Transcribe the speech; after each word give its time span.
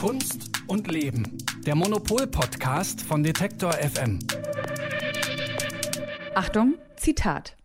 Kunst 0.00 0.50
und 0.66 0.90
Leben. 0.92 1.38
Der 1.64 1.74
Monopol-Podcast 1.74 3.00
von 3.00 3.22
Detektor 3.22 3.72
FM. 3.72 4.18
Achtung, 6.34 6.74
Zitat. 6.96 7.56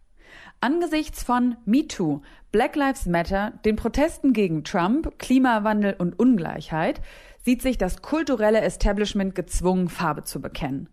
Angesichts 0.61 1.23
von 1.23 1.57
MeToo, 1.65 2.21
Black 2.53 2.77
Lives 2.77 3.05
Matter, 3.05 3.51
den 3.65 3.75
Protesten 3.75 4.31
gegen 4.31 4.63
Trump, 4.63 5.19
Klimawandel 5.19 5.95
und 5.99 6.17
Ungleichheit 6.17 7.01
sieht 7.43 7.61
sich 7.61 7.77
das 7.77 8.01
kulturelle 8.01 8.61
Establishment 8.61 9.35
gezwungen, 9.35 9.89
Farbe 9.89 10.23
zu 10.23 10.41
bekennen. 10.41 10.87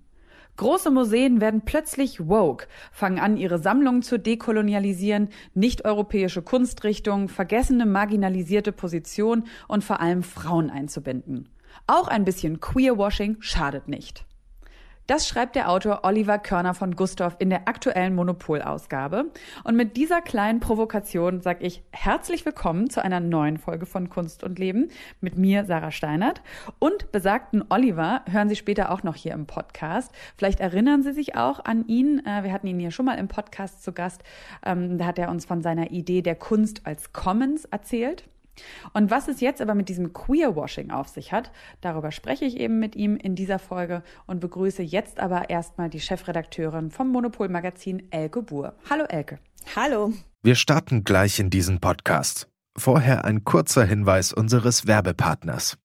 Große 0.58 0.90
Museen 0.90 1.40
werden 1.40 1.62
plötzlich 1.64 2.28
woke, 2.28 2.66
fangen 2.90 3.20
an, 3.20 3.36
ihre 3.36 3.60
Sammlungen 3.60 4.02
zu 4.02 4.18
dekolonialisieren, 4.18 5.28
nicht-europäische 5.54 6.42
Kunstrichtungen, 6.42 7.28
vergessene 7.28 7.86
marginalisierte 7.86 8.72
Positionen 8.72 9.46
und 9.68 9.84
vor 9.84 10.00
allem 10.00 10.24
Frauen 10.24 10.68
einzubinden. 10.68 11.48
Auch 11.86 12.08
ein 12.08 12.24
bisschen 12.24 12.58
Queerwashing 12.58 13.36
schadet 13.38 13.86
nicht. 13.86 14.27
Das 15.08 15.26
schreibt 15.26 15.56
der 15.56 15.70
Autor 15.70 16.00
Oliver 16.02 16.38
Körner 16.38 16.74
von 16.74 16.94
Gustav 16.94 17.36
in 17.38 17.48
der 17.48 17.66
aktuellen 17.66 18.14
Monopol-Ausgabe. 18.14 19.32
Und 19.64 19.74
mit 19.74 19.96
dieser 19.96 20.20
kleinen 20.20 20.60
Provokation 20.60 21.40
sage 21.40 21.64
ich 21.64 21.82
herzlich 21.92 22.44
willkommen 22.44 22.90
zu 22.90 23.02
einer 23.02 23.18
neuen 23.18 23.56
Folge 23.56 23.86
von 23.86 24.10
Kunst 24.10 24.44
und 24.44 24.58
Leben 24.58 24.90
mit 25.22 25.38
mir, 25.38 25.64
Sarah 25.64 25.92
Steinert. 25.92 26.42
Und 26.78 27.10
besagten 27.10 27.64
Oliver 27.70 28.20
hören 28.30 28.50
Sie 28.50 28.56
später 28.56 28.92
auch 28.92 29.02
noch 29.02 29.16
hier 29.16 29.32
im 29.32 29.46
Podcast. 29.46 30.12
Vielleicht 30.36 30.60
erinnern 30.60 31.02
Sie 31.02 31.14
sich 31.14 31.36
auch 31.36 31.64
an 31.64 31.86
ihn. 31.88 32.18
Äh, 32.26 32.44
wir 32.44 32.52
hatten 32.52 32.66
ihn 32.66 32.78
hier 32.78 32.90
schon 32.90 33.06
mal 33.06 33.16
im 33.16 33.28
Podcast 33.28 33.82
zu 33.82 33.92
Gast. 33.92 34.22
Ähm, 34.62 34.98
da 34.98 35.06
hat 35.06 35.18
er 35.18 35.30
uns 35.30 35.46
von 35.46 35.62
seiner 35.62 35.90
Idee 35.90 36.20
der 36.20 36.34
Kunst 36.34 36.82
als 36.84 37.14
Commons 37.14 37.64
erzählt. 37.64 38.28
Und 38.92 39.10
was 39.10 39.28
es 39.28 39.40
jetzt 39.40 39.60
aber 39.60 39.74
mit 39.74 39.88
diesem 39.88 40.12
Queerwashing 40.12 40.90
auf 40.90 41.08
sich 41.08 41.32
hat, 41.32 41.50
darüber 41.80 42.12
spreche 42.12 42.44
ich 42.44 42.58
eben 42.58 42.78
mit 42.78 42.96
ihm 42.96 43.16
in 43.16 43.34
dieser 43.34 43.58
Folge 43.58 44.02
und 44.26 44.40
begrüße 44.40 44.82
jetzt 44.82 45.20
aber 45.20 45.50
erstmal 45.50 45.90
die 45.90 46.00
Chefredakteurin 46.00 46.90
vom 46.90 47.10
Monopol 47.10 47.48
Magazin 47.48 48.10
Elke 48.10 48.42
Buhr. 48.42 48.74
Hallo 48.88 49.04
Elke. 49.04 49.38
Hallo. 49.76 50.12
Wir 50.42 50.54
starten 50.54 51.04
gleich 51.04 51.40
in 51.40 51.50
diesen 51.50 51.80
Podcast. 51.80 52.48
Vorher 52.76 53.24
ein 53.24 53.44
kurzer 53.44 53.84
Hinweis 53.84 54.32
unseres 54.32 54.86
Werbepartners. 54.86 55.76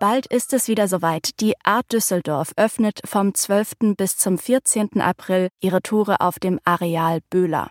Bald 0.00 0.26
ist 0.26 0.52
es 0.52 0.68
wieder 0.68 0.86
soweit. 0.86 1.40
Die 1.40 1.54
Art 1.64 1.92
Düsseldorf 1.92 2.52
öffnet 2.56 3.00
vom 3.04 3.34
12. 3.34 3.96
bis 3.96 4.16
zum 4.16 4.38
14. 4.38 5.00
April 5.00 5.48
ihre 5.60 5.82
Tore 5.82 6.20
auf 6.20 6.38
dem 6.38 6.60
Areal 6.64 7.20
Böhler. 7.30 7.70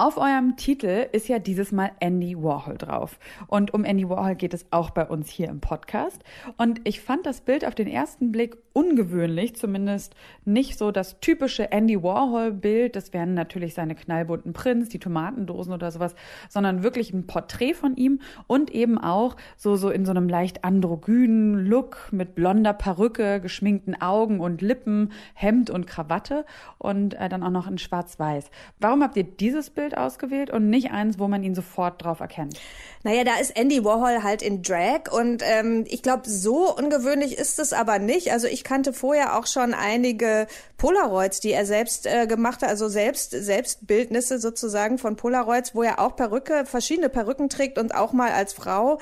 Auf 0.00 0.16
eurem 0.16 0.56
Titel 0.56 1.08
ist 1.12 1.28
ja 1.28 1.38
dieses 1.38 1.72
Mal 1.72 1.90
Andy 2.00 2.34
Warhol 2.34 2.78
drauf. 2.78 3.18
Und 3.48 3.74
um 3.74 3.84
Andy 3.84 4.08
Warhol 4.08 4.34
geht 4.34 4.54
es 4.54 4.64
auch 4.70 4.88
bei 4.88 5.06
uns 5.06 5.28
hier 5.28 5.50
im 5.50 5.60
Podcast. 5.60 6.24
Und 6.56 6.80
ich 6.84 7.02
fand 7.02 7.26
das 7.26 7.42
Bild 7.42 7.66
auf 7.66 7.74
den 7.74 7.86
ersten 7.86 8.32
Blick 8.32 8.56
ungewöhnlich, 8.72 9.56
zumindest 9.56 10.14
nicht 10.46 10.78
so 10.78 10.90
das 10.90 11.20
typische 11.20 11.70
Andy 11.72 12.02
Warhol-Bild. 12.02 12.96
Das 12.96 13.12
wären 13.12 13.34
natürlich 13.34 13.74
seine 13.74 13.94
knallbunten 13.94 14.52
Prints, 14.52 14.88
die 14.88 14.98
Tomatendosen 14.98 15.72
oder 15.74 15.90
sowas, 15.90 16.14
sondern 16.48 16.82
wirklich 16.82 17.12
ein 17.12 17.26
Porträt 17.26 17.74
von 17.74 17.96
ihm 17.96 18.20
und 18.46 18.70
eben 18.70 18.96
auch 18.96 19.36
so, 19.56 19.76
so 19.76 19.90
in 19.90 20.04
so 20.04 20.12
einem 20.12 20.28
leicht 20.28 20.64
androgynen 20.64 21.66
Look 21.66 22.08
mit 22.10 22.34
blonder 22.34 22.72
Perücke, 22.72 23.40
geschminkten 23.40 24.00
Augen 24.00 24.40
und 24.40 24.62
Lippen, 24.62 25.12
Hemd 25.34 25.68
und 25.68 25.86
Krawatte 25.86 26.46
und 26.78 27.14
äh, 27.14 27.28
dann 27.28 27.42
auch 27.42 27.50
noch 27.50 27.68
in 27.68 27.78
schwarz-weiß. 27.78 28.50
Warum 28.78 29.02
habt 29.02 29.16
ihr 29.16 29.24
dieses 29.24 29.70
Bild 29.70 29.89
Bild 29.90 29.98
ausgewählt 29.98 30.50
und 30.50 30.70
nicht 30.70 30.90
eins, 30.92 31.18
wo 31.18 31.28
man 31.28 31.42
ihn 31.42 31.54
sofort 31.54 32.02
drauf 32.02 32.20
erkennt. 32.20 32.58
Naja, 33.02 33.24
da 33.24 33.36
ist 33.40 33.56
Andy 33.56 33.84
Warhol 33.84 34.22
halt 34.22 34.42
in 34.42 34.62
Drag 34.62 35.10
und 35.10 35.42
ähm, 35.44 35.84
ich 35.88 36.02
glaube, 36.02 36.28
so 36.28 36.74
ungewöhnlich 36.74 37.38
ist 37.38 37.58
es 37.58 37.72
aber 37.72 37.98
nicht. 37.98 38.30
Also 38.32 38.46
ich 38.46 38.62
kannte 38.62 38.92
vorher 38.92 39.38
auch 39.38 39.46
schon 39.46 39.74
einige 39.74 40.46
Polaroids, 40.76 41.40
die 41.40 41.52
er 41.52 41.66
selbst 41.66 42.06
äh, 42.06 42.26
gemacht 42.26 42.62
hat, 42.62 42.68
also 42.68 42.88
selbst 42.88 43.30
Selbstbildnisse 43.30 44.38
sozusagen 44.38 44.98
von 44.98 45.16
Polaroids, 45.16 45.74
wo 45.74 45.82
er 45.82 45.98
auch 45.98 46.14
Perücke, 46.14 46.64
verschiedene 46.66 47.08
Perücken 47.08 47.48
trägt 47.48 47.78
und 47.78 47.94
auch 47.94 48.12
mal 48.12 48.32
als 48.32 48.52
Frau 48.52 48.98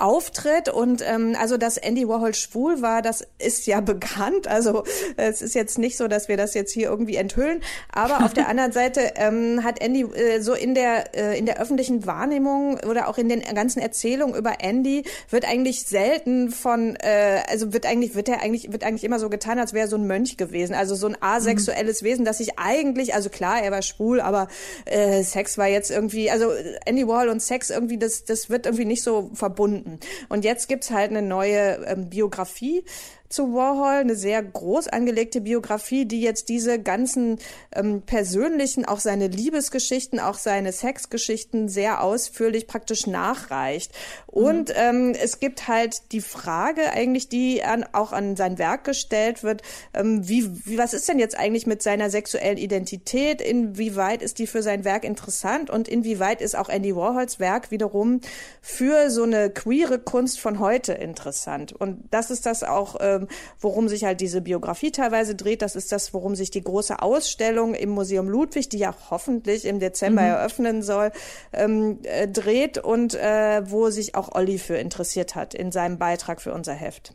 auftritt. 0.00 0.68
Und 0.68 1.02
ähm, 1.06 1.36
also, 1.38 1.56
dass 1.56 1.76
Andy 1.76 2.08
Warhol 2.08 2.34
schwul 2.34 2.82
war, 2.82 3.02
das 3.02 3.26
ist 3.38 3.66
ja 3.66 3.80
bekannt. 3.90 4.48
Also 4.48 4.84
es 5.16 5.42
ist 5.42 5.54
jetzt 5.54 5.78
nicht 5.78 5.96
so, 5.96 6.08
dass 6.08 6.28
wir 6.28 6.36
das 6.36 6.54
jetzt 6.54 6.72
hier 6.72 6.88
irgendwie 6.88 7.16
enthüllen. 7.16 7.62
Aber 7.92 8.24
auf 8.24 8.32
der 8.32 8.48
anderen 8.50 8.72
Seite 8.72 9.12
ähm, 9.16 9.62
hat 9.64 9.80
Andy 9.80 10.02
äh, 10.02 10.40
so 10.40 10.54
in 10.54 10.74
der 10.74 11.14
äh, 11.14 11.38
in 11.38 11.46
der 11.46 11.60
öffentlichen 11.60 12.06
Wahrnehmung 12.06 12.78
oder 12.88 13.08
auch 13.08 13.18
in 13.18 13.28
den 13.28 13.42
ganzen 13.54 13.80
Erzählungen 13.80 14.34
über 14.34 14.60
Andy 14.60 15.04
wird 15.30 15.46
eigentlich 15.46 15.84
selten 15.84 16.50
von 16.50 16.96
äh, 16.96 17.40
also 17.48 17.72
wird 17.72 17.86
eigentlich 17.86 18.14
wird 18.14 18.28
er 18.28 18.42
eigentlich 18.42 18.72
wird 18.72 18.84
eigentlich 18.84 19.04
immer 19.04 19.18
so 19.18 19.28
getan, 19.28 19.58
als 19.58 19.72
wäre 19.72 19.86
er 19.86 19.88
so 19.88 19.96
ein 19.96 20.06
Mönch 20.06 20.36
gewesen. 20.36 20.74
Also 20.74 20.94
so 20.94 21.06
ein 21.06 21.16
asexuelles 21.20 22.02
mhm. 22.02 22.06
Wesen, 22.06 22.24
das 22.24 22.38
sich 22.38 22.58
eigentlich 22.58 23.14
also 23.14 23.28
klar, 23.28 23.62
er 23.62 23.70
war 23.70 23.82
schwul, 23.82 24.20
aber 24.20 24.48
äh, 24.86 25.22
Sex 25.22 25.58
war 25.58 25.68
jetzt 25.68 25.90
irgendwie 25.90 26.30
also 26.30 26.50
Andy 26.84 27.06
Warhol 27.06 27.28
und 27.28 27.40
Sex 27.40 27.70
irgendwie 27.70 27.98
das 27.98 28.24
das 28.24 28.50
wird 28.50 28.66
irgendwie 28.66 28.84
nicht 28.84 29.02
so 29.02 29.30
verbunden. 29.34 29.89
Und 30.28 30.44
jetzt 30.44 30.68
gibt's 30.68 30.90
halt 30.90 31.10
eine 31.10 31.22
neue 31.22 31.84
ähm, 31.86 32.08
Biografie 32.10 32.84
zu 33.30 33.54
Warhol, 33.54 34.00
eine 34.00 34.16
sehr 34.16 34.42
groß 34.42 34.88
angelegte 34.88 35.40
Biografie, 35.40 36.04
die 36.04 36.20
jetzt 36.20 36.48
diese 36.48 36.80
ganzen 36.80 37.38
ähm, 37.74 38.02
persönlichen, 38.02 38.84
auch 38.84 38.98
seine 38.98 39.28
Liebesgeschichten, 39.28 40.18
auch 40.18 40.34
seine 40.34 40.72
Sexgeschichten 40.72 41.68
sehr 41.68 42.02
ausführlich 42.02 42.66
praktisch 42.66 43.06
nachreicht. 43.06 43.92
Und 44.26 44.70
mhm. 44.70 44.74
ähm, 44.76 45.14
es 45.20 45.38
gibt 45.38 45.68
halt 45.68 46.12
die 46.12 46.20
Frage 46.20 46.90
eigentlich, 46.92 47.28
die 47.28 47.62
an, 47.62 47.86
auch 47.92 48.12
an 48.12 48.34
sein 48.34 48.58
Werk 48.58 48.82
gestellt 48.82 49.44
wird, 49.44 49.62
ähm, 49.94 50.28
wie, 50.28 50.66
wie, 50.66 50.76
was 50.76 50.92
ist 50.92 51.08
denn 51.08 51.20
jetzt 51.20 51.38
eigentlich 51.38 51.68
mit 51.68 51.82
seiner 51.82 52.10
sexuellen 52.10 52.58
Identität? 52.58 53.40
Inwieweit 53.40 54.22
ist 54.22 54.40
die 54.40 54.48
für 54.48 54.62
sein 54.62 54.84
Werk 54.84 55.04
interessant 55.04 55.70
und 55.70 55.86
inwieweit 55.86 56.40
ist 56.40 56.56
auch 56.56 56.68
Andy 56.68 56.96
Warhols 56.96 57.38
Werk 57.38 57.70
wiederum 57.70 58.20
für 58.60 59.08
so 59.08 59.22
eine 59.22 59.50
queere 59.50 60.00
Kunst 60.00 60.40
von 60.40 60.58
heute 60.58 60.94
interessant? 60.94 61.72
Und 61.72 62.02
das 62.10 62.32
ist 62.32 62.44
das 62.44 62.64
auch, 62.64 62.96
äh, 62.96 63.19
worum 63.58 63.88
sich 63.88 64.04
halt 64.04 64.20
diese 64.20 64.40
Biografie 64.40 64.90
teilweise 64.90 65.34
dreht. 65.34 65.62
Das 65.62 65.76
ist 65.76 65.92
das, 65.92 66.14
worum 66.14 66.34
sich 66.34 66.50
die 66.50 66.62
große 66.62 67.00
Ausstellung 67.00 67.74
im 67.74 67.90
Museum 67.90 68.28
Ludwig, 68.28 68.68
die 68.68 68.78
ja 68.78 68.94
hoffentlich 69.10 69.64
im 69.64 69.80
Dezember 69.80 70.22
mhm. 70.22 70.28
eröffnen 70.28 70.82
soll, 70.82 71.12
ähm, 71.52 71.98
äh, 72.04 72.28
dreht 72.28 72.78
und 72.78 73.14
äh, 73.14 73.62
wo 73.70 73.90
sich 73.90 74.14
auch 74.14 74.34
Olli 74.34 74.58
für 74.58 74.76
interessiert 74.76 75.34
hat 75.34 75.54
in 75.54 75.72
seinem 75.72 75.98
Beitrag 75.98 76.40
für 76.40 76.52
unser 76.52 76.74
Heft. 76.74 77.14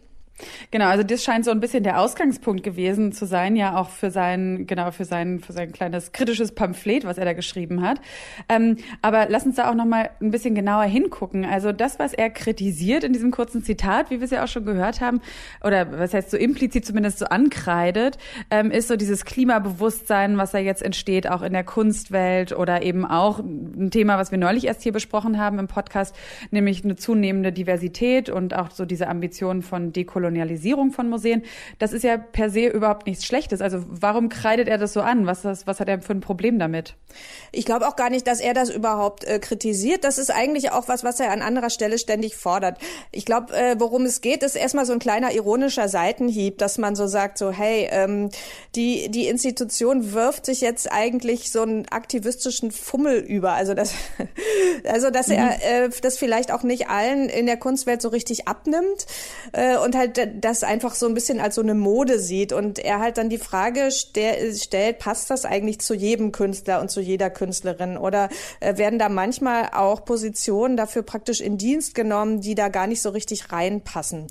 Genau, 0.70 0.88
also 0.88 1.04
das 1.04 1.24
scheint 1.24 1.46
so 1.46 1.52
ein 1.52 1.62
bisschen 1.62 1.84
der 1.84 2.02
Ausgangspunkt 2.02 2.62
gewesen 2.64 3.14
zu 3.14 3.26
sein, 3.26 3.56
ja 3.56 3.78
auch 3.78 3.90
für 3.90 4.12
sein, 4.12 4.68
genau, 4.68 4.92
für 4.92 5.06
sein, 5.06 5.40
für 5.40 5.54
sein 5.54 5.72
kleines 5.72 6.12
kritisches 6.12 6.54
Pamphlet, 6.54 7.06
was 7.06 7.18
er 7.18 7.24
da 7.24 7.32
geschrieben 7.32 7.82
hat. 7.82 8.02
Ähm, 8.50 8.76
aber 9.02 9.28
lass 9.30 9.46
uns 9.46 9.56
da 9.56 9.70
auch 9.70 9.76
nochmal 9.76 10.10
ein 10.20 10.32
bisschen 10.32 10.54
genauer 10.54 10.84
hingucken. 10.84 11.46
Also 11.46 11.72
das, 11.72 12.00
was 12.00 12.14
er 12.14 12.30
kritisiert 12.30 13.06
in 13.06 13.14
diesem 13.14 13.32
kurzen 13.32 13.64
Zitat, 13.64 14.10
wie 14.10 14.20
wir 14.20 14.26
es 14.26 14.32
ja 14.32 14.44
auch 14.44 14.50
schon 14.50 14.66
gehört 14.66 15.00
haben, 15.00 15.22
oder 15.64 15.98
was 15.98 16.14
heißt 16.14 16.32
so 16.32 16.38
implizit 16.38 16.86
zumindest 16.86 17.20
so 17.20 17.28
ankreidet, 17.28 18.18
ähm, 18.52 18.72
ist 18.72 18.90
so 18.90 18.98
dieses 18.98 19.24
Klimabewusstsein, 19.24 20.38
was 20.38 20.52
da 20.52 20.58
jetzt 20.58 20.84
entsteht, 20.84 21.30
auch 21.30 21.44
in 21.44 21.54
der 21.54 21.64
Kunstwelt 21.64 22.52
oder 22.52 22.82
eben 22.82 23.06
auch 23.06 23.40
ein 23.40 23.90
Thema, 23.90 24.18
was 24.18 24.32
wir 24.32 24.38
neulich 24.38 24.66
erst 24.66 24.84
hier 24.84 24.92
besprochen 24.92 25.40
haben 25.40 25.60
im 25.60 25.68
Podcast, 25.68 26.14
nämlich 26.52 26.84
eine 26.84 26.98
zunehmende 26.98 27.54
Diversität 27.54 28.30
und 28.30 28.54
auch 28.54 28.72
so 28.72 28.84
diese 28.84 29.08
Ambitionen 29.08 29.62
von 29.62 29.94
Dekolonisierung 29.94 30.25
Kolonialisierung 30.26 30.92
von 30.92 31.08
Museen. 31.08 31.44
Das 31.78 31.94
ist 31.94 32.04
ja 32.04 32.18
per 32.18 32.50
se 32.50 32.68
überhaupt 32.68 33.06
nichts 33.06 33.26
Schlechtes. 33.26 33.62
Also 33.62 33.84
warum 33.88 34.30
kreidet 34.30 34.68
er 34.68 34.80
das 34.80 34.94
so 34.94 35.02
an? 35.02 35.28
Was, 35.28 35.46
was, 35.46 35.68
was 35.68 35.80
hat 35.80 35.88
er 35.88 36.02
für 36.02 36.14
ein 36.14 36.22
Problem 36.22 36.58
damit? 36.58 36.96
Ich 37.52 37.66
glaube 37.66 37.88
auch 37.88 37.96
gar 37.96 38.10
nicht, 38.10 38.26
dass 38.28 38.40
er 38.40 38.54
das 38.54 38.70
überhaupt 38.70 39.24
äh, 39.24 39.40
kritisiert. 39.40 40.04
Das 40.04 40.18
ist 40.18 40.32
eigentlich 40.32 40.72
auch 40.72 40.88
was, 40.88 41.04
was 41.04 41.20
er 41.20 41.32
an 41.32 41.42
anderer 41.42 41.70
Stelle 41.70 42.00
ständig 42.00 42.36
fordert. 42.36 42.80
Ich 43.12 43.26
glaube, 43.26 43.56
äh, 43.56 43.76
worum 43.78 44.06
es 44.06 44.22
geht, 44.22 44.42
ist 44.42 44.56
erstmal 44.56 44.86
so 44.86 44.94
ein 44.94 45.00
kleiner 45.00 45.32
ironischer 45.32 45.88
Seitenhieb, 45.88 46.58
dass 46.58 46.78
man 46.78 46.96
so 46.96 47.06
sagt, 47.06 47.38
so 47.38 47.52
hey, 47.52 47.88
ähm, 47.92 48.30
die, 48.76 49.10
die 49.10 49.28
Institution 49.28 50.14
wirft 50.14 50.48
sich 50.48 50.62
jetzt 50.62 50.92
eigentlich 50.92 51.52
so 51.52 51.62
einen 51.62 51.88
aktivistischen 51.90 52.72
Fummel 52.72 53.20
über. 53.20 53.54
Also 53.54 53.76
das, 53.76 53.94
also 54.86 55.12
dass 55.12 55.28
mhm. 55.28 55.36
er 55.36 55.86
äh, 55.86 55.90
das 56.02 56.18
vielleicht 56.18 56.52
auch 56.52 56.64
nicht 56.64 56.90
allen 56.90 57.30
in 57.30 57.46
der 57.46 57.58
Kunstwelt 57.58 58.02
so 58.02 58.10
richtig 58.10 58.48
abnimmt 58.48 59.06
äh, 59.54 59.78
und 59.78 59.96
halt 59.96 60.15
das 60.18 60.64
einfach 60.64 60.96
so 60.96 61.08
ein 61.08 61.14
bisschen 61.14 61.40
als 61.40 61.56
so 61.56 61.62
eine 61.62 61.74
Mode 61.74 62.20
sieht 62.20 62.54
und 62.54 62.80
er 62.80 63.00
halt 63.00 63.18
dann 63.18 63.30
die 63.30 63.38
Frage 63.38 63.92
stell, 63.92 64.54
stellt, 64.56 65.00
passt 65.00 65.30
das 65.30 65.46
eigentlich 65.46 65.80
zu 65.80 65.94
jedem 65.94 66.32
Künstler 66.32 66.82
und 66.82 66.90
zu 66.90 67.02
jeder 67.02 67.30
Künstlerin 67.30 67.98
oder 67.98 68.30
äh, 68.60 68.78
werden 68.78 69.00
da 69.00 69.10
manchmal 69.10 69.70
auch 69.74 70.06
Positionen 70.06 70.78
dafür 70.78 71.04
praktisch 71.04 71.42
in 71.42 71.58
Dienst 71.58 71.96
genommen, 71.96 72.42
die 72.42 72.56
da 72.56 72.70
gar 72.70 72.88
nicht 72.88 73.02
so 73.02 73.10
richtig 73.10 73.52
reinpassen. 73.52 74.28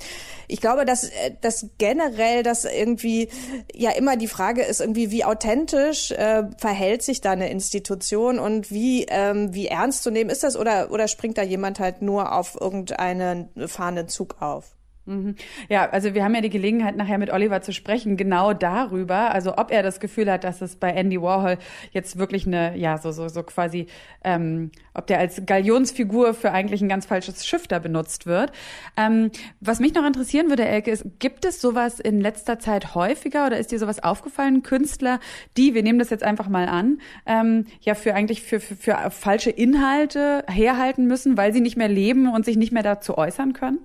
Ich 0.49 0.61
glaube, 0.61 0.85
dass, 0.85 1.05
äh, 1.05 1.33
dass 1.41 1.67
generell 1.79 2.43
das 2.43 2.65
irgendwie 2.65 3.29
ja 3.75 3.91
immer 3.91 4.17
die 4.17 4.29
Frage 4.29 4.63
ist, 4.63 4.81
irgendwie 4.81 5.11
wie 5.11 5.25
authentisch 5.25 6.11
äh, 6.13 6.45
verhält 6.59 7.03
sich 7.03 7.21
da 7.21 7.33
eine 7.33 7.51
Institution 7.51 8.39
und 8.39 8.71
wie, 8.71 9.07
ähm, 9.09 9.55
wie 9.55 9.69
ernst 9.69 10.03
zu 10.03 10.11
nehmen 10.11 10.31
ist 10.31 10.43
das 10.43 10.57
oder, 10.57 10.91
oder 10.91 11.09
springt 11.09 11.39
da 11.39 11.43
jemand 11.43 11.79
halt 11.79 12.03
nur 12.03 12.33
auf 12.33 12.59
irgendeinen 12.61 13.49
fahrenden 13.67 14.09
Zug 14.09 14.41
auf? 14.41 14.74
Mhm. 15.07 15.35
Ja, 15.69 15.91
also 15.91 16.15
wir 16.15 16.25
haben 16.25 16.35
ja 16.35 16.41
die 16.41 16.49
Gelegenheit, 16.49 16.97
nachher 16.97 17.19
mit 17.19 17.31
Oliver 17.31 17.61
zu 17.61 17.75
sprechen, 17.75 18.17
genau 18.17 18.55
darüber, 18.55 19.33
also 19.33 19.59
ob 19.59 19.71
er 19.71 19.83
das 19.83 20.01
Gefühl 20.01 20.31
hat, 20.33 20.45
dass 20.45 20.63
es 20.63 20.77
bei 20.77 20.91
Andy 20.91 21.21
Warhol 21.21 21.59
jetzt 21.93 22.17
wirklich 22.17 22.47
eine, 22.47 22.75
ja, 22.79 22.97
so, 22.97 23.13
so, 23.13 23.29
so 23.29 23.43
quasi, 23.43 23.87
ähm, 24.25 24.71
ob 24.95 25.07
der 25.07 25.19
als 25.19 25.43
Galionsfigur 25.45 26.33
für 26.33 26.53
eigentlich 26.53 26.81
ein 26.81 26.89
ganz 26.89 27.05
falsches 27.05 27.47
Schiff 27.47 27.69
da 27.69 27.81
benutzt 27.81 28.25
wird. 28.25 28.53
Ähm, 28.97 29.31
was 29.61 29.79
mich 29.79 29.93
noch 29.93 30.07
interessieren 30.07 30.49
würde, 30.49 30.65
Elke, 30.65 30.91
ist, 30.91 31.05
gibt 31.19 31.45
es 31.45 31.61
sowas 31.61 32.01
in 32.01 32.23
letzter 32.23 32.59
Zeit 32.59 32.95
häufiger 32.95 33.47
oder 33.47 33.59
ist 33.59 33.73
dir 33.73 33.79
sowas 33.79 34.03
aufgefallen, 34.03 34.63
Künstler, 34.63 35.21
die, 35.59 35.75
wir 35.75 35.83
nehmen 35.83 35.99
das 35.99 36.09
jetzt 36.09 36.25
einfach 36.25 36.49
mal 36.49 36.67
an, 36.67 36.99
ähm, 37.27 37.67
ja, 37.83 37.95
für 37.95 38.15
eigentlich 38.15 38.43
für, 38.43 38.59
für, 38.59 38.77
für 38.77 39.11
falsche 39.11 39.51
Inhalte 39.51 40.45
herhalten 40.49 41.07
müssen, 41.07 41.37
weil 41.37 41.53
sie 41.53 41.61
nicht 41.61 41.77
mehr 41.77 41.89
leben 41.89 42.27
und 42.33 42.47
sich 42.47 42.57
nicht 42.57 42.73
mehr 42.73 42.83
dazu 42.83 43.19
äußern 43.19 43.53
können? 43.53 43.81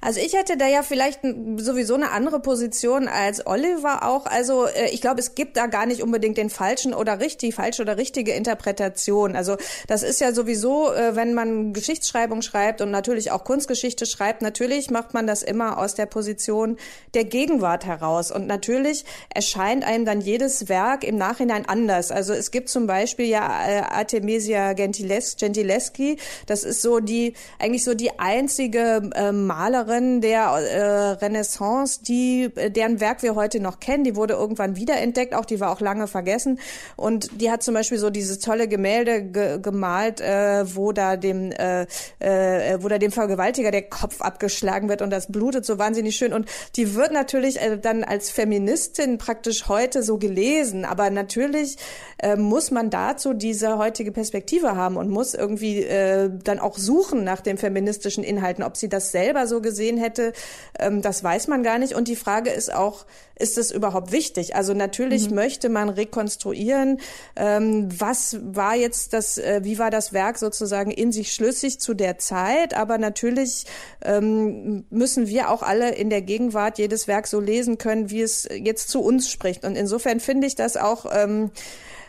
Also 0.00 0.20
ich 0.20 0.34
hätte 0.34 0.56
da 0.56 0.66
ja 0.66 0.82
vielleicht 0.82 1.20
sowieso 1.56 1.94
eine 1.94 2.10
andere 2.10 2.40
Position 2.40 3.08
als 3.08 3.46
Oliver 3.46 4.06
auch. 4.06 4.26
Also 4.26 4.66
äh, 4.66 4.90
ich 4.90 5.00
glaube, 5.00 5.20
es 5.20 5.34
gibt 5.34 5.56
da 5.56 5.66
gar 5.66 5.86
nicht 5.86 6.02
unbedingt 6.02 6.36
den 6.36 6.50
falschen 6.50 6.94
oder 6.94 7.20
richtig, 7.20 7.54
falsche 7.54 7.82
oder 7.82 7.96
richtige 7.96 8.32
Interpretation. 8.32 9.36
Also 9.36 9.56
das 9.86 10.02
ist 10.02 10.20
ja 10.20 10.32
sowieso, 10.32 10.92
äh, 10.92 11.16
wenn 11.16 11.34
man 11.34 11.72
Geschichtsschreibung 11.72 12.42
schreibt 12.42 12.80
und 12.80 12.90
natürlich 12.90 13.30
auch 13.30 13.44
Kunstgeschichte 13.44 14.06
schreibt, 14.06 14.42
natürlich 14.42 14.90
macht 14.90 15.14
man 15.14 15.26
das 15.26 15.42
immer 15.42 15.78
aus 15.78 15.94
der 15.94 16.06
Position 16.06 16.76
der 17.14 17.24
Gegenwart 17.24 17.86
heraus. 17.86 18.30
Und 18.30 18.46
natürlich 18.46 19.04
erscheint 19.34 19.84
einem 19.84 20.04
dann 20.04 20.20
jedes 20.20 20.68
Werk 20.68 21.04
im 21.04 21.16
Nachhinein 21.16 21.66
anders. 21.66 22.10
Also 22.10 22.32
es 22.32 22.50
gibt 22.50 22.68
zum 22.68 22.86
Beispiel 22.86 23.26
ja 23.26 23.66
äh, 23.66 23.80
Artemisia 23.80 24.74
Gentileschi, 24.74 26.18
das 26.46 26.64
ist 26.64 26.82
so 26.82 27.00
die, 27.00 27.34
eigentlich 27.58 27.84
so 27.84 27.94
die 27.94 28.18
einzige 28.18 29.10
ähm, 29.14 29.53
Malerin 29.54 30.20
der 30.20 30.46
äh, 30.46 31.24
Renaissance, 31.24 32.02
die 32.02 32.50
äh, 32.56 32.72
deren 32.72 32.98
Werk 32.98 33.22
wir 33.22 33.36
heute 33.36 33.60
noch 33.60 33.78
kennen. 33.78 34.02
Die 34.02 34.16
wurde 34.16 34.34
irgendwann 34.34 34.74
wiederentdeckt, 34.74 35.32
auch 35.32 35.44
die 35.44 35.60
war 35.60 35.70
auch 35.70 35.80
lange 35.80 36.08
vergessen. 36.08 36.58
Und 36.96 37.40
die 37.40 37.52
hat 37.52 37.62
zum 37.62 37.74
Beispiel 37.74 37.98
so 37.98 38.10
dieses 38.10 38.40
tolle 38.40 38.66
Gemälde 38.66 39.22
ge 39.22 39.60
gemalt, 39.60 40.20
äh, 40.20 40.64
wo 40.74 40.90
da 40.90 41.16
dem 41.16 41.52
äh, 41.52 41.82
äh, 42.18 42.82
wo 42.82 42.88
da 42.88 42.98
dem 42.98 43.12
Vergewaltiger 43.12 43.70
der 43.70 43.82
Kopf 43.82 44.20
abgeschlagen 44.20 44.88
wird 44.88 45.02
und 45.02 45.10
das 45.10 45.30
blutet 45.30 45.64
so 45.64 45.78
wahnsinnig 45.78 46.16
schön. 46.16 46.32
Und 46.32 46.48
die 46.74 46.96
wird 46.96 47.12
natürlich 47.12 47.60
äh, 47.60 47.78
dann 47.78 48.02
als 48.02 48.30
Feministin 48.30 49.18
praktisch 49.18 49.68
heute 49.68 50.02
so 50.02 50.18
gelesen. 50.18 50.84
Aber 50.84 51.10
natürlich 51.10 51.76
äh, 52.18 52.34
muss 52.34 52.72
man 52.72 52.90
dazu 52.90 53.34
diese 53.34 53.78
heutige 53.78 54.10
Perspektive 54.10 54.74
haben 54.74 54.96
und 54.96 55.10
muss 55.10 55.32
irgendwie 55.32 55.84
äh, 55.84 56.28
dann 56.42 56.58
auch 56.58 56.76
suchen 56.76 57.22
nach 57.22 57.40
den 57.40 57.56
feministischen 57.56 58.24
Inhalten, 58.24 58.64
ob 58.64 58.76
sie 58.76 58.88
das 58.88 59.12
selber 59.12 59.43
so 59.46 59.60
gesehen 59.60 59.98
hätte, 59.98 60.32
ähm, 60.78 61.02
das 61.02 61.22
weiß 61.22 61.48
man 61.48 61.62
gar 61.62 61.78
nicht. 61.78 61.94
Und 61.94 62.08
die 62.08 62.16
Frage 62.16 62.50
ist 62.50 62.72
auch, 62.72 63.06
ist 63.36 63.58
es 63.58 63.70
überhaupt 63.70 64.12
wichtig? 64.12 64.54
Also 64.54 64.74
natürlich 64.74 65.28
mhm. 65.28 65.36
möchte 65.36 65.68
man 65.68 65.88
rekonstruieren, 65.88 67.00
ähm, 67.36 67.88
was 67.98 68.38
war 68.40 68.76
jetzt 68.76 69.12
das, 69.12 69.38
äh, 69.38 69.60
wie 69.64 69.78
war 69.78 69.90
das 69.90 70.12
Werk 70.12 70.38
sozusagen 70.38 70.90
in 70.90 71.10
sich 71.10 71.32
schlüssig 71.32 71.80
zu 71.80 71.94
der 71.94 72.18
Zeit, 72.18 72.74
aber 72.74 72.98
natürlich 72.98 73.66
ähm, 74.02 74.84
müssen 74.90 75.26
wir 75.26 75.50
auch 75.50 75.62
alle 75.62 75.94
in 75.94 76.10
der 76.10 76.22
Gegenwart 76.22 76.78
jedes 76.78 77.08
Werk 77.08 77.26
so 77.26 77.40
lesen 77.40 77.78
können, 77.78 78.10
wie 78.10 78.22
es 78.22 78.48
jetzt 78.50 78.88
zu 78.88 79.00
uns 79.00 79.30
spricht. 79.30 79.64
Und 79.64 79.76
insofern 79.76 80.20
finde 80.20 80.46
ich 80.46 80.54
das 80.54 80.76
auch 80.76 81.06
ähm, 81.12 81.50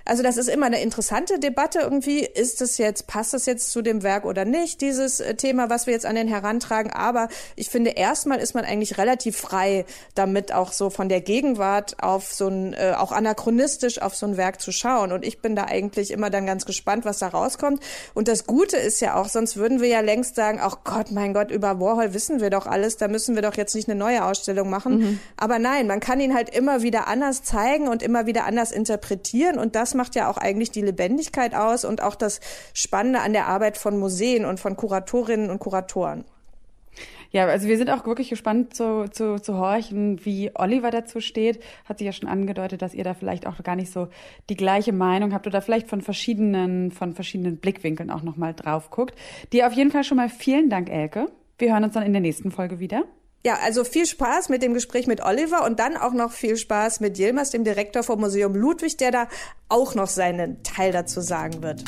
also 0.06 0.22
das 0.22 0.38
ist 0.38 0.50
immer 0.50 0.68
eine 0.68 0.82
interessante 0.82 1.40
Debatte 1.40 1.80
irgendwie. 1.80 2.20
Ist 2.20 2.62
es 2.62 2.78
jetzt, 2.78 3.08
passt 3.08 3.34
es 3.34 3.48
jetzt 3.48 3.72
zu 3.72 3.82
dem 3.82 4.04
Werk 4.04 4.26
oder 4.26 4.46
nicht, 4.46 4.82
dieses 4.82 5.20
äh, 5.20 5.34
Thema, 5.34 5.70
was 5.70 5.88
wir 5.88 5.94
jetzt 5.94 6.06
an 6.06 6.16
den 6.16 6.28
herantragen? 6.28 6.94
Aber 6.94 7.28
ich 7.56 7.70
finde, 7.70 7.92
erstmal 7.92 8.40
ist 8.40 8.54
man 8.54 8.66
eigentlich 8.66 9.00
relativ 9.00 9.36
frei, 9.36 9.86
damit 10.14 10.54
auch 10.54 10.72
so 10.72 10.92
von 10.92 11.10
der 11.10 11.22
Gegenwart 11.22 12.04
auf 12.04 12.32
so 12.34 12.48
ein, 12.48 12.74
äh, 12.74 12.94
auch 12.96 13.12
anachronistisch 13.12 14.00
auf 14.00 14.16
so 14.16 14.28
ein 14.28 14.38
Werk 14.38 14.62
zu 14.62 14.72
schauen. 14.72 15.12
Und 15.12 15.26
ich 15.26 15.40
bin 15.40 15.56
da 15.56 15.66
eigentlich 15.66 16.12
immer 16.12 16.30
dann 16.30 16.46
ganz 16.46 16.66
gespannt, 16.66 17.04
was 17.04 17.18
da 17.18 17.30
rauskommt. 17.30 17.82
Und 18.14 18.28
das 18.28 18.46
Gute 18.46 18.78
ist 18.78 19.02
ja 19.02 19.16
auch, 19.16 19.28
sonst 19.28 19.58
würden 19.58 19.82
wir 19.82 19.88
ja 19.88 20.02
längst 20.02 20.36
sagen, 20.36 20.60
ach 20.62 20.78
Gott, 20.84 21.12
mein 21.12 21.34
Gott, 21.34 21.50
über 21.50 21.80
Warhol 21.80 22.14
wissen 22.14 22.42
wir 22.42 22.52
doch 22.52 22.68
alles, 22.68 22.98
da 22.98 23.08
müssen 23.08 23.34
wir 23.34 23.42
doch 23.42 23.56
jetzt 23.56 23.74
nicht 23.74 23.90
eine 23.90 23.98
neue 23.98 24.24
Ausstellung 24.24 24.70
machen. 24.70 24.98
Mhm. 25.00 25.20
Aber 25.36 25.58
nein, 25.58 25.88
man 25.88 26.00
kann 26.00 26.20
ihn 26.20 26.36
halt 26.36 26.56
immer 26.56 26.84
wieder 26.84 27.08
anders 27.08 27.42
zeigen 27.42 27.88
und 27.88 28.04
immer 28.04 28.28
wieder 28.28 28.46
anders 28.46 28.72
interpretieren. 28.72 29.58
Und 29.58 29.76
das 29.76 29.95
macht 29.96 30.16
ja 30.16 30.30
auch 30.30 30.38
eigentlich 30.38 30.72
die 30.72 30.82
Lebendigkeit 30.82 31.56
aus 31.56 31.86
und 31.86 32.02
auch 32.02 32.16
das 32.16 32.40
Spannende 32.74 33.22
an 33.22 33.34
der 33.34 33.48
Arbeit 33.48 33.78
von 33.78 33.98
Museen 33.98 34.46
und 34.46 34.60
von 34.60 34.76
Kuratorinnen 34.76 35.50
und 35.50 35.60
Kuratoren. 35.60 36.26
Ja, 37.32 37.48
also 37.48 37.68
wir 37.68 37.78
sind 37.78 37.90
auch 37.90 38.06
wirklich 38.06 38.30
gespannt 38.30 38.76
zu, 38.76 39.10
zu, 39.12 39.42
zu 39.42 39.58
horchen, 39.58 40.24
wie 40.24 40.52
Oliver 40.56 40.90
dazu 40.90 41.20
steht. 41.20 41.62
Hat 41.84 41.98
sich 41.98 42.06
ja 42.06 42.14
schon 42.14 42.30
angedeutet, 42.30 42.82
dass 42.82 42.94
ihr 42.94 43.04
da 43.04 43.14
vielleicht 43.14 43.46
auch 43.46 43.62
gar 43.62 43.76
nicht 43.76 43.92
so 43.92 44.08
die 44.50 44.56
gleiche 44.56 44.94
Meinung 44.94 45.34
habt 45.34 45.46
oder 45.46 45.62
vielleicht 45.62 45.90
von 45.90 46.02
verschiedenen, 46.02 46.92
von 46.92 47.14
verschiedenen 47.14 47.58
Blickwinkeln 47.58 48.10
auch 48.10 48.22
nochmal 48.22 48.54
drauf 48.54 48.90
guckt. 48.90 49.16
Dir 49.52 49.68
auf 49.68 49.74
jeden 49.74 49.92
Fall 49.92 50.06
schon 50.06 50.16
mal 50.18 50.30
vielen 50.30 50.70
Dank, 50.70 50.90
Elke. 50.90 51.30
Wir 51.58 51.74
hören 51.74 51.84
uns 51.84 51.94
dann 51.94 52.04
in 52.04 52.14
der 52.14 52.22
nächsten 52.22 52.52
Folge 52.52 52.80
wieder. 52.80 53.04
Ja, 53.46 53.60
also 53.62 53.84
viel 53.84 54.08
Spaß 54.08 54.50
mit 54.50 54.64
dem 54.64 54.74
Gespräch 54.74 55.06
mit 55.06 55.24
Oliver 55.24 55.66
und 55.66 55.80
dann 55.80 55.98
auch 55.98 56.14
noch 56.14 56.32
viel 56.32 56.58
Spaß 56.58 57.00
mit 57.00 57.20
Yilmaz, 57.20 57.52
dem 57.52 57.64
Direktor 57.64 58.02
vom 58.02 58.20
Museum 58.20 58.56
Ludwig, 58.56 58.98
der 58.98 59.12
da 59.12 59.28
auch 59.70 59.94
noch 59.94 60.08
seinen 60.08 60.64
Teil 60.64 60.92
dazu 60.92 61.22
sagen 61.22 61.62
wird. 61.62 61.84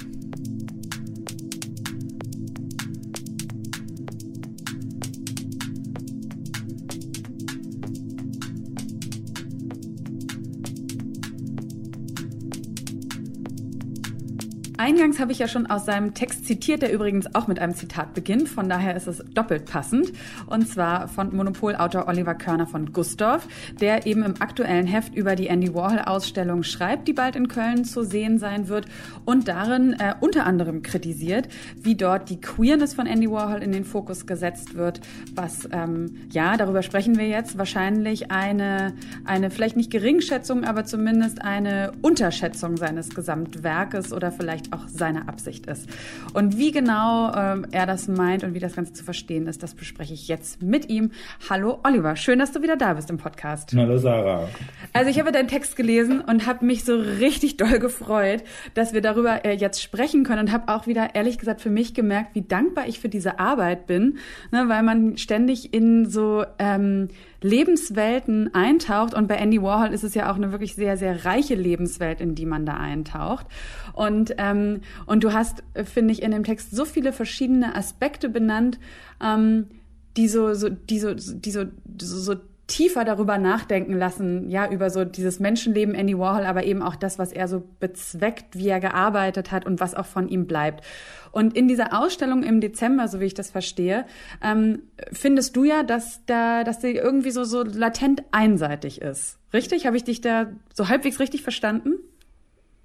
Eingangs 14.77 15.19
habe 15.19 15.31
ich 15.31 15.39
ja 15.39 15.47
schon 15.47 15.65
aus 15.65 15.85
seinem 15.85 16.13
Text 16.13 16.45
zitiert, 16.45 16.83
der 16.83 16.93
übrigens 16.93 17.33
auch 17.33 17.47
mit 17.47 17.57
einem 17.57 17.73
Zitat 17.73 18.13
beginnt. 18.13 18.47
Von 18.47 18.69
daher 18.69 18.95
ist 18.95 19.07
es 19.07 19.23
doppelt 19.33 19.65
passend. 19.65 20.13
Und 20.45 20.67
zwar 20.67 21.07
von 21.07 21.35
Monopolautor 21.35 22.07
Oliver 22.07 22.35
Körner 22.35 22.67
von 22.67 22.93
Gustorf, 22.93 23.47
der 23.81 24.05
eben 24.05 24.21
im 24.23 24.39
aktuellen 24.39 24.85
Heft 24.85 25.15
über 25.15 25.35
die 25.35 25.47
Andy 25.47 25.73
Warhol-Ausstellung 25.73 26.61
schreibt, 26.61 27.07
die 27.07 27.13
bald 27.13 27.35
in 27.35 27.47
Köln 27.47 27.85
zu 27.85 28.03
sehen 28.03 28.37
sein 28.37 28.67
wird. 28.67 28.85
Und 29.25 29.47
darin 29.47 29.93
äh, 29.93 30.13
unter 30.19 30.45
anderem 30.45 30.83
kritisiert, 30.83 31.47
wie 31.75 31.95
dort 31.95 32.29
die 32.29 32.39
Queerness 32.39 32.93
von 32.93 33.07
Andy 33.07 33.31
Warhol 33.31 33.63
in 33.63 33.71
den 33.71 33.83
Fokus 33.83 34.27
gesetzt 34.27 34.75
wird. 34.75 35.01
Was, 35.33 35.67
ähm, 35.71 36.27
ja, 36.31 36.55
darüber 36.55 36.83
sprechen 36.83 37.17
wir 37.17 37.27
jetzt, 37.27 37.57
wahrscheinlich 37.57 38.29
eine, 38.29 38.93
eine 39.25 39.49
vielleicht 39.49 39.75
nicht 39.75 39.89
Geringschätzung, 39.89 40.65
aber 40.65 40.85
zumindest 40.85 41.41
eine 41.41 41.93
Unterschätzung 42.03 42.77
seines 42.77 43.09
Gesamtwerkes 43.09 44.13
oder 44.13 44.31
vielleicht 44.31 44.66
vielleicht 44.67 44.73
auch 44.73 44.87
seine 44.87 45.27
Absicht 45.27 45.65
ist. 45.67 45.87
Und 46.33 46.57
wie 46.57 46.71
genau 46.71 47.33
ähm, 47.33 47.65
er 47.71 47.85
das 47.85 48.07
meint 48.07 48.43
und 48.43 48.53
wie 48.53 48.59
das 48.59 48.75
Ganze 48.75 48.93
zu 48.93 49.03
verstehen 49.03 49.47
ist, 49.47 49.63
das 49.63 49.73
bespreche 49.73 50.13
ich 50.13 50.27
jetzt 50.27 50.61
mit 50.61 50.89
ihm. 50.89 51.11
Hallo 51.49 51.79
Oliver, 51.83 52.15
schön, 52.15 52.39
dass 52.39 52.51
du 52.51 52.61
wieder 52.61 52.77
da 52.77 52.93
bist 52.93 53.09
im 53.09 53.17
Podcast. 53.17 53.73
Hallo 53.75 53.97
Sarah. 53.97 54.47
Also 54.93 55.09
ich 55.09 55.19
habe 55.19 55.31
deinen 55.31 55.47
Text 55.47 55.75
gelesen 55.75 56.21
und 56.21 56.45
habe 56.45 56.65
mich 56.65 56.83
so 56.83 56.95
richtig 56.95 57.57
doll 57.57 57.79
gefreut, 57.79 58.43
dass 58.73 58.93
wir 58.93 59.01
darüber 59.01 59.45
äh, 59.45 59.53
jetzt 59.53 59.81
sprechen 59.81 60.23
können 60.23 60.47
und 60.47 60.51
habe 60.51 60.73
auch 60.73 60.87
wieder 60.87 61.15
ehrlich 61.15 61.37
gesagt 61.37 61.61
für 61.61 61.69
mich 61.69 61.93
gemerkt, 61.93 62.35
wie 62.35 62.41
dankbar 62.41 62.87
ich 62.87 62.99
für 62.99 63.09
diese 63.09 63.39
Arbeit 63.39 63.87
bin, 63.87 64.17
ne, 64.51 64.65
weil 64.67 64.83
man 64.83 65.17
ständig 65.17 65.73
in 65.73 66.09
so 66.09 66.45
ähm, 66.59 67.09
Lebenswelten 67.41 68.53
eintaucht. 68.53 69.13
Und 69.13 69.27
bei 69.27 69.35
Andy 69.35 69.61
Warhol 69.61 69.93
ist 69.93 70.03
es 70.03 70.15
ja 70.15 70.31
auch 70.31 70.35
eine 70.35 70.51
wirklich 70.51 70.75
sehr, 70.75 70.97
sehr 70.97 71.25
reiche 71.25 71.55
Lebenswelt, 71.55 72.19
in 72.21 72.35
die 72.35 72.45
man 72.45 72.65
da 72.65 72.73
eintaucht. 72.73 73.45
Und, 73.93 74.35
ähm, 74.37 74.56
und 75.05 75.23
du 75.23 75.33
hast, 75.33 75.63
finde 75.83 76.13
ich, 76.13 76.21
in 76.21 76.31
dem 76.31 76.43
Text 76.43 76.75
so 76.75 76.85
viele 76.85 77.13
verschiedene 77.13 77.75
Aspekte 77.75 78.29
benannt, 78.29 78.79
ähm, 79.23 79.67
die 80.15 80.27
so, 80.27 80.53
so, 80.53 80.69
die 80.69 80.99
so, 80.99 81.13
die 81.13 81.51
so, 81.51 81.65
so, 81.99 82.17
so 82.17 82.35
tiefer 82.67 83.05
darüber 83.05 83.37
nachdenken 83.37 83.93
lassen, 83.93 84.49
ja, 84.49 84.69
über 84.69 84.89
so 84.89 85.05
dieses 85.05 85.39
Menschenleben 85.39 85.95
Andy 85.95 86.17
Warhol, 86.17 86.45
aber 86.45 86.65
eben 86.65 86.81
auch 86.81 86.95
das, 86.95 87.17
was 87.17 87.31
er 87.31 87.47
so 87.47 87.63
bezweckt, 87.79 88.57
wie 88.57 88.67
er 88.67 88.81
gearbeitet 88.81 89.51
hat 89.51 89.65
und 89.65 89.79
was 89.79 89.95
auch 89.95 90.05
von 90.05 90.27
ihm 90.27 90.47
bleibt. 90.47 90.83
Und 91.31 91.55
in 91.55 91.67
dieser 91.69 91.97
Ausstellung 91.97 92.43
im 92.43 92.59
Dezember, 92.59 93.07
so 93.07 93.21
wie 93.21 93.25
ich 93.25 93.33
das 93.33 93.49
verstehe, 93.49 94.05
ähm, 94.43 94.81
findest 95.13 95.55
du 95.55 95.63
ja, 95.63 95.83
dass 95.83 96.25
da, 96.25 96.65
dass 96.65 96.81
sie 96.81 96.91
irgendwie 96.91 97.31
so, 97.31 97.45
so 97.45 97.63
latent 97.63 98.23
einseitig 98.31 99.01
ist. 99.01 99.37
Richtig? 99.53 99.85
Habe 99.85 99.95
ich 99.95 100.03
dich 100.03 100.19
da 100.19 100.47
so 100.73 100.89
halbwegs 100.89 101.21
richtig 101.21 101.43
verstanden? 101.43 101.93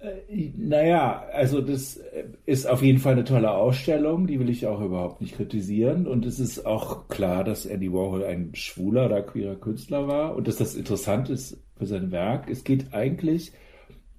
Äh, 0.03 0.51
naja, 0.57 1.25
also 1.31 1.61
das 1.61 1.99
ist 2.45 2.67
auf 2.67 2.81
jeden 2.81 2.99
Fall 2.99 3.13
eine 3.13 3.23
tolle 3.23 3.51
Ausstellung, 3.51 4.27
die 4.27 4.39
will 4.39 4.49
ich 4.49 4.67
auch 4.67 4.81
überhaupt 4.81 5.21
nicht 5.21 5.35
kritisieren. 5.35 6.07
Und 6.07 6.25
es 6.25 6.39
ist 6.39 6.65
auch 6.65 7.07
klar, 7.07 7.43
dass 7.43 7.65
Andy 7.65 7.91
Warhol 7.91 8.23
ein 8.23 8.51
schwuler 8.53 9.05
oder 9.05 9.21
queerer 9.21 9.55
Künstler 9.55 10.07
war 10.07 10.35
und 10.35 10.47
dass 10.47 10.57
das 10.57 10.75
interessant 10.75 11.29
ist 11.29 11.57
für 11.77 11.85
sein 11.85 12.11
Werk. 12.11 12.49
Es 12.49 12.63
geht 12.63 12.93
eigentlich 12.93 13.53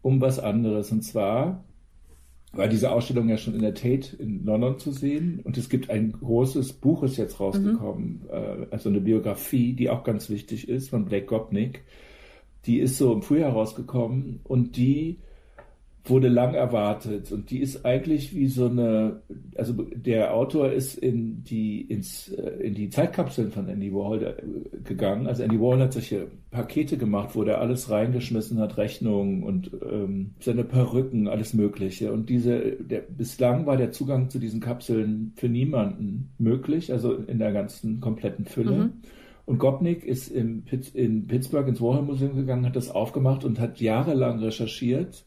um 0.02 0.20
was 0.20 0.38
anderes. 0.38 0.90
Und 0.90 1.02
zwar 1.02 1.64
war 2.52 2.68
diese 2.68 2.90
Ausstellung 2.92 3.28
ja 3.28 3.36
schon 3.36 3.54
in 3.54 3.62
der 3.62 3.74
Tate 3.74 4.16
in 4.16 4.44
London 4.44 4.78
zu 4.78 4.92
sehen. 4.92 5.40
Und 5.44 5.58
es 5.58 5.68
gibt 5.68 5.90
ein 5.90 6.12
großes 6.12 6.74
Buch, 6.74 7.02
ist 7.02 7.16
jetzt 7.16 7.40
rausgekommen, 7.40 8.22
mhm. 8.22 8.66
also 8.70 8.88
eine 8.88 9.00
Biografie, 9.00 9.72
die 9.72 9.90
auch 9.90 10.04
ganz 10.04 10.30
wichtig 10.30 10.68
ist, 10.68 10.90
von 10.90 11.04
Blake 11.04 11.26
Gopnik. 11.26 11.84
Die 12.66 12.78
ist 12.78 12.96
so 12.96 13.12
im 13.12 13.22
Frühjahr 13.22 13.52
rausgekommen 13.52 14.40
und 14.44 14.76
die 14.76 15.18
wurde 16.06 16.28
lang 16.28 16.52
erwartet 16.52 17.32
und 17.32 17.50
die 17.50 17.61
ist 17.61 17.87
eigentlich 17.87 18.34
wie 18.34 18.49
so 18.49 18.66
eine, 18.66 19.23
also 19.56 19.73
der 19.73 20.34
Autor 20.34 20.70
ist 20.70 20.99
in 20.99 21.42
die 21.44 21.80
ins 21.80 22.28
äh, 22.28 22.50
in 22.62 22.75
die 22.75 22.90
Zeitkapseln 22.90 23.50
von 23.50 23.68
Andy 23.68 23.92
Warhol 23.92 24.23
äh, 24.23 24.82
gegangen. 24.84 25.26
Also 25.26 25.42
Andy 25.42 25.58
Warhol 25.58 25.80
hat 25.80 25.94
solche 25.94 26.26
Pakete 26.50 26.99
gemacht, 26.99 27.30
wo 27.32 27.42
der 27.42 27.61
alles 27.61 27.88
reingeschmissen 27.88 28.58
hat, 28.58 28.76
Rechnungen 28.76 29.42
und 29.42 29.70
ähm, 29.90 30.32
seine 30.40 30.64
Perücken, 30.64 31.26
alles 31.26 31.54
Mögliche. 31.54 32.12
Und 32.12 32.28
diese, 32.28 32.61
der 32.73 33.00
bislang 33.00 33.64
war 33.64 33.78
der 33.78 33.90
Zugang 33.90 34.28
zu 34.28 34.38
diesen 34.38 34.61
Kapseln 34.61 35.32
für 35.37 35.49
niemanden 35.49 36.32
möglich, 36.38 36.92
also 36.92 37.14
in 37.14 37.38
der 37.38 37.52
ganzen 37.52 38.00
kompletten 38.00 38.44
Fülle. 38.44 38.76
Mhm. 38.76 38.92
Und 39.46 39.58
Gopnik 39.58 40.04
ist 40.04 40.28
im, 40.28 40.64
in 40.92 41.26
Pittsburgh 41.26 41.68
ins 41.68 41.80
Warhol 41.80 42.02
Museum 42.02 42.37
gegangen, 42.37 42.66
hat 42.66 42.76
das 42.76 42.90
aufgemacht 42.90 43.44
und 43.44 43.58
hat 43.58 43.80
jahrelang 43.80 44.38
recherchiert 44.38 45.25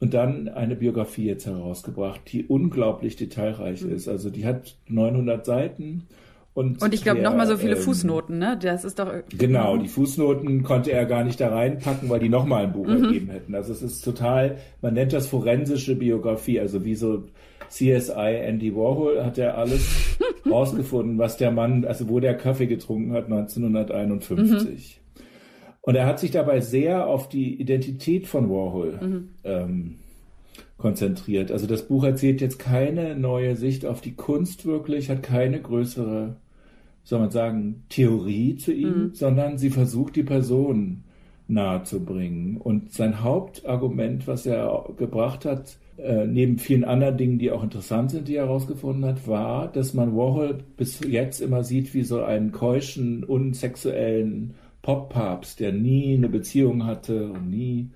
und 0.00 0.14
dann 0.14 0.48
eine 0.48 0.76
Biografie 0.76 1.26
jetzt 1.26 1.46
herausgebracht, 1.46 2.20
die 2.32 2.44
unglaublich 2.44 3.16
detailreich 3.16 3.82
mhm. 3.82 3.92
ist. 3.92 4.08
Also 4.08 4.30
die 4.30 4.44
hat 4.44 4.76
900 4.88 5.44
Seiten. 5.44 6.06
Und, 6.52 6.82
und 6.82 6.94
ich 6.94 7.02
glaube 7.02 7.20
noch 7.20 7.36
mal 7.36 7.48
so 7.48 7.56
viele 7.56 7.74
ähm, 7.74 7.82
Fußnoten, 7.82 8.38
ne? 8.38 8.56
Das 8.60 8.84
ist 8.84 9.00
doch 9.00 9.12
genau. 9.36 9.76
Die 9.76 9.88
Fußnoten 9.88 10.62
konnte 10.62 10.92
er 10.92 11.04
gar 11.04 11.24
nicht 11.24 11.40
da 11.40 11.48
reinpacken, 11.48 12.08
weil 12.08 12.20
die 12.20 12.28
noch 12.28 12.46
mal 12.46 12.64
ein 12.64 12.72
Buch 12.72 12.86
mhm. 12.86 13.04
ergeben 13.04 13.30
hätten. 13.30 13.54
Also 13.56 13.72
es 13.72 13.82
ist 13.82 14.04
total, 14.04 14.58
man 14.80 14.94
nennt 14.94 15.12
das 15.12 15.26
forensische 15.26 15.96
Biografie, 15.96 16.60
also 16.60 16.84
wie 16.84 16.94
so 16.94 17.24
CSI 17.70 18.36
Andy 18.44 18.74
Warhol 18.74 19.24
hat 19.24 19.36
er 19.36 19.58
alles 19.58 20.16
rausgefunden, 20.48 21.18
was 21.18 21.36
der 21.36 21.50
Mann, 21.50 21.84
also 21.84 22.08
wo 22.08 22.20
der 22.20 22.36
Kaffee 22.36 22.66
getrunken 22.66 23.12
hat 23.12 23.24
1951. 23.24 25.00
Mhm. 25.00 25.03
Und 25.84 25.96
er 25.96 26.06
hat 26.06 26.18
sich 26.18 26.30
dabei 26.30 26.60
sehr 26.60 27.06
auf 27.06 27.28
die 27.28 27.60
Identität 27.60 28.26
von 28.26 28.48
Warhol 28.48 28.98
mhm. 29.00 29.28
ähm, 29.44 29.94
konzentriert. 30.78 31.52
Also 31.52 31.66
das 31.66 31.82
Buch 31.82 32.04
erzählt 32.04 32.40
jetzt 32.40 32.58
keine 32.58 33.16
neue 33.16 33.54
Sicht 33.54 33.84
auf 33.84 34.00
die 34.00 34.14
Kunst 34.14 34.64
wirklich, 34.64 35.10
hat 35.10 35.22
keine 35.22 35.60
größere, 35.60 36.36
soll 37.04 37.18
man 37.20 37.30
sagen, 37.30 37.84
Theorie 37.90 38.56
zu 38.56 38.72
ihm, 38.72 38.88
mhm. 38.88 39.10
sondern 39.14 39.58
sie 39.58 39.70
versucht 39.70 40.16
die 40.16 40.22
Person 40.22 41.04
nahe 41.48 41.82
zu 41.82 42.02
bringen. 42.02 42.56
Und 42.56 42.92
sein 42.92 43.22
Hauptargument, 43.22 44.26
was 44.26 44.46
er 44.46 44.88
gebracht 44.96 45.44
hat, 45.44 45.76
äh, 45.98 46.26
neben 46.26 46.58
vielen 46.58 46.84
anderen 46.84 47.18
Dingen, 47.18 47.38
die 47.38 47.50
auch 47.50 47.62
interessant 47.62 48.10
sind, 48.10 48.26
die 48.26 48.36
er 48.36 48.46
herausgefunden 48.46 49.04
hat, 49.04 49.28
war, 49.28 49.70
dass 49.70 49.92
man 49.92 50.16
Warhol 50.16 50.60
bis 50.78 51.00
jetzt 51.06 51.42
immer 51.42 51.62
sieht 51.62 51.92
wie 51.92 52.04
so 52.04 52.22
einen 52.22 52.52
keuschen, 52.52 53.22
unsexuellen 53.22 54.54
Pop-Papst, 54.84 55.60
der 55.60 55.72
nie 55.72 56.14
eine 56.14 56.28
Beziehung 56.28 56.84
hatte 56.84 57.30
und 57.30 57.48
nie 57.48 57.90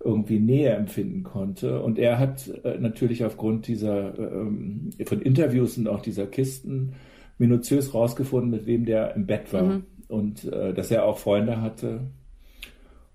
irgendwie 0.00 0.40
Nähe 0.40 0.70
empfinden 0.70 1.22
konnte. 1.22 1.80
Und 1.80 1.96
er 1.98 2.18
hat 2.18 2.48
äh, 2.64 2.76
natürlich 2.78 3.24
aufgrund 3.24 3.68
dieser 3.68 4.18
ähm, 4.18 4.90
von 5.06 5.22
Interviews 5.22 5.78
und 5.78 5.86
auch 5.88 6.02
dieser 6.02 6.26
Kisten 6.26 6.94
minutiös 7.38 7.94
rausgefunden, 7.94 8.50
mit 8.50 8.66
wem 8.66 8.84
der 8.84 9.14
im 9.14 9.26
Bett 9.26 9.52
war 9.52 9.62
mhm. 9.62 9.84
und 10.08 10.44
äh, 10.52 10.74
dass 10.74 10.90
er 10.90 11.04
auch 11.06 11.18
Freunde 11.18 11.62
hatte 11.62 12.00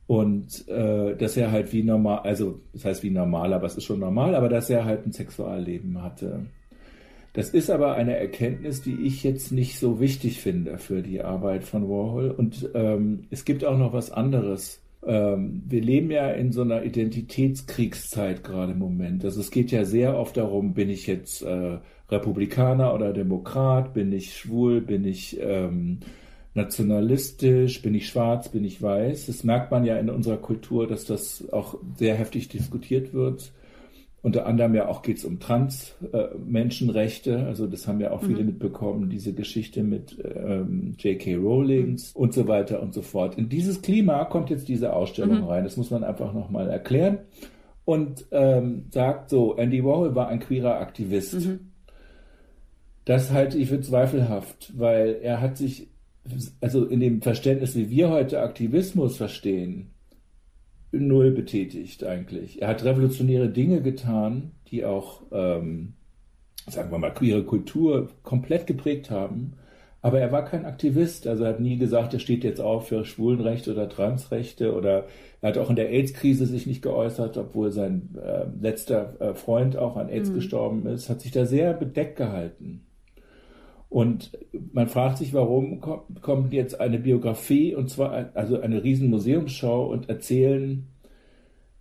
und 0.08 0.68
äh, 0.70 1.16
dass 1.18 1.36
er 1.36 1.52
halt 1.52 1.74
wie 1.74 1.84
normal, 1.84 2.20
also 2.20 2.62
das 2.72 2.86
heißt 2.86 3.04
wie 3.04 3.12
normal, 3.12 3.54
aber 3.54 3.68
es 3.68 3.76
ist 3.76 3.84
schon 3.84 4.00
normal, 4.00 4.34
aber 4.34 4.48
dass 4.48 4.70
er 4.70 4.86
halt 4.86 5.06
ein 5.06 5.12
Sexualleben 5.12 6.02
hatte. 6.02 6.46
Das 7.39 7.51
ist 7.51 7.69
aber 7.69 7.93
eine 7.93 8.17
Erkenntnis, 8.17 8.81
die 8.81 9.05
ich 9.05 9.24
jetzt 9.24 9.53
nicht 9.53 9.79
so 9.79 10.01
wichtig 10.01 10.41
finde 10.41 10.77
für 10.77 11.01
die 11.01 11.22
Arbeit 11.22 11.63
von 11.63 11.88
Warhol. 11.88 12.31
Und 12.31 12.69
ähm, 12.74 13.27
es 13.29 13.46
gibt 13.46 13.63
auch 13.63 13.77
noch 13.77 13.93
was 13.93 14.12
anderes. 14.12 14.81
Ähm, 15.08 15.63
wir 15.65 15.79
leben 15.79 16.12
ja 16.12 16.31
in 16.31 16.51
so 16.51 16.63
einer 16.63 16.84
Identitätskriegszeit 16.84 18.43
gerade 18.43 18.74
im 18.74 18.79
Moment. 18.79 19.24
Also 19.24 19.39
es 19.39 19.51
geht 19.51 19.72
ja 19.72 19.86
sehr 19.86 20.17
oft 20.17 20.36
darum, 20.36 20.74
bin 20.74 20.89
ich 20.89 21.08
jetzt 21.08 21.41
äh, 21.41 21.77
Republikaner 22.10 22.93
oder 22.93 23.13
Demokrat, 23.13 23.93
bin 23.93 24.12
ich 24.12 24.36
schwul, 24.36 24.81
bin 24.81 25.05
ich 25.05 25.39
ähm, 25.39 26.00
nationalistisch, 26.55 27.81
bin 27.81 27.96
ich 27.96 28.10
schwarz, 28.10 28.50
bin 28.50 28.65
ich 28.65 28.81
weiß. 28.81 29.27
Das 29.27 29.46
merkt 29.46 29.72
man 29.72 29.86
ja 29.86 29.96
in 29.96 30.10
unserer 30.10 30.36
Kultur, 30.36 30.88
dass 30.88 31.05
das 31.05 31.48
auch 31.53 31.77
sehr 31.96 32.15
heftig 32.15 32.50
diskutiert 32.50 33.13
wird. 33.13 33.53
Unter 34.22 34.46
anderem 34.46 34.76
ja 34.76 34.90
auch 34.90 35.02
geht 35.02 35.18
es 35.18 35.26
um 35.26 35.40
Trans-Menschenrechte. 35.40 37.32
Äh, 37.32 37.46
also 37.46 37.68
das 37.68 37.88
haben 37.88 38.02
ja 38.02 38.12
auch 38.12 38.22
viele 38.22 38.42
mhm. 38.42 38.48
mitbekommen, 38.48 39.10
diese 39.10 39.34
Geschichte 39.34 39.82
mit 39.82 40.18
ähm, 40.24 40.96
J.K. 40.98 41.36
Rowlings 41.36 42.14
mhm. 42.14 42.22
und 42.22 42.34
so 42.34 42.48
weiter 42.48 42.82
und 42.82 42.94
so 42.94 43.02
fort. 43.02 43.38
In 43.38 43.48
dieses 43.48 43.82
Klima 43.82 44.26
kommt 44.26 44.50
jetzt 44.50 44.68
diese 44.68 44.94
Ausstellung 44.94 45.42
mhm. 45.42 45.48
rein. 45.48 45.64
Das 45.64 45.78
muss 45.78 45.90
man 45.90 46.04
einfach 46.04 46.34
nochmal 46.34 46.70
erklären. 46.70 47.20
Und 47.86 48.26
ähm, 48.32 48.88
sagt 48.92 49.30
so, 49.30 49.56
Andy 49.56 49.84
Warhol 49.84 50.14
war 50.16 50.28
ein 50.28 50.40
queerer 50.40 50.80
Aktivist. 50.80 51.48
Mhm. 51.48 51.72
Das 53.06 53.32
halte 53.32 53.58
ich 53.58 53.70
für 53.70 53.80
zweifelhaft, 53.80 54.78
weil 54.78 55.18
er 55.22 55.42
hat 55.42 55.58
sich, 55.58 55.88
also 56.62 56.86
in 56.86 57.00
dem 57.00 57.22
Verständnis, 57.22 57.76
wie 57.76 57.90
wir 57.90 58.10
heute 58.10 58.42
Aktivismus 58.42 59.18
verstehen, 59.18 59.92
null 60.91 61.31
betätigt 61.31 62.03
eigentlich. 62.03 62.62
Er 62.62 62.69
hat 62.69 62.84
revolutionäre 62.84 63.50
Dinge 63.50 63.81
getan, 63.81 64.51
die 64.67 64.86
auch, 64.86 65.24
ähm, 65.31 65.93
sagen 66.67 66.91
wir 66.91 66.98
mal, 66.98 67.13
queere 67.13 67.43
Kultur 67.43 68.10
komplett 68.24 68.67
geprägt 68.67 69.10
haben. 69.10 69.53
Aber 70.01 70.19
er 70.22 70.31
war 70.31 70.46
kein 70.46 70.65
Aktivist, 70.65 71.27
also 71.27 71.43
er 71.43 71.50
hat 71.50 71.60
nie 71.60 71.77
gesagt, 71.77 72.13
er 72.13 72.19
steht 72.19 72.46
jetzt 72.46 72.62
auf 72.62 72.88
für 72.88 73.03
Schwulenrechte 73.03 73.74
oder 73.74 73.89
Transrechte 73.89 74.74
oder 74.74 75.08
er 75.41 75.50
hat 75.50 75.58
auch 75.58 75.69
in 75.69 75.75
der 75.75 75.89
AIDS-Krise 75.89 76.46
sich 76.46 76.65
nicht 76.65 76.81
geäußert, 76.81 77.38
obwohl 77.38 77.72
sein 77.72 78.15
äh, 78.15 78.46
letzter 78.62 79.19
äh, 79.19 79.34
Freund 79.34 79.77
auch 79.77 79.98
an 79.98 80.08
AIDS 80.08 80.29
mhm. 80.29 80.36
gestorben 80.36 80.86
ist, 80.88 81.10
hat 81.10 81.19
sich 81.19 81.31
da 81.31 81.46
sehr 81.46 81.74
bedeckt 81.74 82.15
gehalten. 82.15 82.86
Und 83.89 84.31
man 84.72 84.88
fragt 84.88 85.17
sich, 85.17 85.34
warum 85.34 85.81
kommt 86.22 86.53
jetzt 86.53 86.79
eine 86.79 87.00
Biografie 87.00 87.74
und 87.74 87.89
zwar 87.89 88.29
also 88.36 88.62
eine 88.62 88.84
riesen 88.84 89.10
Museumsschau 89.10 89.88
und 89.88 90.10
erzählen, 90.10 90.88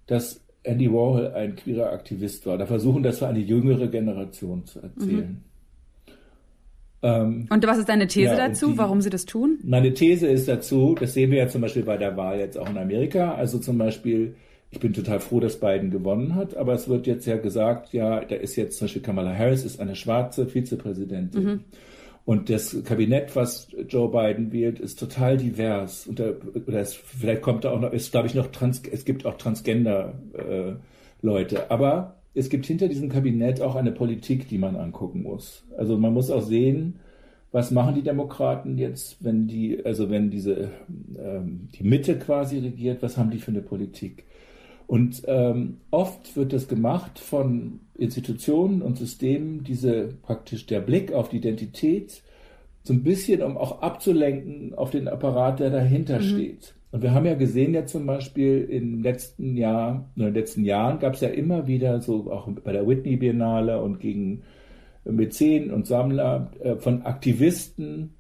dass 0.07 0.43
Andy 0.63 0.91
Warhol 0.91 1.29
ein 1.29 1.55
queerer 1.55 1.93
Aktivist 1.93 2.47
war. 2.47 2.57
Da 2.57 2.67
versuchen 2.67 3.03
das 3.03 3.19
für 3.19 3.29
eine 3.29 3.41
jüngere 3.41 3.89
Generation 3.89 4.65
zu 4.65 4.81
erzählen. 4.81 5.29
Mhm. 5.31 6.15
Ähm, 7.01 7.47
und 7.51 7.67
was 7.67 7.79
ist 7.79 7.89
deine 7.89 8.07
These 8.07 8.31
ja, 8.31 8.49
dazu, 8.49 8.73
die, 8.73 8.79
warum 8.79 9.01
sie 9.01 9.11
das 9.11 9.25
tun? 9.25 9.59
Meine 9.63 9.93
These 9.93 10.27
ist 10.27 10.49
dazu, 10.49 10.97
das 10.99 11.15
sehen 11.15 11.31
wir 11.31 11.39
ja 11.39 11.49
zum 11.49 11.61
Beispiel 11.61 11.85
bei 11.85 11.97
der 11.97 12.17
Wahl 12.17 12.39
jetzt 12.39 12.59
auch 12.59 12.69
in 12.69 12.79
Amerika. 12.79 13.35
Also 13.35 13.59
zum 13.59 13.79
Beispiel 13.79 14.35
Ich 14.71 14.81
bin 14.81 14.93
total 14.93 15.21
froh, 15.21 15.41
dass 15.41 15.61
Biden 15.61 15.91
gewonnen 15.91 16.35
hat, 16.35 16.57
aber 16.57 16.75
es 16.75 16.89
wird 16.89 17.07
jetzt 17.07 17.27
ja 17.27 17.37
gesagt, 17.39 17.93
ja, 17.95 18.21
da 18.21 18.35
ist 18.35 18.57
jetzt 18.57 18.79
zum 18.79 18.85
Beispiel 18.85 19.03
Kamala 19.03 19.35
Harris, 19.35 19.65
ist 19.65 19.81
eine 19.81 19.97
schwarze 19.97 20.47
Vizepräsidentin. 20.47 21.45
Mhm. 21.45 21.61
Und 22.29 22.51
das 22.51 22.85
Kabinett, 22.85 23.35
was 23.37 23.69
Joe 23.89 24.11
Biden 24.11 24.53
wählt, 24.53 24.81
ist 24.81 24.99
total 24.99 25.39
divers. 25.39 26.07
Und 26.07 26.21
da, 26.21 26.35
oder 26.67 26.79
es, 26.79 26.93
vielleicht 26.93 27.41
kommt 27.41 27.65
da 27.65 27.71
auch 27.71 27.81
noch, 27.81 27.91
ist 27.91 28.11
glaube 28.11 28.27
ich 28.27 28.35
noch 28.35 28.49
trans, 28.49 28.83
es 28.93 29.07
gibt 29.07 29.25
auch 29.25 29.39
Transgender-Leute. 29.39 31.57
Äh, 31.57 31.63
aber 31.71 32.17
es 32.35 32.51
gibt 32.51 32.67
hinter 32.67 32.89
diesem 32.89 33.09
Kabinett 33.09 33.63
auch 33.63 33.77
eine 33.77 33.93
Politik, 33.93 34.47
die 34.47 34.59
man 34.59 34.77
angucken 34.77 35.23
muss. 35.23 35.65
Also 35.79 35.97
man 35.97 36.13
muss 36.13 36.31
auch 36.31 36.43
sehen, 36.43 37.01
was 37.51 37.71
machen 37.71 37.95
die 37.95 38.03
Demokraten 38.03 38.77
jetzt, 38.77 39.25
wenn 39.25 39.47
die, 39.47 39.83
also 39.87 40.11
wenn 40.11 40.29
diese 40.29 40.69
ähm, 41.19 41.71
die 41.79 41.85
Mitte 41.85 42.19
quasi 42.19 42.59
regiert, 42.59 43.03
was 43.03 43.17
haben 43.17 43.31
die 43.31 43.39
für 43.39 43.53
eine 43.53 43.63
Politik? 43.63 44.25
Und 44.89 45.23
ähm, 45.27 45.77
oft 45.91 46.35
wird 46.35 46.55
das 46.55 46.67
gemacht 46.67 47.19
von 47.19 47.81
Institutionen 47.95 48.81
und 48.81 48.97
Systemen, 48.97 49.63
diese 49.63 50.15
praktisch 50.23 50.65
der 50.65 50.81
Blick 50.81 51.13
auf 51.13 51.29
die 51.29 51.37
Identität, 51.37 52.23
so 52.85 52.95
ein 52.95 53.03
bisschen, 53.03 53.43
um 53.43 53.59
auch 53.59 53.83
abzulenken 53.83 54.75
auf 54.75 54.91
den 54.91 55.07
Apparat, 55.07 55.61
der 55.61 55.69
dahinter 55.69 56.21
mhm. 56.21 56.25
steht. 56.25 56.75
Und 56.91 57.03
wir 57.03 57.13
haben 57.13 57.27
ja 57.27 57.35
gesehen, 57.35 57.75
ja 57.75 57.85
zum 57.85 58.07
Beispiel 58.07 58.65
im 58.65 59.03
letzten 59.03 59.59
Jahr, 59.59 60.09
in 60.17 60.23
den 60.23 60.33
letzten 60.33 60.65
Jahren 60.65 60.99
gab 61.01 61.15
es 61.15 61.21
ja 61.21 61.29
immer 61.29 61.67
wieder 61.67 62.01
so 62.01 62.33
auch 62.33 62.49
bei 62.49 62.73
der 62.73 62.89
Whitney 62.89 63.19
Biennale 63.19 63.83
und 63.83 64.01
gegen 64.01 64.43
Mäzen 65.05 65.71
und 65.71 65.87
Sammler 65.87 66.51
äh, 66.61 66.77
von 66.77 67.03
Aktivisten, 67.03 68.15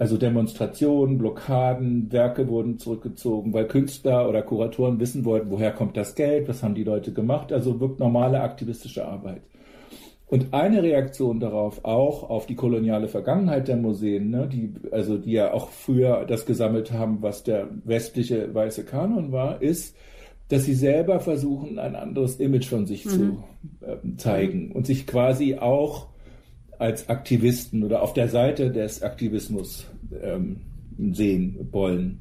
also 0.00 0.16
Demonstrationen, 0.16 1.18
Blockaden, 1.18 2.10
Werke 2.10 2.48
wurden 2.48 2.78
zurückgezogen, 2.78 3.52
weil 3.52 3.66
Künstler 3.66 4.30
oder 4.30 4.40
Kuratoren 4.40 4.98
wissen 4.98 5.26
wollten, 5.26 5.50
woher 5.50 5.72
kommt 5.72 5.94
das 5.94 6.14
Geld, 6.14 6.48
was 6.48 6.62
haben 6.62 6.74
die 6.74 6.84
Leute 6.84 7.12
gemacht, 7.12 7.52
also 7.52 7.80
wirkt 7.80 8.00
normale 8.00 8.40
aktivistische 8.40 9.04
Arbeit. 9.04 9.42
Und 10.26 10.54
eine 10.54 10.82
Reaktion 10.82 11.38
darauf, 11.38 11.84
auch 11.84 12.30
auf 12.30 12.46
die 12.46 12.54
koloniale 12.54 13.08
Vergangenheit 13.08 13.68
der 13.68 13.76
Museen, 13.76 14.30
ne, 14.30 14.48
die, 14.50 14.72
also 14.90 15.18
die 15.18 15.32
ja 15.32 15.52
auch 15.52 15.68
früher 15.68 16.24
das 16.24 16.46
gesammelt 16.46 16.92
haben, 16.92 17.20
was 17.20 17.42
der 17.42 17.68
westliche 17.84 18.54
weiße 18.54 18.86
Kanon 18.86 19.32
war, 19.32 19.60
ist, 19.60 19.94
dass 20.48 20.64
sie 20.64 20.74
selber 20.74 21.20
versuchen, 21.20 21.78
ein 21.78 21.94
anderes 21.94 22.36
Image 22.36 22.70
von 22.70 22.86
sich 22.86 23.04
mhm. 23.04 23.10
zu 23.10 23.44
äh, 23.82 24.16
zeigen 24.16 24.72
und 24.72 24.86
sich 24.86 25.06
quasi 25.06 25.56
auch 25.56 26.09
als 26.80 27.08
Aktivisten 27.08 27.84
oder 27.84 28.02
auf 28.02 28.14
der 28.14 28.28
Seite 28.28 28.70
des 28.70 29.02
Aktivismus 29.02 29.86
ähm, 30.22 30.56
sehen 31.12 31.68
wollen. 31.70 32.20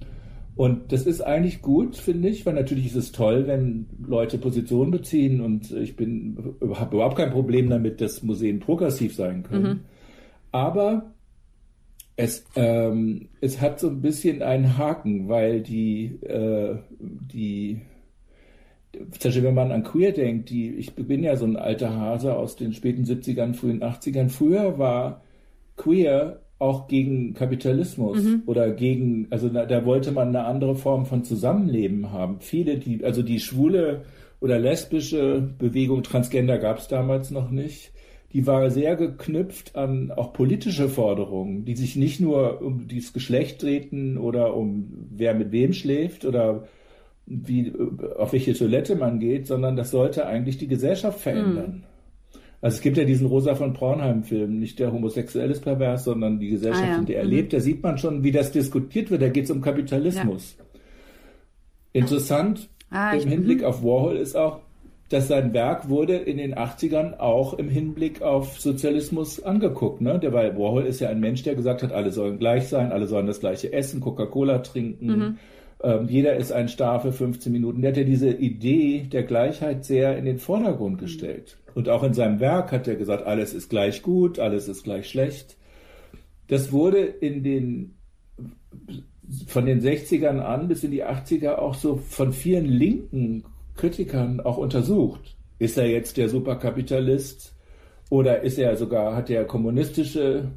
Und 0.55 0.91
das 0.91 1.05
ist 1.05 1.21
eigentlich 1.21 1.61
gut, 1.61 1.95
finde 1.95 2.27
ich, 2.27 2.45
weil 2.45 2.55
natürlich 2.55 2.87
ist 2.87 2.95
es 2.95 3.11
toll, 3.13 3.47
wenn 3.47 3.85
Leute 4.05 4.37
Positionen 4.37 4.91
beziehen 4.91 5.39
und 5.39 5.71
ich 5.71 5.95
bin 5.95 6.55
habe 6.73 6.97
überhaupt 6.97 7.15
kein 7.15 7.31
Problem 7.31 7.69
damit, 7.69 8.01
dass 8.01 8.23
Museen 8.23 8.59
progressiv 8.59 9.15
sein 9.15 9.43
können. 9.43 9.63
Mhm. 9.63 9.79
Aber 10.51 11.13
es, 12.17 12.43
ähm, 12.57 13.29
es 13.39 13.61
hat 13.61 13.79
so 13.79 13.87
ein 13.87 14.01
bisschen 14.01 14.41
einen 14.41 14.77
Haken, 14.77 15.29
weil 15.29 15.61
die, 15.61 16.19
äh, 16.23 16.75
die 16.99 17.79
zum 18.93 19.29
Beispiel, 19.29 19.43
wenn 19.43 19.53
man 19.53 19.71
an 19.71 19.83
Queer 19.83 20.11
denkt, 20.11 20.49
die, 20.49 20.71
ich 20.71 20.93
bin 20.95 21.23
ja 21.23 21.35
so 21.35 21.45
ein 21.45 21.57
alter 21.57 21.95
Hase 21.95 22.35
aus 22.35 22.55
den 22.55 22.73
späten 22.73 23.03
70ern, 23.03 23.53
frühen 23.53 23.83
80ern. 23.83 24.29
Früher 24.29 24.79
war 24.79 25.21
Queer 25.77 26.41
auch 26.57 26.87
gegen 26.87 27.33
Kapitalismus 27.33 28.21
mhm. 28.21 28.43
oder 28.45 28.71
gegen, 28.71 29.27
also 29.29 29.47
da, 29.47 29.65
da, 29.65 29.85
wollte 29.85 30.11
man 30.11 30.29
eine 30.29 30.43
andere 30.43 30.75
Form 30.75 31.05
von 31.05 31.23
Zusammenleben 31.23 32.11
haben. 32.11 32.41
Viele, 32.41 32.77
die, 32.77 33.03
also 33.05 33.21
die 33.21 33.39
schwule 33.39 34.03
oder 34.41 34.59
lesbische 34.59 35.53
Bewegung 35.57 36.03
Transgender 36.03 36.57
gab 36.57 36.79
es 36.79 36.87
damals 36.87 37.31
noch 37.31 37.49
nicht. 37.49 37.91
Die 38.33 38.45
war 38.45 38.69
sehr 38.69 38.95
geknüpft 38.95 39.75
an 39.75 40.11
auch 40.11 40.33
politische 40.33 40.89
Forderungen, 40.89 41.65
die 41.65 41.75
sich 41.75 41.95
nicht 41.95 42.19
nur 42.19 42.61
um 42.61 42.87
dieses 42.87 43.13
Geschlecht 43.13 43.63
drehten 43.63 44.17
oder 44.17 44.55
um 44.55 45.07
wer 45.11 45.33
mit 45.33 45.51
wem 45.51 45.73
schläft 45.73 46.25
oder 46.25 46.67
wie, 47.29 47.71
auf 48.17 48.33
welche 48.33 48.53
Toilette 48.53 48.95
man 48.95 49.19
geht, 49.19 49.47
sondern 49.47 49.75
das 49.75 49.91
sollte 49.91 50.25
eigentlich 50.25 50.57
die 50.57 50.67
Gesellschaft 50.67 51.19
verändern. 51.19 51.83
Mhm. 51.83 51.83
Also 52.61 52.75
es 52.75 52.81
gibt 52.81 52.97
ja 52.97 53.05
diesen 53.05 53.27
Rosa 53.27 53.55
von 53.55 53.71
Braunheim-Film, 53.71 54.59
nicht 54.59 54.79
der 54.79 54.91
homosexuell 54.91 55.49
ist 55.49 55.61
pervers, 55.63 56.03
sondern 56.03 56.39
die 56.39 56.49
Gesellschaft, 56.49 56.83
ah, 56.83 56.91
ja. 56.93 56.97
in 56.97 57.05
der 57.05 57.17
er 57.19 57.23
mhm. 57.23 57.29
lebt. 57.29 57.53
Da 57.53 57.59
sieht 57.59 57.83
man 57.83 57.97
schon, 57.97 58.23
wie 58.23 58.31
das 58.31 58.51
diskutiert 58.51 59.11
wird. 59.11 59.21
Da 59.21 59.29
geht 59.29 59.45
es 59.45 59.51
um 59.51 59.61
Kapitalismus. 59.61 60.57
Ja. 60.57 60.65
Interessant 61.93 62.69
ah, 62.89 63.13
im 63.13 63.29
Hinblick 63.29 63.59
mhm. 63.59 63.65
auf 63.65 63.83
Warhol 63.83 64.17
ist 64.17 64.35
auch, 64.35 64.59
dass 65.07 65.27
sein 65.27 65.53
Werk 65.53 65.89
wurde 65.89 66.17
in 66.17 66.37
den 66.37 66.53
80ern 66.53 67.17
auch 67.17 67.57
im 67.57 67.69
Hinblick 67.69 68.21
auf 68.21 68.59
Sozialismus 68.59 69.41
angeguckt. 69.41 70.01
Ne? 70.01 70.19
Der, 70.19 70.33
weil 70.33 70.57
Warhol 70.57 70.85
ist 70.85 70.99
ja 70.99 71.09
ein 71.09 71.19
Mensch, 71.19 71.43
der 71.43 71.55
gesagt 71.55 71.81
hat, 71.81 71.91
alle 71.91 72.11
sollen 72.11 72.39
gleich 72.39 72.67
sein, 72.67 72.91
alle 72.91 73.07
sollen 73.07 73.25
das 73.25 73.39
gleiche 73.39 73.71
essen, 73.71 74.01
Coca-Cola 74.01 74.59
trinken. 74.59 75.07
Mhm 75.07 75.37
ähm, 75.81 76.07
jeder 76.09 76.35
ist 76.35 76.51
ein 76.51 76.67
Star 76.67 76.99
für 76.99 77.13
15 77.13 77.51
Minuten. 77.51 77.81
Der 77.81 77.91
hat 77.91 77.97
ja 77.97 78.03
diese 78.03 78.29
Idee 78.29 79.07
der 79.11 79.23
Gleichheit 79.23 79.85
sehr 79.85 80.17
in 80.17 80.25
den 80.25 80.39
Vordergrund 80.39 80.97
mhm. 80.97 81.05
gestellt. 81.05 81.57
Und 81.73 81.87
auch 81.87 82.03
in 82.03 82.13
seinem 82.13 82.39
Werk 82.39 82.71
hat 82.71 82.87
er 82.87 82.95
gesagt, 82.95 83.25
alles 83.25 83.53
ist 83.53 83.69
gleich 83.69 84.01
gut, 84.01 84.39
alles 84.39 84.67
ist 84.67 84.83
gleich 84.83 85.09
schlecht. 85.09 85.57
Das 86.47 86.71
wurde 86.71 86.99
in 86.99 87.43
den, 87.43 87.95
von 89.47 89.65
den 89.65 89.79
60ern 89.79 90.39
an 90.39 90.67
bis 90.67 90.83
in 90.83 90.91
die 90.91 91.05
80er 91.05 91.55
auch 91.55 91.75
so 91.75 91.95
von 91.97 92.33
vielen 92.33 92.65
linken 92.65 93.43
Kritikern 93.75 94.41
auch 94.41 94.57
untersucht. 94.57 95.37
Ist 95.59 95.77
er 95.77 95.87
jetzt 95.87 96.17
der 96.17 96.27
Superkapitalist? 96.27 97.55
Oder 98.09 98.41
ist 98.41 98.57
er 98.57 98.75
sogar, 98.75 99.15
hat 99.15 99.29
er 99.29 99.45
kommunistische 99.45 100.51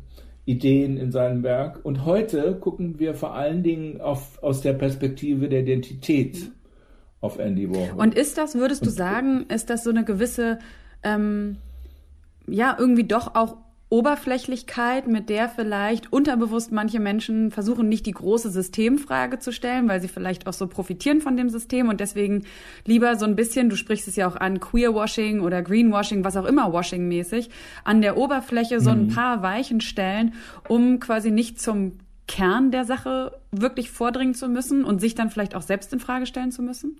Ideen 0.44 0.96
in 0.96 1.12
seinem 1.12 1.42
Werk. 1.42 1.85
Und 1.85 2.05
heute 2.05 2.57
gucken 2.57 2.98
wir 2.98 3.14
vor 3.14 3.35
allen 3.35 3.62
Dingen 3.62 4.00
auf, 4.00 4.42
aus 4.42 4.61
der 4.61 4.72
Perspektive 4.72 5.48
der 5.48 5.61
Identität 5.61 6.50
auf 7.20 7.38
Andy 7.38 7.70
Warhol. 7.70 8.00
Und 8.00 8.14
ist 8.14 8.38
das, 8.38 8.57
würdest 8.57 8.85
du 8.85 8.90
sagen, 8.90 9.46
ist 9.48 9.70
das 9.70 9.85
so 9.85 9.90
eine 9.90 10.05
gewisse, 10.05 10.59
ähm, 11.05 11.59
ja, 12.48 12.76
irgendwie 12.78 13.05
doch 13.05 13.35
auch 13.35 13.57
Oberflächlichkeit, 13.92 15.07
mit 15.07 15.28
der 15.28 15.50
vielleicht 15.50 16.14
unterbewusst 16.14 16.72
manche 16.72 16.98
Menschen 16.98 17.50
versuchen, 17.50 17.90
nicht 17.90 18.07
die 18.07 18.12
große 18.12 18.50
Systemfrage 18.50 19.38
zu 19.38 19.52
stellen, 19.52 19.87
weil 19.87 20.00
sie 20.00 20.09
vielleicht 20.09 20.46
auch 20.46 20.55
so 20.55 20.66
profitieren 20.66 21.20
von 21.20 21.37
dem 21.37 21.50
System 21.50 21.90
und 21.90 22.00
deswegen 22.00 22.46
lieber 22.87 23.16
so 23.16 23.26
ein 23.26 23.37
bisschen, 23.37 23.68
du 23.68 23.76
sprichst 23.76 24.09
es 24.09 24.16
ja 24.16 24.26
auch 24.26 24.37
an, 24.37 24.61
Queerwashing 24.61 25.40
oder 25.40 25.61
Greenwashing, 25.61 26.24
was 26.24 26.38
auch 26.38 26.46
immer 26.46 26.72
Washing-mäßig, 26.72 27.50
an 27.85 28.00
der 28.00 28.16
Oberfläche 28.16 28.81
so 28.81 28.88
ein 28.88 29.09
mhm. 29.09 29.09
paar 29.09 29.42
Weichen 29.42 29.83
stellen, 29.83 30.33
um 30.68 30.98
quasi 30.98 31.31
nicht 31.31 31.61
zum 31.61 31.98
Kern 32.26 32.70
der 32.70 32.85
Sache 32.85 33.40
wirklich 33.50 33.90
vordringen 33.90 34.33
zu 34.33 34.48
müssen 34.48 34.85
und 34.85 35.02
sich 35.02 35.14
dann 35.14 35.28
vielleicht 35.28 35.55
auch 35.55 35.61
selbst 35.61 35.92
in 35.92 36.00
Frage 36.00 36.24
stellen 36.24 36.50
zu 36.50 36.62
müssen? 36.62 36.98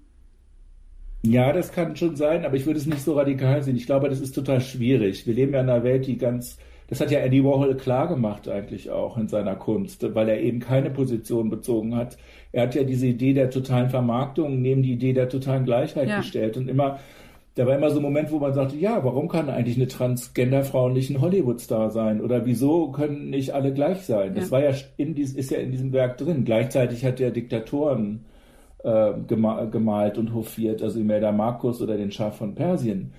Ja, 1.25 1.55
das 1.55 1.73
kann 1.73 1.97
schon 1.97 2.17
sein, 2.17 2.45
aber 2.45 2.57
ich 2.57 2.67
würde 2.67 2.81
es 2.81 2.85
nicht 2.85 3.01
so 3.01 3.15
radikal 3.15 3.63
sehen. 3.63 3.77
Ich 3.77 3.87
glaube, 3.87 4.11
das 4.11 4.21
ist 4.21 4.35
total 4.35 4.61
schwierig. 4.61 5.27
Wir 5.27 5.33
leben 5.33 5.55
ja 5.55 5.61
in 5.63 5.71
einer 5.71 5.85
Welt, 5.85 6.07
die 6.07 6.19
ganz 6.19 6.59
das 6.89 7.01
hat 7.01 7.11
ja 7.11 7.21
Andy 7.21 7.43
Warhol 7.45 7.77
klar 7.77 8.09
gemacht 8.09 8.49
eigentlich 8.49 8.91
auch 8.91 9.17
in 9.17 9.29
seiner 9.29 9.57
Kunst, 9.57 10.15
weil 10.15 10.29
er 10.29 10.41
eben 10.41 10.61
keine 10.61 10.91
Position 10.91 11.49
bezogen 11.49 11.97
hat. 11.97 12.17
Er 12.53 12.65
hat 12.65 12.75
ja 12.75 12.85
diese 12.85 13.07
Idee 13.07 13.33
der 13.33 13.51
totalen 13.51 13.89
Vermarktung 13.89 14.61
neben 14.61 14.83
die 14.83 14.93
Idee 14.93 15.13
der 15.13 15.29
totalen 15.29 15.65
Gleichheit 15.65 16.09
ja. 16.09 16.19
gestellt 16.19 16.57
und 16.57 16.69
immer 16.69 16.99
da 17.55 17.67
war 17.67 17.77
immer 17.77 17.91
so 17.91 17.99
ein 17.99 18.03
Moment, 18.03 18.31
wo 18.31 18.39
man 18.39 18.55
sagte, 18.55 18.77
ja, 18.77 19.05
warum 19.05 19.29
kann 19.29 19.51
eigentlich 19.51 19.77
eine 19.77 19.87
Transgenderfrau 19.87 20.89
nicht 20.89 21.11
ein 21.11 21.21
Hollywood-Star 21.21 21.91
sein? 21.91 22.23
Oder 22.23 22.47
wieso 22.47 22.91
können 22.93 23.29
nicht 23.29 23.53
alle 23.53 23.75
gleich 23.75 24.07
sein? 24.07 24.35
Ja. 24.35 24.41
Das 24.41 24.51
war 24.51 24.63
ja 24.63 24.73
in 24.97 25.15
dies, 25.15 25.35
ist 25.35 25.51
ja 25.51 25.59
in 25.59 25.71
diesem 25.71 25.93
Werk 25.93 26.17
drin. 26.17 26.47
Gleichzeitig 26.47 27.05
hat 27.05 27.21
er 27.21 27.31
Diktatoren 27.31 28.25
äh, 28.83 29.13
gemalt 29.27 30.17
und 30.17 30.33
hofiert, 30.33 30.83
also 30.83 30.99
Imelda 30.99 31.31
Marcus 31.31 31.83
oder 31.83 31.99
den 31.99 32.11
Schah 32.11 32.31
von 32.31 32.55
Persien. 32.55 33.13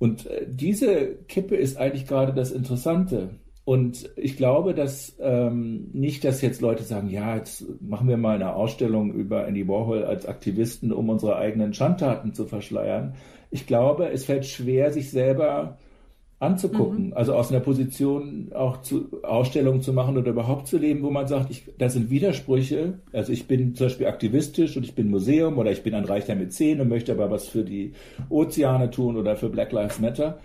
Und 0.00 0.26
äh, 0.26 0.46
diese 0.48 1.14
Kippe 1.28 1.54
ist 1.54 1.76
eigentlich 1.76 2.06
gerade 2.06 2.32
das 2.32 2.50
Interessante. 2.50 3.30
Und 3.64 4.10
ich 4.16 4.36
glaube, 4.36 4.74
dass 4.74 5.14
ähm, 5.20 5.90
nicht, 5.92 6.24
dass 6.24 6.40
jetzt 6.40 6.62
Leute 6.62 6.82
sagen, 6.82 7.10
ja, 7.10 7.36
jetzt 7.36 7.64
machen 7.80 8.08
wir 8.08 8.16
mal 8.16 8.34
eine 8.34 8.54
Ausstellung 8.54 9.12
über 9.12 9.46
Andy 9.46 9.68
Warhol 9.68 10.02
als 10.02 10.26
Aktivisten, 10.26 10.90
um 10.90 11.10
unsere 11.10 11.36
eigenen 11.36 11.74
Schandtaten 11.74 12.32
zu 12.32 12.46
verschleiern. 12.46 13.14
Ich 13.50 13.66
glaube, 13.66 14.10
es 14.10 14.24
fällt 14.24 14.46
schwer, 14.46 14.90
sich 14.90 15.10
selber 15.10 15.76
anzugucken. 16.40 17.08
Mhm. 17.08 17.12
Also 17.12 17.34
aus 17.34 17.50
einer 17.50 17.60
Position 17.60 18.50
auch 18.54 18.80
zu 18.80 19.08
Ausstellungen 19.22 19.82
zu 19.82 19.92
machen 19.92 20.16
oder 20.16 20.30
überhaupt 20.30 20.66
zu 20.66 20.78
leben, 20.78 21.02
wo 21.02 21.10
man 21.10 21.28
sagt, 21.28 21.50
ich, 21.50 21.64
das 21.78 21.92
sind 21.92 22.10
Widersprüche. 22.10 22.94
Also 23.12 23.30
ich 23.30 23.46
bin 23.46 23.74
zum 23.74 23.86
Beispiel 23.86 24.06
aktivistisch 24.06 24.76
und 24.76 24.84
ich 24.84 24.94
bin 24.94 25.10
Museum 25.10 25.58
oder 25.58 25.70
ich 25.70 25.82
bin 25.82 25.94
ein 25.94 26.06
reicher 26.06 26.34
Mäzen 26.34 26.80
und 26.80 26.88
möchte 26.88 27.12
aber 27.12 27.30
was 27.30 27.46
für 27.46 27.62
die 27.62 27.92
Ozeane 28.30 28.90
tun 28.90 29.16
oder 29.16 29.36
für 29.36 29.50
Black 29.50 29.70
Lives 29.70 30.00
Matter. 30.00 30.40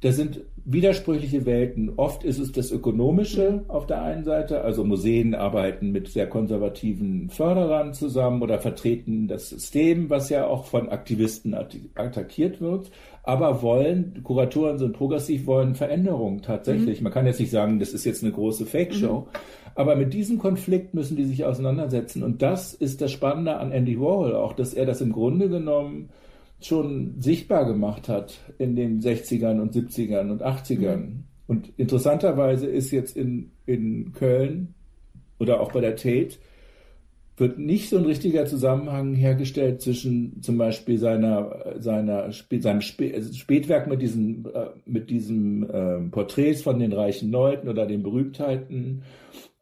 das 0.00 0.16
sind 0.16 0.40
widersprüchliche 0.64 1.44
Welten. 1.44 1.92
Oft 1.96 2.24
ist 2.24 2.38
es 2.38 2.52
das 2.52 2.70
Ökonomische 2.70 3.64
auf 3.68 3.86
der 3.86 4.02
einen 4.02 4.24
Seite, 4.24 4.62
also 4.62 4.84
Museen 4.84 5.34
arbeiten 5.34 5.90
mit 5.90 6.08
sehr 6.08 6.26
konservativen 6.26 7.28
Förderern 7.28 7.92
zusammen 7.92 8.42
oder 8.42 8.58
vertreten 8.58 9.28
das 9.28 9.50
System, 9.50 10.08
was 10.08 10.30
ja 10.30 10.46
auch 10.46 10.64
von 10.64 10.88
Aktivisten 10.88 11.54
attackiert 11.54 12.60
wird, 12.60 12.90
aber 13.22 13.62
wollen, 13.62 14.22
Kuratoren 14.22 14.78
sind 14.78 14.92
progressiv, 14.92 15.46
wollen 15.46 15.74
Veränderungen 15.74 16.42
tatsächlich. 16.42 17.00
Mhm. 17.00 17.04
Man 17.04 17.12
kann 17.12 17.26
jetzt 17.26 17.40
nicht 17.40 17.50
sagen, 17.50 17.78
das 17.78 17.92
ist 17.92 18.04
jetzt 18.04 18.22
eine 18.22 18.32
große 18.32 18.66
Fake-Show, 18.66 19.20
mhm. 19.20 19.38
aber 19.74 19.96
mit 19.96 20.14
diesem 20.14 20.38
Konflikt 20.38 20.94
müssen 20.94 21.16
die 21.16 21.24
sich 21.24 21.44
auseinandersetzen 21.44 22.22
und 22.22 22.42
das 22.42 22.74
ist 22.74 23.00
das 23.00 23.12
Spannende 23.12 23.56
an 23.56 23.72
Andy 23.72 24.00
Warhol 24.00 24.34
auch, 24.34 24.54
dass 24.54 24.74
er 24.74 24.86
das 24.86 25.00
im 25.00 25.12
Grunde 25.12 25.48
genommen 25.48 26.10
schon 26.62 27.14
sichtbar 27.18 27.66
gemacht 27.66 28.08
hat 28.08 28.38
in 28.58 28.76
den 28.76 29.00
60ern 29.00 29.60
und 29.60 29.74
70ern 29.74 30.30
und 30.30 30.44
80ern. 30.44 30.96
Mhm. 30.96 31.24
Und 31.46 31.72
interessanterweise 31.78 32.66
ist 32.66 32.90
jetzt 32.90 33.16
in, 33.16 33.50
in 33.66 34.12
Köln 34.12 34.74
oder 35.38 35.60
auch 35.60 35.72
bei 35.72 35.80
der 35.80 35.96
Tate 35.96 36.36
wird 37.40 37.58
nicht 37.58 37.88
so 37.88 37.96
ein 37.96 38.04
richtiger 38.04 38.46
Zusammenhang 38.46 39.14
hergestellt 39.14 39.80
zwischen 39.80 40.42
zum 40.42 40.58
Beispiel 40.58 40.98
seiner, 40.98 41.74
seiner 41.78 42.30
seinem 42.32 42.80
Spätwerk 42.82 43.86
mit 43.88 44.02
diesen, 44.02 44.44
äh, 44.44 44.66
mit 44.84 45.10
diesem 45.10 45.64
äh, 45.64 45.98
Porträts 46.10 46.62
von 46.62 46.78
den 46.78 46.92
reichen 46.92 47.30
Leuten 47.30 47.68
oder 47.68 47.86
den 47.86 48.02
Berühmtheiten 48.02 49.02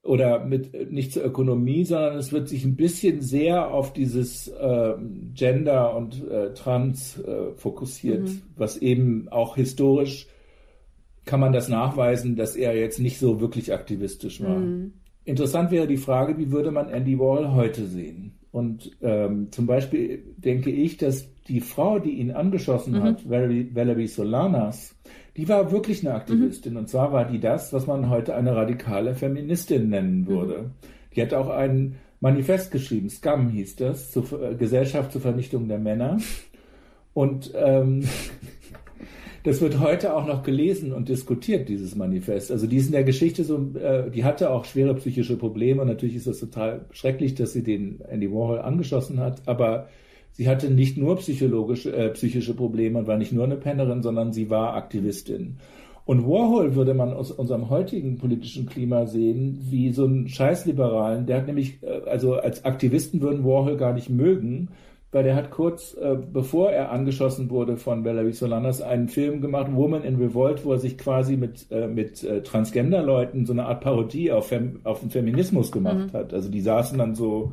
oder 0.02 0.44
mit 0.44 0.90
nicht 0.90 1.12
zur 1.12 1.24
Ökonomie, 1.24 1.84
sondern 1.84 2.16
es 2.16 2.32
wird 2.32 2.48
sich 2.48 2.64
ein 2.64 2.76
bisschen 2.76 3.20
sehr 3.20 3.72
auf 3.72 3.92
dieses 3.92 4.48
äh, 4.48 4.94
Gender 5.34 5.96
und 5.96 6.28
äh, 6.28 6.54
Trans 6.54 7.18
äh, 7.20 7.52
fokussiert, 7.56 8.22
mhm. 8.22 8.42
was 8.56 8.76
eben 8.76 9.28
auch 9.28 9.56
historisch 9.56 10.26
kann 11.28 11.40
man 11.40 11.52
das 11.52 11.68
nachweisen, 11.68 12.36
dass 12.36 12.56
er 12.56 12.74
jetzt 12.74 12.98
nicht 12.98 13.18
so 13.18 13.38
wirklich 13.38 13.74
aktivistisch 13.74 14.42
war. 14.42 14.56
Mhm. 14.56 14.94
Interessant 15.28 15.70
wäre 15.70 15.86
die 15.86 15.98
Frage, 15.98 16.38
wie 16.38 16.50
würde 16.50 16.70
man 16.70 16.88
Andy 16.88 17.18
Wall 17.18 17.52
heute 17.52 17.84
sehen? 17.86 18.32
Und 18.50 18.96
ähm, 19.02 19.48
zum 19.50 19.66
Beispiel 19.66 20.22
denke 20.38 20.70
ich, 20.70 20.96
dass 20.96 21.28
die 21.48 21.60
Frau, 21.60 21.98
die 21.98 22.12
ihn 22.12 22.30
angeschossen 22.30 22.94
mhm. 22.94 23.02
hat, 23.02 23.28
Valerie, 23.28 23.70
Valerie 23.74 24.06
Solanas, 24.06 24.94
die 25.36 25.46
war 25.46 25.70
wirklich 25.70 26.00
eine 26.02 26.14
Aktivistin. 26.14 26.72
Mhm. 26.72 26.78
Und 26.78 26.88
zwar 26.88 27.12
war 27.12 27.26
die 27.26 27.40
das, 27.40 27.74
was 27.74 27.86
man 27.86 28.08
heute 28.08 28.34
eine 28.34 28.56
radikale 28.56 29.14
Feministin 29.14 29.90
nennen 29.90 30.26
würde. 30.26 30.62
Mhm. 30.62 30.70
Die 31.14 31.20
hat 31.20 31.34
auch 31.34 31.50
ein 31.50 31.96
Manifest 32.20 32.70
geschrieben, 32.70 33.10
Scum 33.10 33.50
hieß 33.50 33.76
das, 33.76 34.10
zur 34.10 34.24
äh, 34.42 34.54
Gesellschaft 34.54 35.12
zur 35.12 35.20
Vernichtung 35.20 35.68
der 35.68 35.78
Männer. 35.78 36.16
Und 37.12 37.52
ähm, 37.54 38.02
das 39.44 39.61
wird 39.61 39.79
heute 39.81 40.16
auch 40.16 40.27
noch 40.27 40.42
gelesen 40.42 40.92
und 40.92 41.09
diskutiert, 41.09 41.68
dieses 41.68 41.94
Manifest. 41.94 42.51
Also 42.51 42.66
die 42.66 42.77
ist 42.77 42.87
in 42.87 42.92
der 42.92 43.05
Geschichte 43.05 43.44
so, 43.44 43.57
äh, 43.81 44.11
die 44.11 44.24
hatte 44.24 44.51
auch 44.51 44.64
schwere 44.64 44.94
psychische 44.94 45.37
Probleme. 45.37 45.85
Natürlich 45.87 46.16
ist 46.16 46.27
das 46.27 46.40
total 46.40 46.87
schrecklich, 46.90 47.35
dass 47.35 47.53
sie 47.53 47.62
den 47.62 48.01
Andy 48.09 48.31
Warhol 48.31 48.59
angeschossen 48.59 49.20
hat. 49.20 49.42
Aber 49.46 49.88
sie 50.33 50.48
hatte 50.48 50.70
nicht 50.70 50.96
nur 50.96 51.16
psychologische, 51.16 51.92
äh, 51.94 52.11
psychische 52.11 52.55
Probleme 52.55 52.98
und 52.98 53.07
war 53.07 53.16
nicht 53.16 53.33
nur 53.33 53.44
eine 53.44 53.57
Pennerin, 53.57 54.03
sondern 54.03 54.33
sie 54.33 54.51
war 54.51 54.74
Aktivistin. 54.74 55.59
Und 56.05 56.27
Warhol 56.27 56.74
würde 56.74 56.94
man 56.94 57.12
aus 57.12 57.31
unserem 57.31 57.68
heutigen 57.68 58.16
politischen 58.16 58.64
Klima 58.64 59.05
sehen, 59.05 59.59
wie 59.68 59.92
so 59.92 60.05
einen 60.05 60.27
Scheißliberalen. 60.27 61.27
Der 61.27 61.37
hat 61.37 61.46
nämlich, 61.46 61.83
äh, 61.83 62.09
also 62.09 62.35
als 62.35 62.64
Aktivisten 62.64 63.20
würden 63.20 63.44
Warhol 63.44 63.77
gar 63.77 63.92
nicht 63.92 64.09
mögen, 64.09 64.70
weil 65.11 65.25
der 65.25 65.37
hat 65.37 65.51
kurz, 65.51 65.94
äh, 65.94 66.16
bevor 66.16 66.71
er 66.71 66.90
angeschossen 66.90 67.49
wurde 67.51 67.77
von 67.77 68.05
Valerie 68.05 68.33
Solanas, 68.33 68.83
einen 68.83 69.09
Film 69.09 69.40
gemacht, 69.40 69.68
Woman 69.75 70.05
in 70.05 70.16
Revolt, 70.16 70.64
wo 70.64 70.73
er 70.73 70.79
sich 70.79 70.99
quasi 70.99 71.37
mit, 71.37 71.66
äh, 71.71 71.87
mit 71.87 72.23
äh, 72.23 72.42
Transgender-Leuten 72.42 73.47
so 73.47 73.53
eine 73.53 73.66
Art 73.66 73.81
Parodie 73.81 74.33
auf, 74.33 74.49
Fem 74.49 74.81
auf 74.85 75.01
den 75.01 75.11
Feminismus 75.11 75.73
gemacht 75.73 76.12
mhm. 76.12 76.16
hat. 76.16 76.35
Also 76.35 76.51
die 76.51 76.61
saßen 76.61 76.99
dann 76.99 77.14
so 77.14 77.53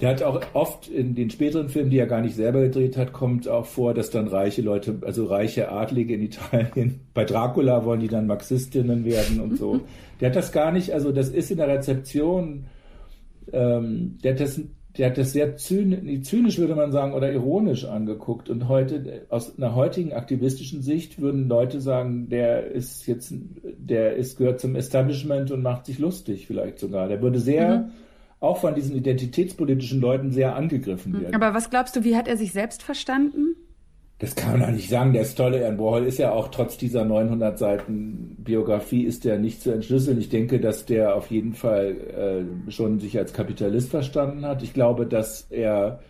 der 0.00 0.10
hat 0.10 0.22
auch 0.22 0.40
oft 0.52 0.88
in 0.88 1.14
den 1.14 1.28
späteren 1.28 1.68
Filmen, 1.68 1.90
die 1.90 1.98
er 1.98 2.06
gar 2.06 2.20
nicht 2.20 2.36
selber 2.36 2.60
gedreht 2.60 2.96
hat, 2.96 3.12
kommt 3.12 3.48
auch 3.48 3.66
vor, 3.66 3.94
dass 3.94 4.10
dann 4.10 4.28
reiche 4.28 4.62
Leute, 4.62 4.98
also 5.04 5.24
reiche 5.24 5.72
Adlige 5.72 6.14
in 6.14 6.22
Italien, 6.22 7.00
bei 7.14 7.24
Dracula 7.24 7.84
wollen 7.84 8.00
die 8.00 8.08
dann 8.08 8.26
Marxistinnen 8.26 9.04
werden 9.04 9.40
und 9.40 9.58
so. 9.58 9.80
Der 10.20 10.30
hat 10.30 10.36
das 10.36 10.52
gar 10.52 10.72
nicht, 10.72 10.92
also 10.92 11.12
das 11.12 11.28
ist 11.28 11.50
in 11.50 11.58
der 11.58 11.68
Rezeption, 11.68 12.64
ähm, 13.52 14.18
der 14.24 14.32
hat 14.32 14.40
das, 14.40 14.60
der 14.98 15.10
hat 15.10 15.18
das 15.18 15.32
sehr 15.32 15.56
zynisch, 15.56 16.28
zynisch 16.28 16.58
würde 16.58 16.74
man 16.74 16.92
sagen, 16.92 17.14
oder 17.14 17.32
ironisch 17.32 17.84
angeguckt. 17.84 18.50
Und 18.50 18.68
heute, 18.68 19.26
aus 19.30 19.56
einer 19.56 19.74
heutigen 19.74 20.12
aktivistischen 20.12 20.82
Sicht 20.82 21.20
würden 21.20 21.48
Leute 21.48 21.80
sagen, 21.80 22.28
der 22.28 22.66
ist 22.66 23.06
jetzt, 23.06 23.32
der 23.62 24.16
ist, 24.16 24.36
gehört 24.36 24.60
zum 24.60 24.74
Establishment 24.74 25.50
und 25.50 25.62
macht 25.62 25.86
sich 25.86 25.98
lustig 25.98 26.46
vielleicht 26.46 26.78
sogar. 26.78 27.08
Der 27.08 27.22
würde 27.22 27.38
sehr, 27.38 27.78
mhm 27.78 27.92
auch 28.40 28.58
von 28.58 28.74
diesen 28.74 28.94
identitätspolitischen 28.96 30.00
Leuten 30.00 30.30
sehr 30.30 30.54
angegriffen 30.54 31.12
hm, 31.12 31.22
werden. 31.22 31.34
Aber 31.34 31.54
was 31.54 31.70
glaubst 31.70 31.96
du, 31.96 32.04
wie 32.04 32.16
hat 32.16 32.28
er 32.28 32.36
sich 32.36 32.52
selbst 32.52 32.82
verstanden? 32.82 33.56
Das 34.18 34.34
kann 34.34 34.52
man 34.52 34.60
doch 34.68 34.76
nicht 34.76 34.88
sagen. 34.88 35.12
Der 35.12 35.22
ist 35.22 35.36
tolle. 35.36 35.60
Ern 35.60 35.78
Warhol 35.78 36.04
ist 36.04 36.18
ja 36.18 36.32
auch 36.32 36.48
trotz 36.48 36.76
dieser 36.76 37.04
900 37.04 37.56
Seiten 37.56 38.36
Biografie 38.38 39.04
ist 39.04 39.24
der 39.24 39.38
nicht 39.38 39.62
zu 39.62 39.70
entschlüsseln. 39.70 40.18
Ich 40.18 40.28
denke, 40.28 40.58
dass 40.58 40.86
der 40.86 41.14
auf 41.14 41.30
jeden 41.30 41.54
Fall 41.54 41.96
äh, 42.66 42.70
schon 42.70 42.98
sich 42.98 43.16
als 43.16 43.32
Kapitalist 43.32 43.90
verstanden 43.90 44.44
hat. 44.44 44.62
Ich 44.62 44.74
glaube, 44.74 45.06
dass 45.06 45.46
er, 45.50 46.00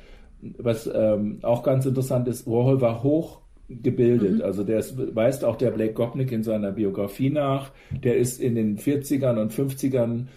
was 0.41 0.91
ähm, 0.93 1.41
auch 1.43 1.63
ganz 1.63 1.85
interessant 1.85 2.29
ist, 2.29 2.47
Warhol 2.47 2.81
war 2.81 3.03
hoch 3.03 3.41
gebildet. 3.69 4.37
Mhm. 4.37 4.43
Also 4.43 4.65
der 4.65 4.79
ist, 4.79 5.15
weist 5.15 5.45
auch 5.45 5.57
der 5.57 5.71
Blake 5.71 5.93
Gopnik 5.93 6.33
in 6.33 6.43
seiner 6.43 6.73
Biografie 6.73 7.29
nach. 7.29 7.71
Der 7.91 8.17
ist 8.17 8.41
in 8.41 8.55
den 8.55 8.79
40ern 8.79 9.39
und 9.39 9.53
50ern 9.53 10.29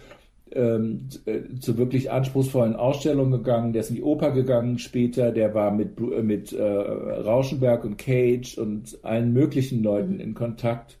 ähm, 0.54 1.08
äh, 1.26 1.58
zu 1.58 1.78
wirklich 1.78 2.10
anspruchsvollen 2.10 2.76
Ausstellungen 2.76 3.32
gegangen. 3.32 3.72
Der 3.72 3.80
ist 3.80 3.90
in 3.90 3.96
die 3.96 4.02
Oper 4.02 4.32
gegangen 4.32 4.78
später. 4.78 5.32
Der 5.32 5.54
war 5.54 5.70
mit, 5.70 5.98
äh, 5.98 6.22
mit 6.22 6.52
äh, 6.52 6.62
Rauschenberg 6.62 7.84
und 7.84 7.98
Cage 7.98 8.58
und 8.58 8.98
allen 9.02 9.32
möglichen 9.32 9.82
Leuten 9.82 10.14
mhm. 10.14 10.20
in 10.20 10.34
Kontakt. 10.34 10.98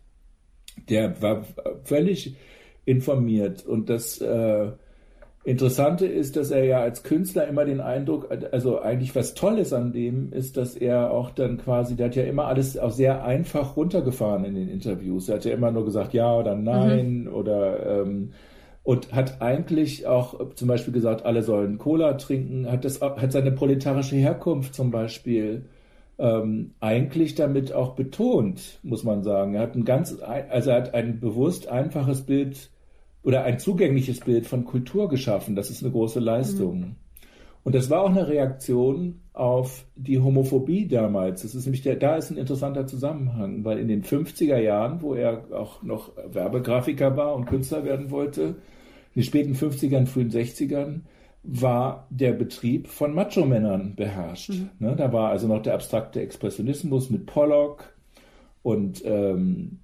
Der 0.88 1.20
war 1.22 1.44
völlig 1.84 2.36
informiert. 2.84 3.64
Und 3.66 3.90
das 3.90 4.20
äh, 4.20 4.72
Interessante 5.44 6.06
ist, 6.06 6.36
dass 6.36 6.52
er 6.52 6.64
ja 6.64 6.80
als 6.80 7.02
Künstler 7.02 7.48
immer 7.48 7.64
den 7.64 7.80
Eindruck, 7.80 8.28
also 8.52 8.80
eigentlich 8.80 9.16
was 9.16 9.34
Tolles 9.34 9.72
an 9.72 9.92
dem 9.92 10.32
ist, 10.32 10.56
dass 10.56 10.76
er 10.76 11.10
auch 11.10 11.30
dann 11.30 11.58
quasi, 11.58 11.96
der 11.96 12.06
hat 12.06 12.14
ja 12.14 12.22
immer 12.22 12.46
alles 12.46 12.78
auch 12.78 12.92
sehr 12.92 13.24
einfach 13.24 13.76
runtergefahren 13.76 14.44
in 14.44 14.54
den 14.54 14.68
Interviews. 14.68 15.28
Er 15.28 15.36
hat 15.36 15.44
ja 15.44 15.52
immer 15.52 15.72
nur 15.72 15.84
gesagt 15.84 16.14
ja 16.14 16.32
oder 16.32 16.54
nein 16.54 17.24
mhm. 17.24 17.34
oder 17.34 18.02
ähm, 18.02 18.32
und 18.82 19.12
hat 19.12 19.40
eigentlich 19.40 20.06
auch 20.06 20.54
zum 20.54 20.68
Beispiel 20.68 20.92
gesagt, 20.92 21.24
alle 21.24 21.42
sollen 21.42 21.78
Cola 21.78 22.14
trinken, 22.14 22.70
hat, 22.70 22.84
das, 22.84 23.00
hat 23.00 23.32
seine 23.32 23.52
proletarische 23.52 24.16
Herkunft 24.16 24.74
zum 24.74 24.90
Beispiel 24.90 25.66
ähm, 26.18 26.74
eigentlich 26.80 27.34
damit 27.34 27.72
auch 27.72 27.94
betont, 27.94 28.80
muss 28.82 29.04
man 29.04 29.22
sagen. 29.22 29.54
Er 29.54 29.62
hat 29.62 29.76
ein 29.76 29.84
ganz, 29.84 30.16
also 30.20 30.70
er 30.70 30.76
hat 30.76 30.94
ein 30.94 31.20
bewusst 31.20 31.68
einfaches 31.68 32.22
Bild 32.22 32.70
oder 33.22 33.44
ein 33.44 33.58
zugängliches 33.58 34.20
Bild 34.20 34.46
von 34.46 34.64
Kultur 34.64 35.08
geschaffen. 35.08 35.54
Das 35.54 35.70
ist 35.70 35.82
eine 35.82 35.92
große 35.92 36.20
Leistung. 36.20 36.96
Und 37.64 37.74
das 37.74 37.90
war 37.90 38.02
auch 38.02 38.10
eine 38.10 38.26
Reaktion 38.26 39.20
auf 39.32 39.86
die 39.96 40.20
Homophobie 40.20 40.88
damals. 40.88 41.42
Das 41.42 41.54
ist 41.54 41.64
nämlich 41.64 41.82
der, 41.82 41.96
da 41.96 42.16
ist 42.16 42.30
ein 42.30 42.36
interessanter 42.36 42.86
Zusammenhang, 42.86 43.64
weil 43.64 43.78
in 43.78 43.88
den 43.88 44.02
50er 44.02 44.58
Jahren, 44.58 45.00
wo 45.00 45.14
er 45.14 45.44
auch 45.52 45.82
noch 45.82 46.10
Werbegrafiker 46.30 47.16
war 47.16 47.34
und 47.34 47.46
Künstler 47.46 47.84
werden 47.84 48.10
wollte, 48.10 48.56
in 49.14 49.20
den 49.20 49.22
späten 49.22 49.54
50ern, 49.54 50.06
frühen 50.06 50.30
60ern, 50.30 51.00
war 51.44 52.06
der 52.10 52.32
Betrieb 52.32 52.88
von 52.88 53.14
Macho-Männern 53.14 53.94
beherrscht. 53.96 54.50
Mhm. 54.50 54.70
Ne, 54.78 54.96
da 54.96 55.12
war 55.12 55.30
also 55.30 55.48
noch 55.48 55.62
der 55.62 55.74
abstrakte 55.74 56.20
Expressionismus 56.20 57.10
mit 57.10 57.26
Pollock 57.26 57.94
und 58.62 59.02
ähm, 59.04 59.80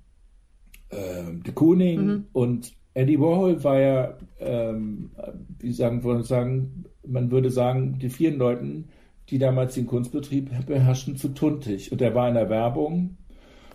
äh, 0.90 1.32
de 1.32 1.52
Kooning 1.52 2.00
mhm. 2.00 2.24
und 2.32 2.72
Eddie 2.94 3.20
Warhol 3.20 3.62
war 3.62 3.78
ja, 3.78 4.14
ähm, 4.40 5.10
wie 5.58 5.72
sagen 5.72 6.02
wir 6.04 6.22
sagen, 6.22 6.84
man 7.08 7.30
würde 7.30 7.50
sagen, 7.50 7.98
die 7.98 8.10
vielen 8.10 8.38
Leuten, 8.38 8.88
die 9.30 9.38
damals 9.38 9.74
den 9.74 9.86
Kunstbetrieb 9.86 10.66
beherrschten, 10.66 11.16
zu 11.16 11.28
tuntig. 11.28 11.92
Und 11.92 12.00
er 12.00 12.14
war 12.14 12.28
in 12.28 12.34
der 12.34 12.48
Werbung 12.48 13.16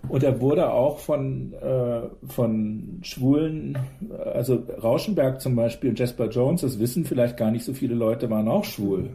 und 0.09 0.23
er 0.23 0.41
wurde 0.41 0.71
auch 0.71 0.99
von, 0.99 1.53
äh, 1.53 2.01
von 2.27 2.99
Schwulen, 3.03 3.77
also 4.33 4.63
Rauschenberg 4.81 5.39
zum 5.39 5.55
Beispiel 5.55 5.91
und 5.91 5.99
Jasper 5.99 6.29
Jones, 6.29 6.61
das 6.61 6.79
wissen 6.79 7.05
vielleicht 7.05 7.37
gar 7.37 7.51
nicht 7.51 7.63
so 7.63 7.73
viele 7.73 7.95
Leute, 7.95 8.29
waren 8.29 8.47
auch 8.47 8.65
schwul. 8.65 9.11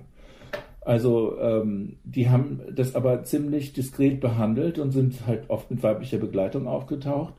Also 0.80 1.38
ähm, 1.38 1.98
die 2.04 2.30
haben 2.30 2.60
das 2.74 2.94
aber 2.94 3.22
ziemlich 3.24 3.74
diskret 3.74 4.20
behandelt 4.20 4.78
und 4.78 4.92
sind 4.92 5.26
halt 5.26 5.50
oft 5.50 5.70
mit 5.70 5.82
weiblicher 5.82 6.16
Begleitung 6.16 6.66
aufgetaucht. 6.66 7.34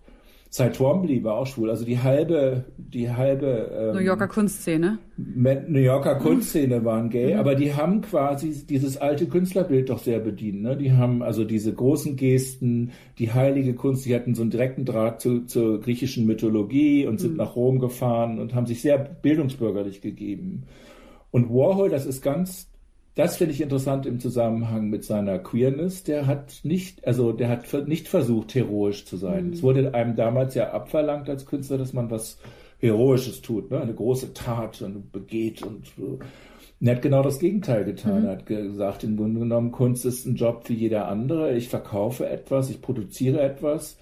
Cy 0.51 0.71
Twombly 0.71 1.23
war 1.23 1.35
auch 1.35 1.45
schwul. 1.45 1.69
Also 1.69 1.85
die 1.85 1.99
halbe, 1.99 2.65
die 2.77 3.11
halbe 3.11 3.69
ähm, 3.71 3.95
New 3.95 4.01
Yorker 4.01 4.27
Kunstszene. 4.27 4.97
New 5.15 5.79
Yorker 5.79 6.15
Kunstszene 6.15 6.83
waren 6.83 7.09
gay, 7.11 7.33
mhm. 7.33 7.39
aber 7.39 7.53
die 7.53 7.75
haben 7.75 8.01
quasi 8.01 8.65
dieses 8.65 8.97
alte 8.97 9.27
Künstlerbild 9.27 9.89
doch 9.89 9.99
sehr 9.99 10.19
bedient. 10.19 10.63
Ne? 10.63 10.75
Die 10.75 10.93
haben 10.93 11.21
also 11.21 11.43
diese 11.43 11.71
großen 11.71 12.15
Gesten, 12.15 12.91
die 13.19 13.31
heilige 13.31 13.75
Kunst, 13.75 14.05
die 14.05 14.15
hatten 14.15 14.33
so 14.33 14.41
einen 14.41 14.49
direkten 14.49 14.85
Draht 14.85 15.21
zu, 15.21 15.45
zur 15.45 15.81
griechischen 15.81 16.25
Mythologie 16.25 17.05
und 17.05 17.19
sind 17.19 17.31
mhm. 17.31 17.37
nach 17.37 17.55
Rom 17.55 17.79
gefahren 17.79 18.39
und 18.39 18.55
haben 18.55 18.65
sich 18.65 18.81
sehr 18.81 18.97
bildungsbürgerlich 18.97 20.01
gegeben. 20.01 20.63
Und 21.29 21.49
Warhol, 21.49 21.89
das 21.89 22.07
ist 22.07 22.23
ganz 22.23 22.68
das 23.19 23.35
finde 23.35 23.53
ich 23.53 23.59
interessant 23.59 24.05
im 24.05 24.19
Zusammenhang 24.19 24.89
mit 24.89 25.03
seiner 25.03 25.39
Queerness. 25.39 26.03
Der 26.03 26.25
hat 26.25 26.61
nicht, 26.63 27.05
also 27.05 27.33
der 27.33 27.49
hat 27.49 27.87
nicht 27.87 28.07
versucht, 28.07 28.55
heroisch 28.55 29.05
zu 29.05 29.17
sein. 29.17 29.47
Mhm. 29.47 29.53
Es 29.53 29.61
wurde 29.61 29.93
einem 29.93 30.15
damals 30.15 30.55
ja 30.55 30.71
abverlangt 30.71 31.29
als 31.29 31.45
Künstler, 31.45 31.77
dass 31.77 31.91
man 31.91 32.09
was 32.09 32.37
Heroisches 32.79 33.41
tut, 33.41 33.71
ne? 33.71 33.81
eine 33.81 33.93
große 33.93 34.33
Tat 34.33 34.81
und 34.81 35.11
begeht 35.11 35.63
und 35.63 35.91
er 36.79 36.95
hat 36.95 37.01
genau 37.01 37.21
das 37.21 37.39
Gegenteil 37.39 37.83
getan. 37.83 38.21
Mhm. 38.21 38.25
Er 38.27 38.31
hat 38.31 38.45
gesagt, 38.45 39.03
im 39.03 39.17
Grunde 39.17 39.41
genommen, 39.41 39.73
Kunst 39.73 40.05
ist 40.05 40.25
ein 40.25 40.35
Job 40.35 40.63
wie 40.67 40.75
jeder 40.75 41.09
andere. 41.09 41.57
Ich 41.57 41.67
verkaufe 41.67 42.25
etwas, 42.25 42.69
ich 42.69 42.81
produziere 42.81 43.41
etwas 43.41 43.97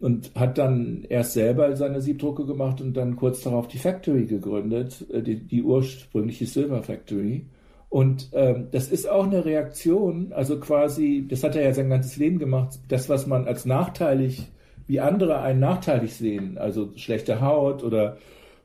und 0.00 0.32
hat 0.34 0.58
dann 0.58 1.06
erst 1.08 1.34
selber 1.34 1.76
seine 1.76 2.00
Siebdrucke 2.00 2.44
gemacht 2.44 2.80
und 2.80 2.96
dann 2.96 3.14
kurz 3.14 3.42
darauf 3.42 3.68
die 3.68 3.78
Factory 3.78 4.26
gegründet, 4.26 5.06
äh, 5.12 5.22
die, 5.22 5.36
die 5.36 5.62
ursprüngliche 5.62 6.46
Silver 6.46 6.82
Factory. 6.82 7.46
Und 7.88 8.30
ähm, 8.32 8.68
das 8.72 8.88
ist 8.88 9.08
auch 9.08 9.24
eine 9.24 9.44
Reaktion, 9.44 10.32
also 10.32 10.58
quasi, 10.58 11.26
das 11.28 11.44
hat 11.44 11.56
er 11.56 11.62
ja 11.62 11.72
sein 11.72 11.88
ganzes 11.88 12.16
Leben 12.16 12.38
gemacht, 12.38 12.78
das, 12.88 13.08
was 13.08 13.26
man 13.26 13.46
als 13.46 13.64
nachteilig, 13.64 14.50
wie 14.86 15.00
andere 15.00 15.40
einen 15.40 15.60
nachteilig 15.60 16.14
sehen, 16.14 16.58
also 16.58 16.90
schlechte 16.96 17.40
Haut 17.40 17.82
oder 17.84 18.18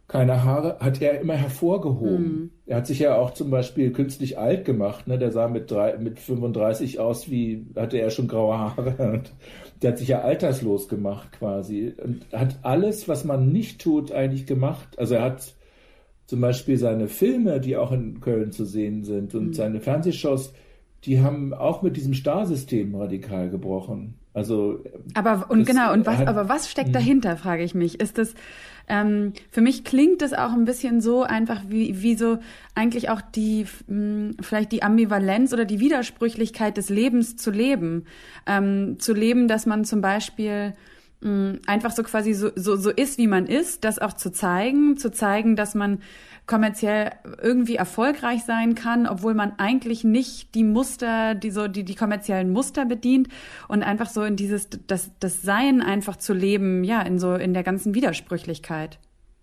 keine 0.07 0.43
Haare, 0.43 0.77
hat 0.79 1.01
er 1.01 1.21
immer 1.21 1.35
hervorgehoben. 1.35 2.25
Mhm. 2.25 2.49
Er 2.65 2.77
hat 2.77 2.87
sich 2.87 2.99
ja 2.99 3.15
auch 3.15 3.31
zum 3.31 3.49
Beispiel 3.49 3.93
künstlich 3.93 4.37
alt 4.37 4.65
gemacht, 4.65 5.07
ne? 5.07 5.17
der 5.17 5.31
sah 5.31 5.47
mit, 5.47 5.71
drei, 5.71 5.97
mit 5.97 6.19
35 6.19 6.99
aus, 6.99 7.31
wie 7.31 7.65
hatte 7.77 7.97
er 7.97 8.09
schon 8.09 8.27
graue 8.27 8.57
Haare. 8.57 8.95
Und 9.13 9.31
der 9.81 9.91
hat 9.91 9.99
sich 9.99 10.09
ja 10.09 10.21
alterslos 10.21 10.89
gemacht 10.89 11.31
quasi 11.31 11.93
und 12.03 12.25
hat 12.33 12.59
alles, 12.61 13.07
was 13.07 13.23
man 13.23 13.51
nicht 13.51 13.81
tut, 13.81 14.11
eigentlich 14.11 14.45
gemacht. 14.45 14.99
Also 14.99 15.15
er 15.15 15.23
hat 15.23 15.55
zum 16.31 16.39
Beispiel 16.39 16.77
seine 16.77 17.09
Filme, 17.09 17.59
die 17.59 17.75
auch 17.75 17.91
in 17.91 18.21
Köln 18.21 18.53
zu 18.53 18.63
sehen 18.63 19.03
sind 19.03 19.35
und 19.35 19.47
mhm. 19.47 19.53
seine 19.53 19.81
Fernsehshows, 19.81 20.53
die 21.03 21.19
haben 21.19 21.53
auch 21.53 21.81
mit 21.81 21.97
diesem 21.97 22.13
Starsystem 22.13 22.95
radikal 22.95 23.49
gebrochen. 23.49 24.13
Also 24.33 24.81
aber 25.13 25.47
und 25.49 25.65
genau 25.65 25.91
und 25.91 26.05
was 26.05 26.19
hat, 26.19 26.29
aber 26.29 26.47
was 26.47 26.71
steckt 26.71 26.87
mhm. 26.87 26.93
dahinter, 26.93 27.35
frage 27.35 27.63
ich 27.63 27.75
mich. 27.75 27.99
Ist 27.99 28.17
das 28.17 28.33
ähm, 28.87 29.33
für 29.49 29.59
mich 29.59 29.83
klingt 29.83 30.21
das 30.21 30.31
auch 30.31 30.53
ein 30.53 30.63
bisschen 30.63 31.01
so 31.01 31.23
einfach 31.23 31.63
wie 31.67 32.01
wie 32.01 32.15
so 32.15 32.37
eigentlich 32.75 33.09
auch 33.09 33.19
die 33.19 33.65
mh, 33.87 33.95
hm, 33.97 34.35
vielleicht 34.39 34.71
die 34.71 34.83
Ambivalenz 34.83 35.51
oder 35.51 35.65
die 35.65 35.81
Widersprüchlichkeit 35.81 36.77
des 36.77 36.87
Lebens 36.87 37.35
zu 37.35 37.51
leben, 37.51 38.05
ähm, 38.47 38.99
zu 38.99 39.13
leben, 39.13 39.49
dass 39.49 39.65
man 39.65 39.83
zum 39.83 39.99
Beispiel 39.99 40.75
Einfach 41.23 41.91
so 41.91 42.01
quasi 42.01 42.33
so, 42.33 42.49
so, 42.55 42.75
so 42.77 42.89
ist, 42.89 43.19
wie 43.19 43.27
man 43.27 43.45
ist, 43.45 43.83
das 43.83 43.99
auch 43.99 44.13
zu 44.13 44.31
zeigen, 44.31 44.97
zu 44.97 45.11
zeigen, 45.11 45.55
dass 45.55 45.75
man 45.75 45.99
kommerziell 46.47 47.11
irgendwie 47.41 47.75
erfolgreich 47.75 48.43
sein 48.43 48.73
kann, 48.73 49.05
obwohl 49.05 49.35
man 49.35 49.53
eigentlich 49.59 50.03
nicht 50.03 50.55
die 50.55 50.63
Muster, 50.63 51.35
die 51.35 51.51
so 51.51 51.67
die 51.67 51.83
die 51.83 51.95
kommerziellen 51.95 52.51
Muster 52.51 52.85
bedient 52.85 53.27
und 53.67 53.83
einfach 53.83 54.09
so 54.09 54.23
in 54.23 54.35
dieses 54.35 54.67
das 54.87 55.11
das 55.19 55.43
Sein 55.43 55.81
einfach 55.81 56.15
zu 56.15 56.33
leben, 56.33 56.83
ja, 56.83 57.01
in 57.03 57.19
so 57.19 57.35
in 57.35 57.53
der 57.53 57.63
ganzen 57.63 57.93
Widersprüchlichkeit. 57.93 58.97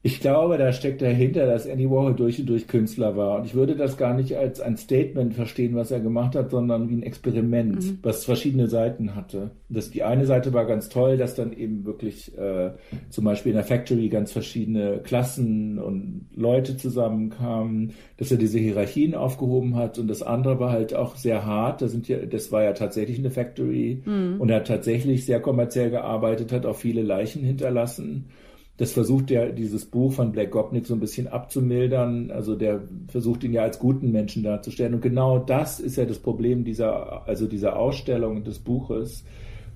Ich 0.08 0.20
glaube, 0.20 0.56
da 0.56 0.72
steckt 0.72 1.02
dahinter, 1.02 1.44
dass 1.44 1.66
Andy 1.66 1.84
Warhol 1.90 2.14
durch 2.14 2.40
und 2.40 2.46
durch 2.46 2.66
Künstler 2.66 3.14
war. 3.14 3.38
Und 3.38 3.44
ich 3.44 3.54
würde 3.54 3.76
das 3.76 3.98
gar 3.98 4.14
nicht 4.14 4.34
als 4.38 4.58
ein 4.58 4.78
Statement 4.78 5.34
verstehen, 5.34 5.76
was 5.76 5.90
er 5.90 6.00
gemacht 6.00 6.34
hat, 6.34 6.50
sondern 6.50 6.88
wie 6.88 6.94
ein 6.94 7.02
Experiment, 7.02 7.84
mhm. 7.84 7.98
was 8.00 8.24
verschiedene 8.24 8.68
Seiten 8.68 9.14
hatte. 9.14 9.50
Das, 9.68 9.90
die 9.90 10.04
eine 10.04 10.24
Seite 10.24 10.54
war 10.54 10.64
ganz 10.64 10.88
toll, 10.88 11.18
dass 11.18 11.34
dann 11.34 11.52
eben 11.52 11.84
wirklich 11.84 12.34
äh, 12.38 12.70
zum 13.10 13.26
Beispiel 13.26 13.50
in 13.50 13.56
der 13.56 13.66
Factory 13.66 14.08
ganz 14.08 14.32
verschiedene 14.32 15.00
Klassen 15.04 15.78
und 15.78 16.24
Leute 16.34 16.78
zusammenkamen, 16.78 17.92
dass 18.16 18.30
er 18.30 18.38
diese 18.38 18.58
Hierarchien 18.58 19.14
aufgehoben 19.14 19.76
hat. 19.76 19.98
Und 19.98 20.08
das 20.08 20.22
andere 20.22 20.58
war 20.58 20.72
halt 20.72 20.94
auch 20.94 21.16
sehr 21.16 21.44
hart. 21.44 21.82
Das, 21.82 21.92
sind 21.92 22.08
ja, 22.08 22.16
das 22.24 22.50
war 22.50 22.62
ja 22.62 22.72
tatsächlich 22.72 23.18
eine 23.18 23.30
Factory. 23.30 24.00
Mhm. 24.06 24.40
Und 24.40 24.48
er 24.48 24.60
hat 24.60 24.68
tatsächlich 24.68 25.26
sehr 25.26 25.40
kommerziell 25.40 25.90
gearbeitet, 25.90 26.50
hat 26.50 26.64
auch 26.64 26.76
viele 26.76 27.02
Leichen 27.02 27.44
hinterlassen. 27.44 28.30
Das 28.78 28.92
versucht 28.92 29.30
ja 29.30 29.46
dieses 29.46 29.84
Buch 29.84 30.12
von 30.12 30.30
Black 30.30 30.52
Gopnik 30.52 30.86
so 30.86 30.94
ein 30.94 31.00
bisschen 31.00 31.26
abzumildern. 31.26 32.30
Also 32.30 32.54
der 32.54 32.82
versucht 33.08 33.42
ihn 33.42 33.52
ja 33.52 33.62
als 33.62 33.80
guten 33.80 34.12
Menschen 34.12 34.44
darzustellen. 34.44 34.94
Und 34.94 35.02
genau 35.02 35.40
das 35.40 35.80
ist 35.80 35.96
ja 35.96 36.04
das 36.04 36.20
Problem 36.20 36.64
dieser, 36.64 37.26
also 37.26 37.46
dieser 37.46 37.76
Ausstellung 37.76 38.44
des 38.44 38.60
Buches, 38.60 39.24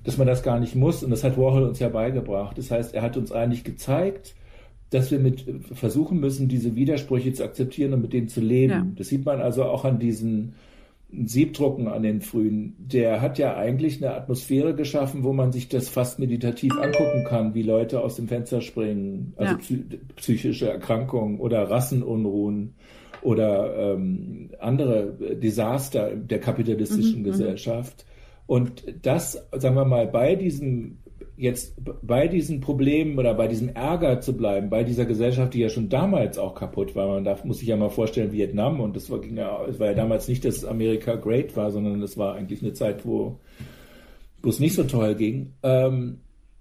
dass 0.05 0.17
man 0.17 0.25
das 0.25 0.41
gar 0.41 0.57
nicht 0.57 0.75
muss. 0.75 1.03
Und 1.03 1.11
das 1.11 1.25
hat 1.25 1.37
Warhol 1.37 1.63
uns 1.63 1.79
ja 1.79 1.89
beigebracht. 1.89 2.57
Das 2.57 2.71
heißt, 2.71 2.95
er 2.95 3.01
hat 3.01 3.17
uns 3.17 3.33
eigentlich 3.33 3.65
gezeigt, 3.65 4.35
dass 4.89 5.11
wir 5.11 5.19
mit 5.19 5.43
versuchen 5.73 6.21
müssen, 6.21 6.47
diese 6.47 6.75
Widersprüche 6.75 7.33
zu 7.33 7.43
akzeptieren 7.43 7.93
und 7.93 8.01
mit 8.01 8.13
denen 8.13 8.29
zu 8.29 8.39
leben. 8.39 8.71
Ja. 8.71 8.87
Das 8.95 9.07
sieht 9.07 9.25
man 9.25 9.41
also 9.41 9.65
auch 9.65 9.83
an 9.83 9.99
diesen 9.99 10.53
Siebdrucken 11.25 11.87
an 11.87 12.03
den 12.03 12.21
frühen, 12.21 12.75
der 12.77 13.21
hat 13.21 13.37
ja 13.37 13.55
eigentlich 13.55 14.03
eine 14.03 14.15
Atmosphäre 14.15 14.75
geschaffen, 14.75 15.23
wo 15.23 15.33
man 15.33 15.51
sich 15.51 15.69
das 15.69 15.89
fast 15.89 16.19
meditativ 16.19 16.71
angucken 16.73 17.23
kann, 17.27 17.53
wie 17.53 17.63
Leute 17.63 18.01
aus 18.01 18.15
dem 18.15 18.27
Fenster 18.27 18.61
springen, 18.61 19.33
also 19.35 19.55
ja. 19.73 19.79
psychische 20.15 20.69
Erkrankungen 20.69 21.39
oder 21.39 21.69
Rassenunruhen 21.69 22.75
oder 23.21 23.93
ähm, 23.93 24.49
andere 24.59 25.13
Desaster 25.35 26.15
der 26.15 26.39
kapitalistischen 26.39 27.19
mhm, 27.19 27.19
mhm. 27.19 27.23
Gesellschaft. 27.31 28.05
Und 28.45 28.83
das, 29.01 29.47
sagen 29.53 29.75
wir 29.75 29.85
mal, 29.85 30.07
bei 30.07 30.35
diesem 30.35 30.97
jetzt 31.35 31.75
bei 32.01 32.27
diesen 32.27 32.61
Problemen 32.61 33.17
oder 33.17 33.33
bei 33.33 33.47
diesem 33.47 33.69
Ärger 33.69 34.21
zu 34.21 34.37
bleiben, 34.37 34.69
bei 34.69 34.83
dieser 34.83 35.05
Gesellschaft, 35.05 35.53
die 35.53 35.59
ja 35.59 35.69
schon 35.69 35.89
damals 35.89 36.37
auch 36.37 36.55
kaputt 36.55 36.95
war. 36.95 37.07
Man 37.07 37.23
darf, 37.23 37.43
muss 37.43 37.59
sich 37.59 37.67
ja 37.67 37.75
mal 37.75 37.89
vorstellen, 37.89 38.31
Vietnam 38.31 38.79
und 38.79 38.95
das 38.95 39.09
war, 39.09 39.19
ging 39.19 39.37
ja, 39.37 39.65
es 39.65 39.79
war 39.79 39.87
ja 39.87 39.93
damals 39.93 40.27
nicht, 40.27 40.45
dass 40.45 40.63
Amerika 40.63 41.15
great 41.15 41.55
war, 41.55 41.71
sondern 41.71 42.01
es 42.01 42.17
war 42.17 42.35
eigentlich 42.35 42.61
eine 42.61 42.73
Zeit, 42.73 43.05
wo, 43.05 43.39
wo 44.41 44.49
es 44.49 44.59
nicht 44.59 44.75
so 44.75 44.83
toll 44.83 45.15
ging. 45.15 45.53
Ähm, 45.63 46.19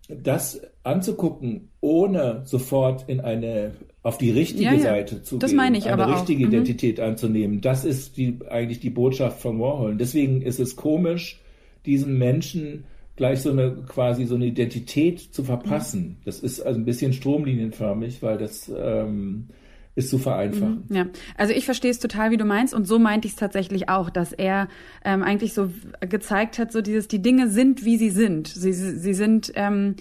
das 0.09 0.61
anzugucken, 0.83 1.69
ohne 1.81 2.43
sofort 2.45 3.09
in 3.09 3.21
eine 3.21 3.73
auf 4.03 4.19
die 4.19 4.31
richtige 4.31 4.65
ja, 4.65 4.73
ja. 4.73 4.81
Seite 4.81 5.23
zu 5.23 5.39
das 5.39 5.51
gehen, 5.51 5.57
meine 5.57 5.79
ich 5.79 5.87
eine 5.87 6.03
aber 6.03 6.13
richtige 6.15 6.45
auch. 6.45 6.49
Mhm. 6.49 6.55
Identität 6.55 6.99
anzunehmen. 6.99 7.61
Das 7.61 7.85
ist 7.85 8.17
die 8.17 8.39
eigentlich 8.49 8.81
die 8.81 8.91
Botschaft 8.91 9.41
von 9.41 9.61
Warhol. 9.61 9.93
Und 9.93 10.01
deswegen 10.01 10.43
ist 10.43 10.59
es 10.59 10.75
komisch, 10.75 11.41
diesen 11.87 12.19
Menschen 12.19 12.85
gleich 13.17 13.43
so 13.43 13.51
eine 13.51 13.85
quasi 13.87 14.25
so 14.27 14.35
eine 14.35 14.47
Identität 14.47 15.21
zu 15.21 15.45
verpassen. 15.45 16.17
Das 16.25 16.41
ist 16.41 16.61
also 16.61 16.79
ein 16.79 16.85
bisschen 16.85 17.13
stromlinienförmig, 17.13 18.23
weil 18.23 18.39
das 18.39 18.73
ähm, 18.75 19.49
ist 19.95 20.09
zu 20.09 20.19
vereinfachen. 20.19 20.85
Mhm, 20.89 20.97
ja, 20.97 21.07
also 21.37 21.53
ich 21.53 21.65
verstehe 21.65 21.91
es 21.91 21.99
total, 21.99 22.31
wie 22.31 22.39
du 22.39 22.45
meinst, 22.45 22.73
und 22.73 22.87
so 22.87 22.99
meinte 22.99 23.27
ich 23.27 23.35
es 23.35 23.39
tatsächlich 23.39 23.89
auch, 23.89 24.09
dass 24.09 24.33
er 24.33 24.69
ähm, 25.05 25.23
eigentlich 25.23 25.53
so 25.53 25.71
gezeigt 26.01 26.59
hat, 26.59 26.73
so 26.73 26.81
dieses, 26.81 27.09
die 27.09 27.21
Dinge 27.21 27.49
sind, 27.49 27.85
wie 27.85 27.99
sie 27.99 28.11
sind. 28.11 28.49
Sie, 28.49 28.73
sie 28.73 29.15
sind, 29.15 29.53
ähm, 29.55 29.97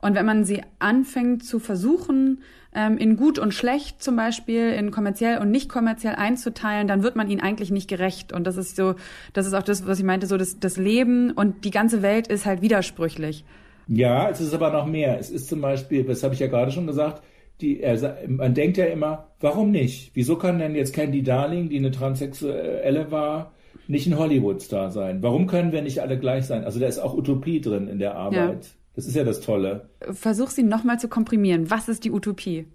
und 0.00 0.14
wenn 0.14 0.26
man 0.26 0.44
sie 0.44 0.62
anfängt 0.78 1.44
zu 1.44 1.60
versuchen, 1.60 2.40
ähm, 2.76 2.98
in 2.98 3.16
gut 3.16 3.38
und 3.38 3.54
schlecht 3.54 4.02
zum 4.02 4.14
Beispiel, 4.16 4.70
in 4.70 4.90
kommerziell 4.90 5.38
und 5.38 5.50
nicht 5.50 5.68
kommerziell 5.68 6.14
einzuteilen, 6.14 6.86
dann 6.86 7.02
wird 7.02 7.16
man 7.16 7.30
ihnen 7.30 7.40
eigentlich 7.40 7.70
nicht 7.70 7.88
gerecht. 7.88 8.32
Und 8.32 8.46
das 8.46 8.56
ist 8.56 8.76
so, 8.76 8.94
das 9.32 9.46
ist 9.46 9.54
auch 9.54 9.62
das, 9.62 9.86
was 9.86 9.98
ich 9.98 10.04
meinte, 10.04 10.26
so 10.26 10.36
das, 10.36 10.60
das 10.60 10.76
Leben 10.76 11.32
und 11.32 11.64
die 11.64 11.70
ganze 11.70 12.02
Welt 12.02 12.28
ist 12.28 12.44
halt 12.44 12.60
widersprüchlich. 12.60 13.44
Ja, 13.88 14.28
es 14.28 14.40
ist 14.40 14.52
aber 14.52 14.70
noch 14.70 14.86
mehr. 14.86 15.18
Es 15.18 15.30
ist 15.30 15.48
zum 15.48 15.60
Beispiel, 15.60 16.04
das 16.04 16.22
habe 16.22 16.34
ich 16.34 16.40
ja 16.40 16.48
gerade 16.48 16.70
schon 16.70 16.86
gesagt, 16.86 17.22
die, 17.60 17.80
er, 17.80 18.18
man 18.28 18.52
denkt 18.52 18.76
ja 18.76 18.84
immer, 18.84 19.28
warum 19.40 19.70
nicht? 19.70 20.10
Wieso 20.14 20.36
kann 20.36 20.58
denn 20.58 20.74
jetzt 20.74 20.92
Candy 20.92 21.22
Darling, 21.22 21.70
die 21.70 21.78
eine 21.78 21.90
Transsexuelle 21.90 23.10
war, 23.10 23.52
nicht 23.88 24.06
ein 24.06 24.18
Hollywood-Star 24.18 24.90
sein? 24.90 25.22
Warum 25.22 25.46
können 25.46 25.72
wir 25.72 25.80
nicht 25.80 26.02
alle 26.02 26.18
gleich 26.18 26.44
sein? 26.44 26.64
Also 26.64 26.78
da 26.78 26.86
ist 26.86 26.98
auch 26.98 27.16
Utopie 27.16 27.60
drin 27.60 27.88
in 27.88 27.98
der 27.98 28.16
Arbeit. 28.16 28.64
Ja. 28.64 28.70
Das 28.96 29.06
ist 29.06 29.14
ja 29.14 29.24
das 29.24 29.40
Tolle. 29.40 29.90
Versuch 30.12 30.48
sie 30.48 30.62
nochmal 30.62 30.98
zu 30.98 31.08
komprimieren. 31.08 31.70
Was 31.70 31.88
ist 31.88 32.04
die 32.04 32.10
Utopie? 32.10 32.66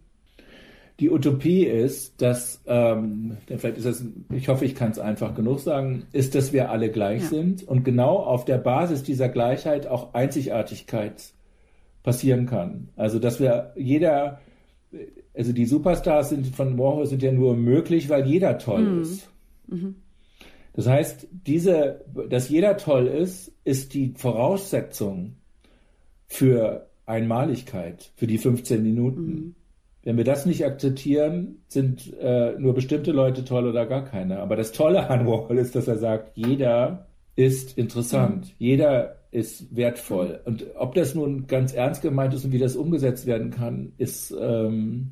Die 0.99 1.10
Utopie 1.10 1.65
ist, 1.65 2.21
dass, 2.21 2.62
ähm, 2.67 3.38
vielleicht 3.47 3.77
ist 3.77 3.88
das, 3.88 4.05
ich 4.31 4.47
hoffe, 4.47 4.65
ich 4.65 4.75
kann 4.75 4.91
es 4.91 4.99
einfach 4.99 5.34
genug 5.34 5.60
sagen, 5.60 6.05
ist, 6.12 6.36
dass 6.36 6.53
wir 6.53 6.69
alle 6.69 6.91
gleich 6.91 7.23
ja. 7.23 7.29
sind 7.29 7.67
und 7.67 7.84
genau 7.84 8.17
auf 8.17 8.45
der 8.45 8.60
Basis 8.60 9.01
dieser 9.01 9.29
Gleichheit 9.29 9.88
auch 9.88 10.13
Einzigartigkeit 10.13 11.34
passieren 12.03 12.45
kann. 12.45 12.89
Also, 12.95 13.17
dass 13.17 13.39
wir 13.39 13.73
jeder, 13.75 14.41
also 15.34 15.53
die 15.53 15.65
Superstars 15.65 16.29
sind 16.29 16.55
von 16.55 16.77
Warhol 16.77 17.07
sind 17.07 17.23
ja 17.23 17.31
nur 17.31 17.55
möglich, 17.55 18.10
weil 18.10 18.27
jeder 18.27 18.60
toll 18.60 18.84
mhm. 18.84 19.01
ist. 19.01 19.29
Mhm. 19.67 19.95
Das 20.73 20.88
heißt, 20.88 21.27
diese, 21.31 22.05
dass 22.29 22.47
jeder 22.47 22.77
toll 22.77 23.07
ist, 23.07 23.51
ist 23.63 23.95
die 23.95 24.13
Voraussetzung 24.15 25.38
für 26.32 26.88
Einmaligkeit 27.06 28.13
für 28.15 28.26
die 28.26 28.38
15 28.38 28.82
Minuten. 28.82 29.26
Mhm. 29.26 29.56
Wenn 30.04 30.15
wir 30.15 30.24
das 30.24 30.46
nicht 30.46 30.65
akzeptieren, 30.65 31.58
sind 31.67 32.13
äh, 32.20 32.58
nur 32.58 32.74
bestimmte 32.74 33.12
Leute 33.12 33.44
toll 33.44 33.67
oder 33.67 33.86
gar 33.86 34.06
keine. 34.06 34.39
Aber 34.39 34.56
das 34.56 34.72
Tolle 34.72 35.10
an 35.10 35.28
Warhol 35.28 35.58
ist, 35.58 35.76
dass 35.76 35.89
er 35.89 35.98
sagt, 35.98 36.38
jeder 36.38 37.08
ist 37.36 37.78
interessant, 37.78 38.46
mhm. 38.46 38.52
jeder 38.60 39.17
ist 39.32 39.76
wertvoll. 39.76 40.39
Und 40.46 40.67
ob 40.76 40.96
das 40.96 41.15
nun 41.15 41.48
ganz 41.48 41.74
ernst 41.74 42.02
gemeint 42.02 42.34
ist 42.34 42.46
und 42.46 42.54
wie 42.54 42.60
das 42.60 42.78
umgesetzt 42.78 43.26
werden 43.26 43.52
kann, 43.52 43.91
ist 43.98 44.34
ähm, 44.39 45.12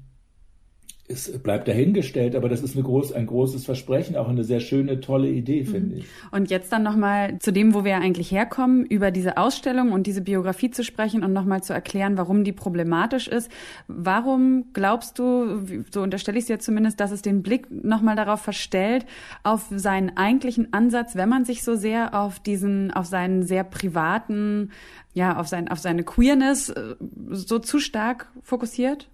es 1.12 1.40
bleibt 1.40 1.68
dahingestellt, 1.68 2.36
aber 2.36 2.50
das 2.50 2.62
ist 2.62 2.76
groß, 2.76 3.14
ein 3.14 3.26
großes 3.26 3.66
Versprechen, 3.66 4.16
auch 4.16 4.30
eine 4.30 4.44
sehr 4.44 4.60
schöne, 4.60 5.00
tolle 5.00 5.28
Idee, 5.28 5.62
mhm. 5.62 5.66
finde 5.66 5.96
ich. 5.98 6.06
Und 6.32 6.52
jetzt 6.52 6.72
dann 6.72 6.84
nochmal 6.84 7.40
zu 7.40 7.52
dem, 7.52 7.74
wo 7.74 7.84
wir 7.84 7.96
eigentlich 7.96 8.32
herkommen, 8.32 8.86
über 8.86 9.10
diese 9.10 9.38
Ausstellung 9.38 9.92
und 9.92 10.06
diese 10.06 10.22
Biografie 10.22 10.70
zu 10.70 10.84
sprechen 10.84 11.24
und 11.24 11.34
nochmal 11.34 11.64
zu 11.64 11.74
erklären, 11.74 12.16
warum 12.18 12.44
die 12.44 12.52
problematisch 12.52 13.28
ist. 13.28 13.50
Warum 13.88 14.66
glaubst 14.72 15.18
du, 15.18 15.66
so 15.92 16.04
unterstelle 16.04 16.38
ich 16.38 16.44
es 16.44 16.50
jetzt 16.50 16.66
zumindest, 16.66 17.00
dass 17.00 17.10
es 17.10 17.24
den 17.24 17.42
Blick 17.42 17.72
nochmal 17.72 18.16
darauf 18.16 18.42
verstellt, 18.42 19.08
auf 19.42 19.66
seinen 19.72 20.16
eigentlichen 20.16 20.74
Ansatz, 20.74 21.16
wenn 21.16 21.28
man 21.28 21.44
sich 21.44 21.64
so 21.64 21.76
sehr 21.76 22.14
auf 22.14 22.40
diesen, 22.40 22.92
auf 22.92 23.08
seinen 23.08 23.42
sehr 23.42 23.64
privaten, 23.64 24.70
ja, 25.16 25.38
auf 25.38 25.48
sein, 25.48 25.70
auf 25.70 25.80
seine 25.80 26.04
Queerness 26.04 26.70
äh, 26.70 26.96
so 27.32 27.58
zu 27.58 27.80
stark 27.80 28.32
fokussiert? 28.44 29.10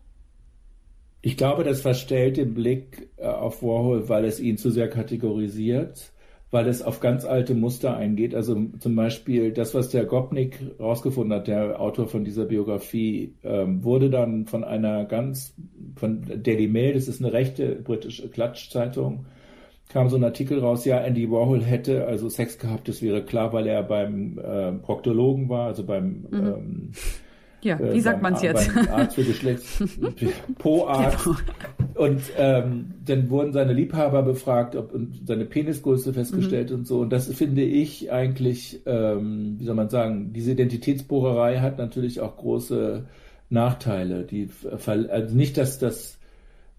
Ich 1.26 1.38
glaube, 1.38 1.64
das 1.64 1.82
verstellt 1.82 2.38
den 2.38 2.54
Blick 2.54 3.10
äh, 3.18 3.26
auf 3.26 3.64
Warhol, 3.64 4.08
weil 4.10 4.26
es 4.26 4.40
ihn 4.40 4.60
zu 4.60 4.70
sehr 4.70 4.88
kategorisiert, 4.88 6.14
weil 6.52 6.68
es 6.68 6.84
auf 6.84 7.00
ganz 7.00 7.26
alte 7.26 7.56
Muster 7.56 7.98
eingeht. 7.98 8.36
Also 8.36 8.56
zum 8.80 8.96
Beispiel 8.96 9.52
das, 9.52 9.74
was 9.74 9.90
der 9.90 10.06
Gopnik 10.06 10.60
rausgefunden 10.80 11.34
hat, 11.34 11.48
der 11.48 11.82
Autor 11.82 12.08
von 12.08 12.26
dieser 12.26 12.46
Biografie, 12.46 13.34
ähm, 13.44 13.84
wurde 13.84 14.12
dann 14.12 14.46
von 14.46 14.64
einer 14.64 15.06
ganz, 15.06 15.56
von 15.96 16.22
Daily 16.44 16.68
Mail, 16.68 16.94
das 16.94 17.08
ist 17.08 17.24
eine 17.24 17.34
rechte 17.34 17.74
britische 17.74 18.30
Klatschzeitung, 18.30 19.26
kam 19.90 20.10
so 20.10 20.18
ein 20.18 20.24
Artikel 20.24 20.60
raus, 20.60 20.86
ja, 20.86 21.00
Andy 21.00 21.32
Warhol 21.32 21.64
hätte 21.64 22.06
also 22.06 22.30
Sex 22.30 22.60
gehabt, 22.60 22.88
das 22.88 23.02
wäre 23.02 23.26
klar, 23.26 23.52
weil 23.52 23.66
er 23.66 23.82
beim 23.82 24.38
äh, 24.38 24.74
Proktologen 24.74 25.50
war, 25.50 25.66
also 25.66 25.84
beim 25.84 26.28
mhm. 26.30 26.34
ähm, 26.34 26.92
ja, 27.66 27.80
äh, 27.80 27.94
wie 27.94 28.00
sagt 28.00 28.22
man 28.22 28.36
es 28.36 28.44
jetzt? 28.44 28.70
Arzt 28.90 29.16
für 29.16 29.24
Geschlechts, 29.24 29.84
Po-Arzt. 30.60 31.26
Genau. 31.26 31.36
Und 31.96 32.22
ähm, 32.38 32.94
dann 33.06 33.30
wurden 33.30 33.54
seine 33.54 33.74
Liebhaber 33.74 34.22
befragt 34.22 34.76
ob, 34.76 34.94
und 34.94 35.26
seine 35.26 35.46
Penisgröße 35.46 36.14
festgestellt 36.14 36.70
mhm. 36.70 36.78
und 36.78 36.88
so. 36.88 37.00
Und 37.00 37.12
das 37.12 37.28
finde 37.34 37.64
ich 37.64 38.12
eigentlich, 38.12 38.82
ähm, 38.86 39.56
wie 39.58 39.66
soll 39.66 39.76
man 39.76 39.90
sagen, 39.90 40.32
diese 40.32 40.52
Identitätsbohrerei 40.52 41.60
hat 41.60 41.78
natürlich 41.78 42.22
auch 42.22 42.38
große 42.38 43.06
Nachteile. 43.50 44.24
Die, 44.26 44.50
also 45.10 45.36
nicht, 45.36 45.58
dass 45.58 45.80
das 45.80 46.20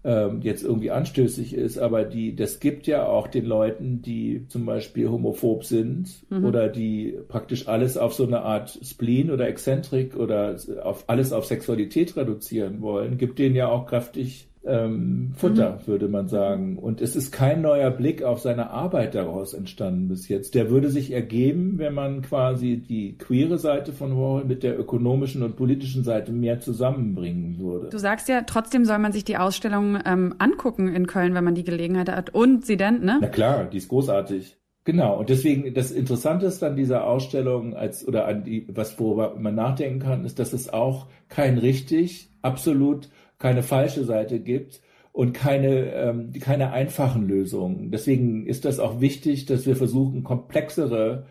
ähm, 0.03 0.41
jetzt 0.41 0.63
irgendwie 0.63 0.91
anstößig 0.91 1.53
ist, 1.53 1.79
aber 1.79 2.03
die, 2.03 2.35
das 2.35 2.59
gibt 2.59 2.87
ja 2.87 3.05
auch 3.07 3.27
den 3.27 3.45
Leuten, 3.45 4.01
die 4.01 4.45
zum 4.47 4.65
Beispiel 4.65 5.09
homophob 5.09 5.65
sind 5.65 6.23
mhm. 6.29 6.45
oder 6.45 6.69
die 6.69 7.17
praktisch 7.27 7.67
alles 7.67 7.97
auf 7.97 8.13
so 8.13 8.25
eine 8.25 8.41
Art 8.41 8.79
Spleen 8.83 9.31
oder 9.31 9.47
Exzentrik 9.47 10.15
oder 10.15 10.55
auf 10.83 11.05
alles 11.07 11.33
auf 11.33 11.45
Sexualität 11.45 12.15
reduzieren 12.15 12.81
wollen, 12.81 13.17
gibt 13.17 13.39
denen 13.39 13.55
ja 13.55 13.67
auch 13.67 13.87
kräftig 13.87 14.46
ähm, 14.67 15.33
Futter, 15.35 15.79
mhm. 15.81 15.87
würde 15.87 16.07
man 16.07 16.27
sagen. 16.27 16.77
Und 16.77 17.01
es 17.01 17.15
ist 17.15 17.31
kein 17.31 17.61
neuer 17.61 17.89
Blick 17.91 18.23
auf 18.23 18.39
seine 18.39 18.69
Arbeit 18.69 19.15
daraus 19.15 19.53
entstanden 19.53 20.07
bis 20.07 20.27
jetzt. 20.27 20.55
Der 20.55 20.69
würde 20.69 20.89
sich 20.89 21.11
ergeben, 21.11 21.77
wenn 21.77 21.93
man 21.93 22.21
quasi 22.21 22.77
die 22.77 23.17
queere 23.17 23.57
Seite 23.57 23.93
von 23.93 24.11
Warhol 24.11 24.45
mit 24.45 24.63
der 24.63 24.79
ökonomischen 24.79 25.43
und 25.43 25.55
politischen 25.55 26.03
Seite 26.03 26.31
mehr 26.31 26.59
zusammenbringen 26.59 27.59
würde. 27.59 27.89
Du 27.89 27.97
sagst 27.97 28.27
ja, 28.29 28.41
trotzdem 28.41 28.85
soll 28.85 28.99
man 28.99 29.11
sich 29.11 29.23
die 29.23 29.37
Ausstellung 29.37 29.97
ähm, 30.05 30.35
angucken 30.37 30.93
in 30.93 31.07
Köln, 31.07 31.33
wenn 31.33 31.43
man 31.43 31.55
die 31.55 31.63
Gelegenheit 31.63 32.09
hat. 32.09 32.33
Und 32.33 32.65
sie 32.65 32.77
denn, 32.77 33.03
ne? 33.03 33.19
Na 33.21 33.27
klar, 33.27 33.65
die 33.65 33.77
ist 33.77 33.87
großartig. 33.87 34.57
Genau, 34.87 35.19
und 35.19 35.27
deswegen 35.27 35.73
das 35.73 35.91
Interessante 35.91 36.45
ist 36.45 36.63
an 36.63 36.77
dieser 36.77 37.05
Ausstellung, 37.05 37.75
als 37.75 38.07
oder 38.07 38.25
an 38.25 38.45
die, 38.45 38.65
was 38.69 38.97
worüber 38.97 39.35
man 39.37 39.53
nachdenken 39.53 39.99
kann, 39.99 40.23
ist, 40.23 40.39
dass 40.39 40.53
es 40.53 40.71
auch 40.71 41.07
kein 41.27 41.57
richtig, 41.57 42.29
absolut 42.41 43.09
keine 43.39 43.63
falsche 43.63 44.03
Seite 44.03 44.39
gibt 44.39 44.81
und 45.11 45.33
keine, 45.33 45.93
ähm, 45.93 46.31
keine 46.39 46.71
einfachen 46.71 47.27
Lösungen. 47.27 47.91
Deswegen 47.91 48.45
ist 48.45 48.65
das 48.65 48.79
auch 48.79 49.01
wichtig, 49.01 49.45
dass 49.45 49.65
wir 49.65 49.75
versuchen, 49.75 50.23
komplexere, 50.23 51.25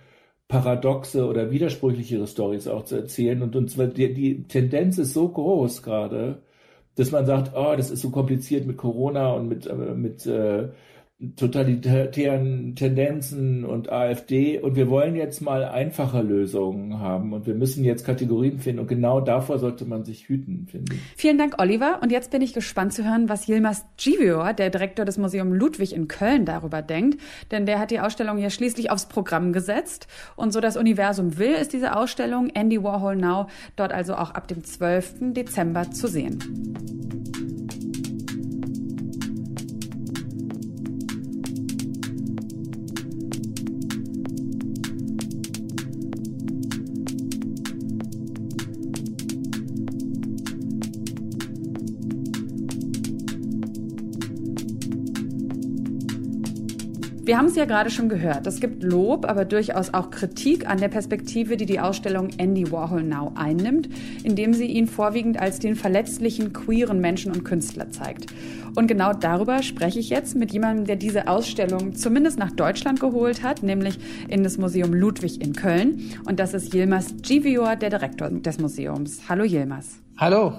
paradoxe 0.48 1.26
oder 1.26 1.50
widersprüchlichere 1.50 2.26
Stories 2.26 2.68
auch 2.68 2.84
zu 2.84 2.96
erzählen. 2.96 3.42
Und 3.42 3.56
uns 3.56 3.76
die, 3.76 4.14
die 4.14 4.44
Tendenz 4.44 4.98
ist 4.98 5.12
so 5.12 5.28
groß 5.28 5.82
gerade, 5.82 6.42
dass 6.96 7.10
man 7.12 7.26
sagt, 7.26 7.52
oh, 7.56 7.74
das 7.76 7.90
ist 7.90 8.02
so 8.02 8.10
kompliziert 8.10 8.66
mit 8.66 8.76
Corona 8.76 9.32
und 9.34 9.48
mit, 9.48 9.66
äh, 9.66 9.74
mit 9.74 10.26
äh, 10.26 10.68
totalitären 11.36 12.76
Tendenzen 12.76 13.64
und 13.64 13.90
AfD 13.90 14.58
und 14.58 14.76
wir 14.76 14.90
wollen 14.90 15.16
jetzt 15.16 15.40
mal 15.40 15.64
einfache 15.64 16.20
Lösungen 16.20 17.00
haben 17.00 17.32
und 17.32 17.46
wir 17.46 17.54
müssen 17.54 17.84
jetzt 17.84 18.04
Kategorien 18.04 18.58
finden 18.58 18.80
und 18.80 18.86
genau 18.86 19.22
davor 19.22 19.58
sollte 19.58 19.86
man 19.86 20.04
sich 20.04 20.28
hüten, 20.28 20.66
finde 20.70 20.94
ich. 20.94 21.00
Vielen 21.16 21.38
Dank, 21.38 21.54
Oliver. 21.58 22.00
Und 22.02 22.12
jetzt 22.12 22.30
bin 22.32 22.42
ich 22.42 22.52
gespannt 22.52 22.92
zu 22.92 23.02
hören, 23.02 23.30
was 23.30 23.48
Yilmaz 23.48 23.86
Givior, 23.96 24.52
der 24.52 24.68
Direktor 24.68 25.06
des 25.06 25.16
Museum 25.16 25.54
Ludwig 25.54 25.94
in 25.94 26.06
Köln, 26.06 26.44
darüber 26.44 26.82
denkt. 26.82 27.18
Denn 27.50 27.64
der 27.64 27.78
hat 27.78 27.90
die 27.90 28.00
Ausstellung 28.00 28.36
ja 28.36 28.50
schließlich 28.50 28.90
aufs 28.90 29.06
Programm 29.06 29.54
gesetzt. 29.54 30.08
Und 30.36 30.52
so 30.52 30.60
das 30.60 30.76
Universum 30.76 31.38
will, 31.38 31.54
ist 31.54 31.72
diese 31.72 31.96
Ausstellung 31.96 32.50
Andy 32.50 32.82
Warhol 32.82 33.16
Now 33.16 33.46
dort 33.76 33.92
also 33.92 34.14
auch 34.16 34.32
ab 34.32 34.48
dem 34.48 34.62
12. 34.62 35.32
Dezember 35.32 35.90
zu 35.90 36.08
sehen. 36.08 36.38
Wir 57.26 57.38
haben 57.38 57.46
es 57.46 57.56
ja 57.56 57.64
gerade 57.64 57.90
schon 57.90 58.08
gehört. 58.08 58.46
Es 58.46 58.60
gibt 58.60 58.84
Lob, 58.84 59.28
aber 59.28 59.44
durchaus 59.44 59.92
auch 59.92 60.10
Kritik 60.10 60.70
an 60.70 60.78
der 60.78 60.86
Perspektive, 60.86 61.56
die 61.56 61.66
die 61.66 61.80
Ausstellung 61.80 62.28
Andy 62.38 62.70
Warhol 62.70 63.02
Now 63.02 63.32
einnimmt, 63.34 63.88
indem 64.22 64.54
sie 64.54 64.66
ihn 64.66 64.86
vorwiegend 64.86 65.36
als 65.36 65.58
den 65.58 65.74
verletzlichen, 65.74 66.52
queeren 66.52 67.00
Menschen 67.00 67.32
und 67.32 67.44
Künstler 67.44 67.90
zeigt. 67.90 68.26
Und 68.76 68.86
genau 68.86 69.12
darüber 69.12 69.64
spreche 69.64 69.98
ich 69.98 70.08
jetzt 70.08 70.36
mit 70.36 70.52
jemandem, 70.52 70.86
der 70.86 70.94
diese 70.94 71.26
Ausstellung 71.26 71.96
zumindest 71.96 72.38
nach 72.38 72.52
Deutschland 72.52 73.00
geholt 73.00 73.42
hat, 73.42 73.64
nämlich 73.64 73.98
in 74.28 74.44
das 74.44 74.56
Museum 74.56 74.94
Ludwig 74.94 75.42
in 75.42 75.52
Köln. 75.52 76.12
Und 76.26 76.38
das 76.38 76.54
ist 76.54 76.72
Yilmaz 76.72 77.12
Givior, 77.22 77.74
der 77.74 77.90
Direktor 77.90 78.30
des 78.30 78.60
Museums. 78.60 79.22
Hallo 79.28 79.42
Yilmaz. 79.42 79.98
Hallo. 80.16 80.52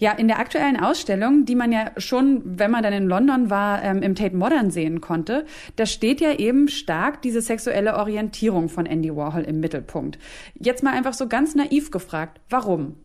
Ja, 0.00 0.12
in 0.12 0.28
der 0.28 0.38
aktuellen 0.38 0.78
Ausstellung, 0.80 1.44
die 1.44 1.54
man 1.54 1.72
ja 1.72 1.90
schon, 1.98 2.40
wenn 2.42 2.70
man 2.70 2.82
dann 2.82 2.94
in 2.94 3.06
London 3.06 3.50
war, 3.50 3.82
ähm, 3.84 4.00
im 4.00 4.14
Tate 4.14 4.34
Modern 4.34 4.70
sehen 4.70 5.02
konnte, 5.02 5.44
da 5.76 5.84
steht 5.84 6.22
ja 6.22 6.32
eben 6.32 6.68
stark 6.68 7.20
diese 7.20 7.42
sexuelle 7.42 7.96
Orientierung 7.96 8.70
von 8.70 8.86
Andy 8.86 9.14
Warhol 9.14 9.42
im 9.42 9.60
Mittelpunkt. 9.60 10.18
Jetzt 10.58 10.82
mal 10.82 10.94
einfach 10.94 11.12
so 11.12 11.28
ganz 11.28 11.54
naiv 11.54 11.90
gefragt, 11.90 12.40
warum? 12.48 12.96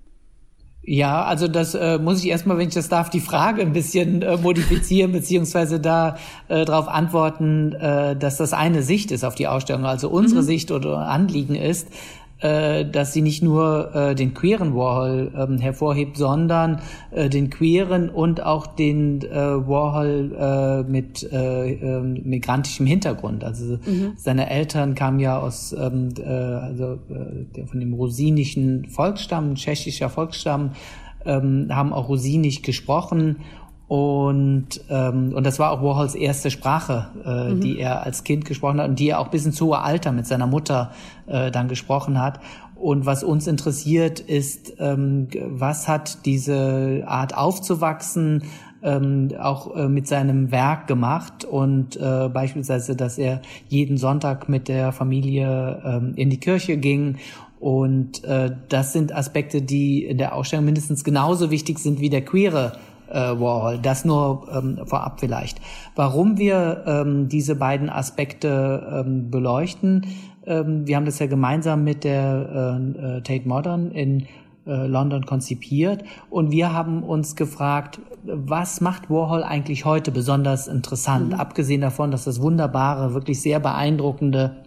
Ja, 0.84 1.25
also 1.25 1.49
das 1.49 1.75
äh, 1.75 1.97
muss 1.97 2.23
ich 2.23 2.29
erstmal, 2.29 2.58
wenn 2.58 2.69
ich 2.69 2.75
das 2.75 2.88
darf, 2.88 3.10
die 3.10 3.19
Frage 3.19 3.62
ein 3.62 3.73
bisschen 3.73 4.21
äh, 4.21 4.38
modifizieren, 4.38 5.12
beziehungsweise 5.12 5.81
da 5.81 6.15
äh, 6.47 6.63
darauf 6.63 6.88
antworten, 6.88 7.73
äh, 7.73 8.15
dass 8.15 8.38
das 8.38 8.53
eine 8.53 8.84
Sicht 8.84 9.12
ist 9.12 9.25
auf 9.25 9.36
die 9.36 9.47
Ausstellung, 9.47 9.86
also 9.86 10.10
unsere 10.10 10.43
mhm. 10.43 10.45
Sicht 10.45 10.71
oder 10.71 10.99
Anliegen 10.99 11.55
ist, 11.55 11.89
äh, 12.39 12.86
dass 12.86 13.13
sie 13.13 13.21
nicht 13.21 13.41
nur 13.41 13.95
äh, 13.95 14.15
den 14.15 14.34
queeren 14.34 14.76
Warhol 14.76 15.32
ähm, 15.38 15.58
hervorhebt, 15.58 16.17
sondern 16.17 16.82
äh, 17.12 17.30
den 17.30 17.50
queeren 17.50 18.10
und 18.10 18.43
auch 18.43 18.67
den 18.67 19.21
äh, 19.21 19.36
Warhol 19.36 20.36
äh, 20.38 20.84
mit 20.89 21.24
äh, 21.32 21.71
äh, 21.71 22.02
migrantischem 22.02 22.86
Hintergrund. 22.86 23.43
Also 23.43 23.78
mhm. 23.86 24.13
seine 24.17 24.50
Eltern 24.50 24.95
kamen 24.95 25.19
ja 25.19 25.39
aus 25.39 25.74
ähm, 25.74 26.10
äh, 26.17 26.24
also 26.26 27.00
äh, 27.10 27.65
von 27.65 27.80
dem 27.80 27.93
rosinischen 27.93 28.89
Volksstamm, 28.89 29.56
tschechischer 29.56 30.10
Volksstamm, 30.10 30.71
ähm, 31.26 31.67
haben 31.71 31.93
auch 31.93 32.10
rosinisch 32.10 32.62
gesprochen 32.62 33.38
und, 33.88 34.82
ähm, 34.89 35.34
und 35.36 35.45
das 35.45 35.60
war 35.60 35.71
auch 35.71 35.84
Warhols 35.84 36.15
erste 36.15 36.50
Sprache, 36.50 37.10
äh, 37.24 37.54
mhm. 37.54 37.62
die 37.62 37.80
er 37.80 38.04
als 38.04 38.24
Kind 38.24 38.45
gesprochen 38.45 38.80
hat 38.80 38.89
und 38.89 39.00
die 39.00 39.10
er 39.10 39.19
auch 39.19 39.28
bis 39.28 39.45
ins 39.45 39.62
hohe 39.62 39.80
Alter 39.80 40.12
mit 40.12 40.26
seiner 40.26 40.48
Mutter 40.48 40.91
äh, 41.28 41.52
dann 41.52 41.67
gesprochen 41.67 42.19
hat. 42.19 42.39
Und 42.76 43.06
was 43.06 43.24
uns 43.24 43.48
interessiert 43.48 44.19
ist, 44.19 44.74
ähm, 44.80 45.28
was 45.48 45.88
hat 45.88 46.26
diese 46.26 47.04
Art 47.06 47.38
aufzuwachsen 47.38 48.43
ähm, 48.84 49.30
auch 49.39 49.76
äh, 49.76 49.88
mit 49.88 50.08
seinem 50.08 50.52
Werk 50.52 50.88
gemacht 50.88 51.45
und 51.45 51.95
äh, 51.95 52.30
beispielsweise, 52.30 52.95
dass 52.95 53.17
er 53.17 53.41
jeden 53.67 53.98
Sonntag 53.98 54.50
mit 54.50 54.67
der 54.67 54.91
Familie 54.91 55.82
ähm, 55.84 56.13
in 56.15 56.30
die 56.30 56.39
Kirche 56.39 56.78
ging 56.78 57.17
Und 57.60 58.24
äh, 58.26 58.52
das 58.69 58.93
sind 58.93 59.16
Aspekte, 59.16 59.62
die 59.62 60.05
in 60.05 60.18
der 60.18 60.36
Ausstellung 60.36 60.66
mindestens 60.66 61.03
genauso 61.03 61.49
wichtig 61.49 61.80
sind 61.80 61.99
wie 61.99 62.09
der 62.09 62.24
queere 62.24 62.74
äh, 63.10 63.14
Warhol. 63.14 63.80
Das 63.80 64.06
nur 64.06 64.47
ähm, 64.51 64.80
vorab 64.86 65.20
vielleicht. 65.20 65.60
Warum 65.95 66.38
wir 66.38 66.84
ähm, 66.86 67.30
diese 67.30 67.56
beiden 67.56 67.89
Aspekte 67.89 69.03
ähm, 69.06 69.32
beleuchten, 69.32 70.06
ähm, 70.45 70.88
wir 70.88 70.95
haben 70.95 71.06
das 71.06 71.20
ja 71.20 71.28
gemeinsam 71.28 71.84
mit 71.84 72.03
der 72.03 72.80
äh, 72.80 73.18
äh 73.18 73.22
Tate 73.22 73.47
Modern 73.47 73.91
in 73.91 74.28
äh, 74.68 74.88
London 74.88 75.26
konzipiert 75.26 76.03
und 76.30 76.51
wir 76.51 76.74
haben 76.74 77.03
uns 77.03 77.36
gefragt, 77.36 77.99
was 78.24 78.82
macht 78.82 79.10
Warhol 79.10 79.43
eigentlich 79.43 79.86
heute 79.86 80.12
besonders 80.12 80.68
interessant, 80.68 81.30
mhm. 81.30 81.39
abgesehen 81.39 81.82
davon, 81.82 82.12
dass 82.12 82.24
das 82.24 82.41
wunderbare, 82.41 83.14
wirklich 83.14 83.41
sehr 83.41 83.60
beeindruckende 83.60 84.64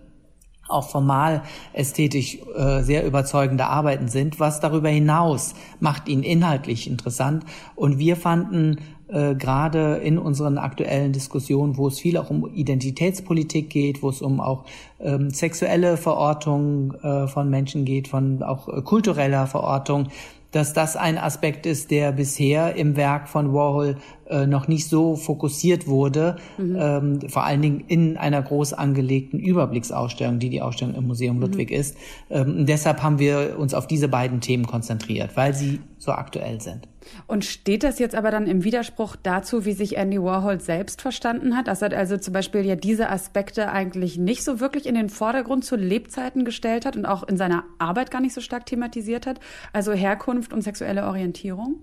auch 0.68 0.88
formal 0.88 1.42
ästhetisch 1.72 2.38
äh, 2.56 2.82
sehr 2.82 3.04
überzeugende 3.06 3.66
Arbeiten 3.66 4.08
sind. 4.08 4.38
Was 4.38 4.60
darüber 4.60 4.88
hinaus 4.88 5.54
macht 5.80 6.08
ihn 6.08 6.22
inhaltlich 6.22 6.88
interessant. 6.88 7.44
Und 7.74 7.98
wir 7.98 8.16
fanden 8.16 8.78
äh, 9.08 9.34
gerade 9.34 9.96
in 9.96 10.18
unseren 10.18 10.58
aktuellen 10.58 11.12
Diskussionen, 11.12 11.78
wo 11.78 11.88
es 11.88 11.98
viel 11.98 12.18
auch 12.18 12.28
um 12.28 12.46
Identitätspolitik 12.52 13.70
geht, 13.70 14.02
wo 14.02 14.10
es 14.10 14.20
um 14.20 14.40
auch 14.40 14.64
ähm, 15.00 15.30
sexuelle 15.30 15.96
Verortung 15.96 16.92
äh, 17.02 17.26
von 17.26 17.48
Menschen 17.48 17.86
geht, 17.86 18.08
von 18.08 18.42
auch 18.42 18.68
äh, 18.68 18.82
kultureller 18.82 19.46
Verortung, 19.46 20.08
dass 20.50 20.72
das 20.72 20.96
ein 20.96 21.18
Aspekt 21.18 21.66
ist, 21.66 21.90
der 21.90 22.12
bisher 22.12 22.74
im 22.74 22.96
Werk 22.96 23.28
von 23.28 23.52
Warhol 23.52 23.96
äh, 24.28 24.46
noch 24.46 24.68
nicht 24.68 24.88
so 24.88 25.16
fokussiert 25.16 25.86
wurde, 25.86 26.36
mhm. 26.56 26.76
ähm, 26.78 27.20
vor 27.28 27.44
allen 27.44 27.62
Dingen 27.62 27.84
in 27.88 28.16
einer 28.16 28.42
groß 28.42 28.74
angelegten 28.74 29.38
Überblicksausstellung, 29.38 30.38
die 30.38 30.50
die 30.50 30.62
Ausstellung 30.62 30.94
im 30.94 31.06
Museum 31.06 31.36
mhm. 31.36 31.42
Ludwig 31.42 31.70
ist. 31.70 31.96
Ähm, 32.30 32.66
deshalb 32.66 33.02
haben 33.02 33.18
wir 33.18 33.56
uns 33.58 33.74
auf 33.74 33.86
diese 33.86 34.08
beiden 34.08 34.40
Themen 34.40 34.66
konzentriert, 34.66 35.36
weil 35.36 35.54
sie 35.54 35.80
so 35.98 36.12
aktuell 36.12 36.60
sind. 36.60 36.88
Und 37.26 37.44
steht 37.44 37.84
das 37.84 37.98
jetzt 37.98 38.14
aber 38.14 38.30
dann 38.30 38.46
im 38.46 38.64
Widerspruch 38.64 39.16
dazu, 39.16 39.64
wie 39.64 39.72
sich 39.72 39.96
Andy 39.96 40.22
Warhol 40.22 40.60
selbst 40.60 41.00
verstanden 41.00 41.56
hat? 41.56 41.68
Dass 41.68 41.82
er 41.82 41.96
also 41.96 42.16
zum 42.16 42.34
Beispiel 42.34 42.62
ja 42.66 42.76
diese 42.76 43.08
Aspekte 43.10 43.70
eigentlich 43.70 44.18
nicht 44.18 44.44
so 44.44 44.60
wirklich 44.60 44.86
in 44.86 44.94
den 44.94 45.08
Vordergrund 45.08 45.64
zu 45.64 45.76
Lebzeiten 45.76 46.44
gestellt 46.44 46.84
hat 46.84 46.96
und 46.96 47.06
auch 47.06 47.22
in 47.22 47.36
seiner 47.36 47.64
Arbeit 47.78 48.10
gar 48.10 48.20
nicht 48.20 48.34
so 48.34 48.40
stark 48.40 48.66
thematisiert 48.66 49.26
hat? 49.26 49.40
Also 49.72 49.92
Herkunft 49.92 50.52
und 50.52 50.62
sexuelle 50.62 51.06
Orientierung? 51.06 51.76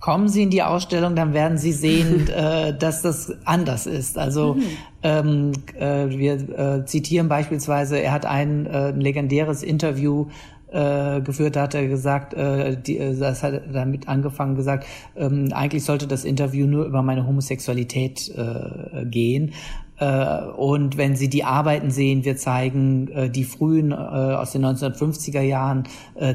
Kommen 0.00 0.28
Sie 0.28 0.42
in 0.42 0.50
die 0.50 0.62
Ausstellung, 0.62 1.14
dann 1.14 1.34
werden 1.34 1.58
Sie 1.58 1.72
sehen, 1.72 2.28
äh, 2.34 2.76
dass 2.76 3.02
das 3.02 3.36
anders 3.44 3.86
ist. 3.86 4.16
Also 4.16 4.54
mhm. 4.54 4.62
ähm, 5.02 5.52
äh, 5.78 6.08
wir 6.08 6.34
äh, 6.34 6.84
zitieren 6.86 7.28
beispielsweise, 7.28 8.00
er 8.00 8.12
hat 8.12 8.24
ein, 8.24 8.64
äh, 8.66 8.88
ein 8.88 9.00
legendäres 9.00 9.62
Interview 9.62 10.28
äh, 10.72 11.20
geführt, 11.20 11.56
da 11.56 11.62
hat 11.62 11.74
er 11.74 11.86
gesagt, 11.86 12.32
äh, 12.32 12.80
die, 12.80 12.98
das 13.18 13.42
hat 13.42 13.52
er 13.52 13.60
damit 13.60 14.08
angefangen 14.08 14.54
gesagt, 14.54 14.86
ähm, 15.16 15.48
eigentlich 15.52 15.84
sollte 15.84 16.06
das 16.06 16.24
Interview 16.24 16.66
nur 16.66 16.86
über 16.86 17.02
meine 17.02 17.26
Homosexualität 17.26 18.32
gehen. 19.04 19.52
Und 20.56 20.96
wenn 20.96 21.14
Sie 21.14 21.28
die 21.28 21.44
Arbeiten 21.44 21.90
sehen, 21.90 22.24
wir 22.24 22.38
zeigen 22.38 23.30
die 23.34 23.44
frühen 23.44 23.92
aus 23.92 24.52
den 24.52 24.64
1950er 24.64 25.42
Jahren 25.42 25.84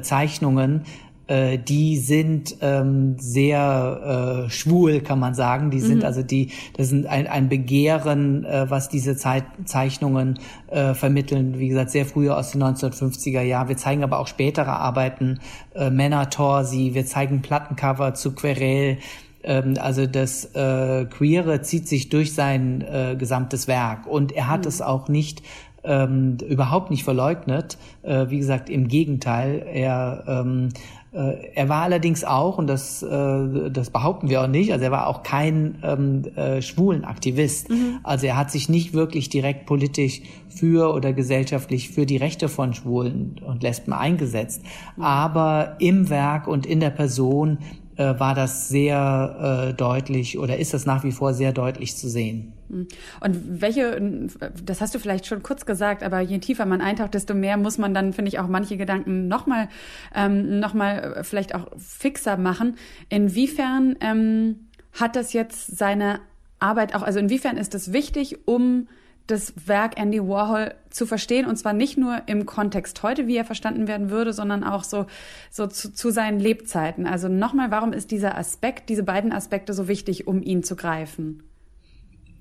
Zeichnungen, 0.04 0.84
äh, 1.28 1.58
die 1.58 1.98
sind 1.98 2.58
ähm, 2.62 3.16
sehr 3.18 4.46
äh, 4.46 4.50
schwul, 4.50 5.02
kann 5.02 5.20
man 5.20 5.34
sagen. 5.34 5.72
Die 5.72 5.80
sind 5.80 6.00
mhm. 6.00 6.06
also 6.06 6.22
die, 6.22 6.52
das 6.78 6.90
sind 6.90 7.08
ein, 7.08 7.28
ein 7.28 7.50
Begehren, 7.50 8.46
äh, 8.46 8.70
was 8.70 8.90
diese 8.90 9.16
Zeit, 9.16 9.46
Zeichnungen 9.66 10.40
äh, 10.68 10.94
vermitteln. 10.94 11.58
Wie 11.58 11.70
gesagt, 11.70 11.90
sehr 11.92 12.06
früher 12.06 12.38
aus 12.38 12.52
den 12.52 12.64
1950er 12.64 13.42
Jahren. 13.42 13.70
Wir 13.70 13.78
zeigen 13.78 14.04
aber 14.04 14.20
auch 14.20 14.28
spätere 14.28 14.74
Arbeiten, 14.74 15.40
äh, 15.74 15.90
Männer 15.90 16.30
Torsi, 16.30 16.92
wir 16.94 17.06
zeigen 17.06 17.42
Plattencover 17.42 18.14
zu 18.14 18.34
Querel. 18.34 18.98
Ähm, 19.44 19.76
also 19.80 20.06
das 20.06 20.54
äh, 20.54 21.06
Queere 21.06 21.62
zieht 21.62 21.88
sich 21.88 22.10
durch 22.10 22.34
sein 22.34 22.82
äh, 22.82 23.16
gesamtes 23.18 23.68
Werk 23.68 24.06
und 24.06 24.32
er 24.32 24.48
hat 24.48 24.62
mhm. 24.62 24.68
es 24.68 24.82
auch 24.82 25.08
nicht 25.08 25.42
ähm, 25.86 26.38
überhaupt 26.48 26.90
nicht 26.92 27.04
verleugnet. 27.04 27.78
Äh, 28.04 28.30
wie 28.30 28.40
gesagt, 28.40 28.70
im 28.70 28.88
Gegenteil, 28.88 29.66
er 29.72 30.24
ähm, 30.28 30.70
äh, 30.70 31.05
er 31.16 31.70
war 31.70 31.84
allerdings 31.84 32.26
auch, 32.26 32.58
und 32.58 32.68
das, 32.68 33.02
äh, 33.02 33.70
das 33.72 33.90
behaupten 33.90 34.30
wir 34.30 34.42
auch 34.42 34.48
nicht, 34.48 34.74
also 34.74 34.84
er 34.84 34.92
war 34.92 35.08
auch 35.08 35.24
kein 35.24 35.78
ähm, 35.82 36.24
äh, 36.36 36.62
schwulen 36.62 37.06
Aktivist. 37.06 37.70
Mhm. 37.70 38.00
Also 38.04 38.28
er 38.28 38.36
hat 38.36 38.52
sich 38.52 38.68
nicht 38.68 38.94
wirklich 38.94 39.30
direkt 39.30 39.66
politisch 39.66 40.22
für 40.50 40.94
oder 40.94 41.14
gesellschaftlich 41.14 41.90
für 41.90 42.06
die 42.06 42.18
Rechte 42.18 42.50
von 42.50 42.74
Schwulen 42.74 43.40
und 43.46 43.64
Lesben 43.64 43.94
eingesetzt. 43.94 44.62
Mhm. 44.98 45.04
Aber 45.04 45.76
im 45.80 46.10
Werk 46.10 46.48
und 46.48 46.66
in 46.66 46.82
der 46.82 46.90
Person 46.90 47.60
äh, 47.98 48.20
war 48.20 48.36
das 48.36 48.68
sehr 48.70 49.70
äh, 49.70 49.74
deutlich 49.74 50.38
oder 50.38 50.58
ist 50.58 50.74
das 50.74 50.86
nach 50.86 51.04
wie 51.04 51.12
vor 51.12 51.34
sehr 51.34 51.54
deutlich 51.54 51.96
zu 51.96 52.10
sehen. 52.10 52.54
Hm. 52.70 52.88
Und 53.22 53.62
welche, 53.62 54.30
das 54.64 54.82
hast 54.82 54.96
du 54.96 55.00
vielleicht 55.00 55.26
schon 55.26 55.44
kurz 55.44 55.66
gesagt, 55.66 56.04
aber 56.04 56.20
je 56.20 56.40
tiefer 56.40 56.66
man 56.66 56.82
eintaucht, 56.82 57.14
desto 57.14 57.34
mehr 57.34 57.58
muss 57.58 57.78
man 57.78 57.94
dann, 57.94 58.14
finde 58.14 58.30
ich, 58.30 58.40
auch 58.40 58.48
manche 58.48 58.78
Gedanken 58.78 59.28
nochmal 59.28 59.70
ähm, 60.14 60.60
noch 60.60 60.74
mal 60.74 61.24
vielleicht 61.24 61.56
auch 61.56 61.68
fixer 61.78 62.38
machen. 62.38 62.76
Inwiefern 63.10 63.96
ähm, 64.02 64.68
hat 64.94 65.16
das 65.16 65.34
jetzt 65.34 65.78
seine 65.78 66.20
Arbeit 66.60 66.96
auch, 66.96 67.04
also 67.04 67.20
inwiefern 67.20 67.58
ist 67.58 67.74
das 67.74 67.94
wichtig, 67.94 68.48
um 68.48 68.88
das 69.28 69.54
Werk 69.68 70.00
Andy 70.00 70.22
Warhol 70.22 70.74
zu 70.90 71.06
verstehen 71.06 71.46
und 71.46 71.56
zwar 71.56 71.74
nicht 71.74 71.98
nur 71.98 72.22
im 72.28 72.46
Kontext 72.46 73.02
heute, 73.04 73.28
wie 73.28 73.36
er 73.36 73.46
verstanden 73.46 73.88
werden 73.88 74.10
würde, 74.10 74.34
sondern 74.34 74.64
auch 74.64 74.84
so, 74.84 75.08
so 75.50 75.68
zu, 75.68 75.94
zu 75.94 76.12
seinen 76.12 76.40
Lebzeiten. 76.40 77.08
Also 77.08 77.28
nochmal, 77.28 77.72
warum 77.72 77.94
ist 77.94 78.12
dieser 78.12 78.38
Aspekt, 78.38 78.90
diese 78.90 79.04
beiden 79.04 79.32
Aspekte 79.32 79.74
so 79.74 79.88
wichtig, 79.88 80.28
um 80.28 80.42
ihn 80.42 80.64
zu 80.64 80.76
greifen? 80.76 81.44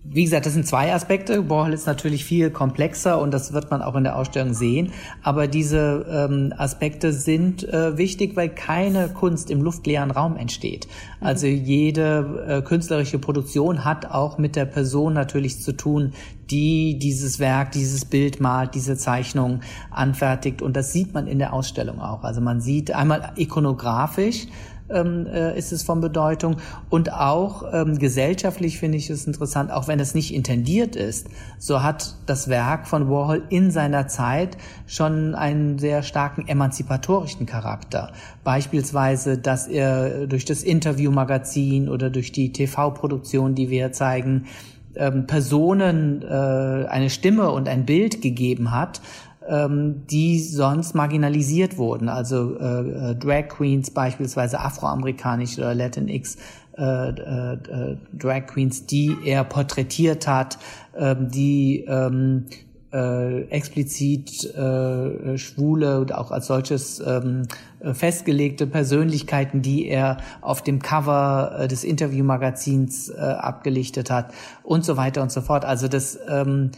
Wie 0.07 0.25
gesagt, 0.25 0.45
das 0.45 0.53
sind 0.53 0.67
zwei 0.67 0.93
Aspekte. 0.93 1.49
Warhol 1.49 1.73
ist 1.73 1.87
natürlich 1.87 2.25
viel 2.27 2.51
komplexer 2.51 3.19
und 3.21 3.33
das 3.33 3.55
wird 3.55 3.71
man 3.71 3.81
auch 3.81 3.95
in 3.95 4.05
der 4.05 4.17
Ausstellung 4.17 4.53
sehen. 4.53 4.93
Aber 5.23 5.49
diese 5.49 6.05
ähm, 6.09 6.53
Aspekte 6.57 7.13
sind 7.13 7.67
äh, 7.67 7.97
wichtig, 7.97 8.37
weil 8.37 8.51
keine 8.51 9.09
Kunst 9.09 9.51
im 9.51 9.63
luftleeren 9.63 10.11
Raum 10.11 10.37
entsteht. 10.37 10.87
Mhm. 11.21 11.27
Also 11.27 11.47
jede 11.47 12.45
äh, 12.47 12.63
künstlerische 12.63 13.19
Produktion 13.19 13.85
hat 13.85 14.11
auch 14.11 14.37
mit 14.37 14.57
der 14.57 14.67
Person 14.67 15.15
natürlich 15.15 15.63
zu 15.63 15.73
tun, 15.73 16.13
die 16.51 16.99
dieses 16.99 17.39
Werk, 17.39 17.73
dieses 17.73 18.05
Bild 18.05 18.41
malt, 18.41 18.75
diese 18.75 18.99
Zeichnung 18.99 19.61
anfertigt. 19.91 20.61
Und 20.61 20.77
das 20.77 20.93
sieht 20.93 21.15
man 21.15 21.27
in 21.27 21.39
der 21.39 21.55
Ausstellung 21.55 22.01
auch. 22.01 22.25
Also 22.25 22.43
man 22.43 22.61
sieht 22.61 22.93
einmal 22.93 23.33
ikonografisch, 23.37 24.47
ähm, 24.91 25.27
äh, 25.27 25.57
ist 25.59 25.73
es 25.73 25.83
von 25.83 26.01
Bedeutung. 26.01 26.57
Und 26.91 27.13
auch 27.13 27.65
ähm, 27.73 27.99
gesellschaftlich 27.99 28.79
finde 28.79 28.99
ich 28.99 29.11
es 29.11 29.27
interessant, 29.27 29.71
auch 29.71 29.89
wenn 29.89 30.01
es 30.01 30.15
nicht 30.15 30.35
intendiert 30.35 30.97
ist, 30.97 31.29
so 31.59 31.83
hat 31.83 32.17
das 32.27 32.49
Werk 32.49 32.87
von 32.87 33.09
Warhol 33.09 33.43
in 33.49 33.71
seiner 33.71 34.09
Zeit 34.09 34.57
schon 34.87 35.35
einen 35.35 35.79
sehr 35.79 36.03
starken 36.03 36.47
emanzipatorischen 36.47 37.47
Charakter. 37.47 38.13
Beispielsweise, 38.43 39.39
dass 39.39 39.67
er 39.67 40.27
durch 40.27 40.45
das 40.45 40.63
Interviewmagazin 40.63 41.89
oder 41.89 42.11
durch 42.11 42.33
die 42.33 42.53
TV-Produktion, 42.53 43.55
die 43.55 43.71
wir 43.71 43.93
zeigen, 43.93 44.47
ähm, 44.97 45.27
Personen 45.27 46.23
äh, 46.23 46.87
eine 46.87 47.11
Stimme 47.11 47.51
und 47.51 47.69
ein 47.69 47.85
Bild 47.85 48.23
gegeben 48.23 48.71
hat, 48.71 49.01
ähm, 49.49 50.07
die 50.11 50.41
sonst 50.41 50.95
marginalisiert 50.95 51.77
wurden. 51.79 52.09
Also 52.09 52.59
äh, 52.59 53.11
äh, 53.11 53.15
Drag 53.17 53.49
Queens 53.49 53.91
beispielsweise 53.91 54.61
afroamerikanische 54.61 55.61
oder 55.61 55.75
Latinx 55.75 56.37
äh, 56.77 56.83
äh, 56.83 57.53
äh, 57.53 57.97
Drag 58.13 58.47
Queens, 58.47 58.87
die 58.87 59.17
er 59.25 59.45
porträtiert 59.45 60.27
hat, 60.27 60.59
äh, 60.95 61.15
die 61.19 61.85
ähm, 61.87 62.47
äh, 62.93 63.43
explizit 63.49 64.45
äh, 64.55 65.37
schwule 65.37 66.01
und 66.01 66.15
auch 66.15 66.31
als 66.31 66.47
solches 66.47 67.03
ähm, 67.05 67.43
festgelegte 67.93 68.67
Persönlichkeiten, 68.67 69.63
die 69.63 69.89
er 69.89 70.19
auf 70.41 70.63
dem 70.63 70.81
Cover 70.81 71.57
äh, 71.59 71.69
des 71.69 71.85
Interviewmagazins 71.85 73.09
äh, 73.09 73.19
abgelichtet 73.21 74.11
hat 74.11 74.33
und 74.63 74.85
so 74.85 74.97
weiter 74.97 75.23
und 75.23 75.33
so 75.33 75.41
fort. 75.41 75.65
Also 75.65 75.89
das 75.89 76.19
ähm, 76.29 76.71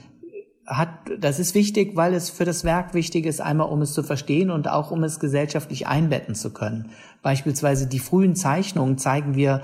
hat, 0.66 0.88
das 1.18 1.38
ist 1.38 1.54
wichtig, 1.54 1.94
weil 1.94 2.14
es 2.14 2.30
für 2.30 2.44
das 2.44 2.64
Werk 2.64 2.92
wichtig 2.92 3.26
ist, 3.26 3.40
einmal 3.40 3.68
um 3.68 3.82
es 3.82 3.92
zu 3.92 4.02
verstehen 4.02 4.50
und 4.50 4.68
auch 4.68 4.90
um 4.90 5.04
es 5.04 5.20
gesellschaftlich 5.20 5.86
einbetten 5.86 6.34
zu 6.34 6.52
können. 6.52 6.90
Beispielsweise 7.22 7.86
die 7.86 7.98
frühen 7.98 8.34
Zeichnungen 8.34 8.98
zeigen 8.98 9.34
wir 9.36 9.62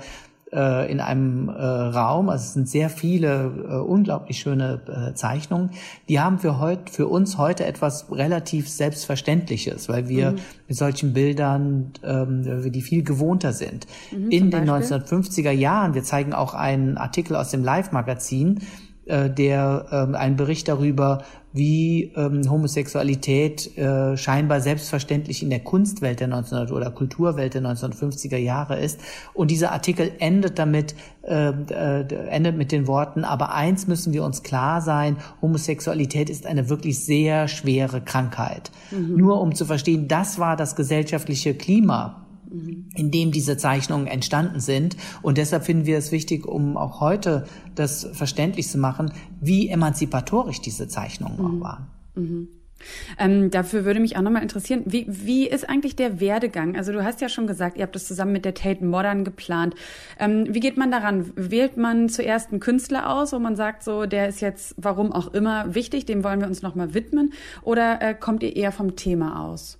äh, 0.53 0.91
in 0.91 0.99
einem 0.99 1.49
äh, 1.49 1.53
Raum, 1.53 2.29
also 2.29 2.43
es 2.43 2.53
sind 2.53 2.69
sehr 2.69 2.89
viele 2.89 3.51
äh, 3.67 3.75
unglaublich 3.75 4.39
schöne 4.39 4.81
äh, 4.87 5.13
Zeichnungen, 5.13 5.71
die 6.07 6.19
haben 6.19 6.39
für 6.39 6.59
heute, 6.59 6.91
für 6.91 7.07
uns 7.07 7.37
heute 7.37 7.65
etwas 7.65 8.11
relativ 8.11 8.69
Selbstverständliches, 8.69 9.89
weil 9.89 10.07
wir 10.07 10.31
mhm. 10.31 10.39
mit 10.67 10.77
solchen 10.77 11.13
Bildern, 11.13 11.93
ähm, 12.03 12.71
die 12.71 12.81
viel 12.81 13.03
gewohnter 13.03 13.51
sind. 13.51 13.87
Mhm, 14.11 14.29
in 14.29 14.51
den 14.51 14.69
1950er 14.69 15.51
Jahren, 15.51 15.95
wir 15.95 16.03
zeigen 16.03 16.33
auch 16.33 16.53
einen 16.53 16.97
Artikel 16.97 17.35
aus 17.35 17.49
dem 17.49 17.63
Live-Magazin, 17.63 18.59
äh, 19.05 19.29
der 19.29 19.85
ähm, 19.91 20.15
einen 20.15 20.35
Bericht 20.37 20.67
darüber, 20.67 21.23
wie 21.51 22.11
ähm, 22.15 22.49
Homosexualität 22.49 23.77
äh, 23.77 24.17
scheinbar 24.17 24.59
selbstverständlich 24.59 25.43
in 25.43 25.49
der 25.49 25.59
Kunstwelt 25.59 26.19
der 26.19 26.27
1900 26.27 26.71
oder 26.71 26.89
Kulturwelt 26.89 27.53
der 27.53 27.61
1950er 27.61 28.37
Jahre 28.37 28.79
ist. 28.79 28.99
Und 29.33 29.51
dieser 29.51 29.71
Artikel 29.71 30.11
endet 30.19 30.57
damit, 30.57 30.95
äh, 31.21 31.49
äh, 31.49 32.07
endet 32.29 32.57
mit 32.57 32.71
den 32.71 32.87
Worten, 32.87 33.23
aber 33.23 33.53
eins 33.53 33.87
müssen 33.87 34.13
wir 34.13 34.23
uns 34.23 34.41
klar 34.41 34.81
sein, 34.81 35.17
Homosexualität 35.41 36.29
ist 36.29 36.47
eine 36.47 36.69
wirklich 36.69 37.03
sehr 37.03 37.47
schwere 37.47 38.01
Krankheit. 38.01 38.71
Mhm. 38.91 39.15
Nur 39.17 39.41
um 39.41 39.53
zu 39.53 39.65
verstehen, 39.65 40.07
das 40.07 40.39
war 40.39 40.55
das 40.55 40.75
gesellschaftliche 40.75 41.53
Klima 41.53 42.22
in 42.95 43.11
dem 43.11 43.31
diese 43.31 43.57
Zeichnungen 43.57 44.07
entstanden 44.07 44.59
sind. 44.59 44.95
Und 45.21 45.37
deshalb 45.37 45.65
finden 45.65 45.85
wir 45.85 45.97
es 45.97 46.11
wichtig, 46.11 46.45
um 46.45 46.77
auch 46.77 46.99
heute 46.99 47.45
das 47.75 48.07
verständlich 48.13 48.67
zu 48.67 48.77
machen, 48.77 49.11
wie 49.41 49.69
emanzipatorisch 49.69 50.61
diese 50.61 50.87
Zeichnungen 50.87 51.37
mhm. 51.37 51.45
auch 51.45 51.63
waren. 51.63 51.87
Mhm. 52.15 52.47
Ähm, 53.17 53.49
dafür 53.49 53.85
würde 53.85 53.99
mich 53.99 54.17
auch 54.17 54.21
nochmal 54.21 54.41
interessieren, 54.41 54.83
wie, 54.85 55.05
wie 55.07 55.47
ist 55.47 55.67
eigentlich 55.69 55.95
der 55.95 56.19
Werdegang? 56.19 56.75
Also 56.75 56.91
du 56.91 57.03
hast 57.03 57.21
ja 57.21 57.29
schon 57.29 57.47
gesagt, 57.47 57.77
ihr 57.77 57.83
habt 57.83 57.95
das 57.95 58.07
zusammen 58.07 58.33
mit 58.33 58.45
der 58.45 58.53
Tate 58.53 58.83
Modern 58.83 59.23
geplant. 59.23 59.75
Ähm, 60.19 60.47
wie 60.49 60.59
geht 60.59 60.77
man 60.77 60.91
daran? 60.91 61.31
Wählt 61.35 61.77
man 61.77 62.09
zuerst 62.09 62.51
einen 62.51 62.59
Künstler 62.59 63.09
aus, 63.09 63.31
wo 63.31 63.39
man 63.39 63.55
sagt, 63.55 63.83
so 63.83 64.05
der 64.05 64.27
ist 64.27 64.41
jetzt, 64.41 64.75
warum 64.77 65.11
auch 65.11 65.33
immer, 65.33 65.73
wichtig, 65.73 66.05
dem 66.05 66.23
wollen 66.23 66.41
wir 66.41 66.47
uns 66.47 66.61
nochmal 66.61 66.93
widmen? 66.93 67.33
Oder 67.61 68.01
äh, 68.01 68.13
kommt 68.13 68.43
ihr 68.43 68.55
eher 68.55 68.71
vom 68.71 68.95
Thema 68.95 69.45
aus? 69.45 69.79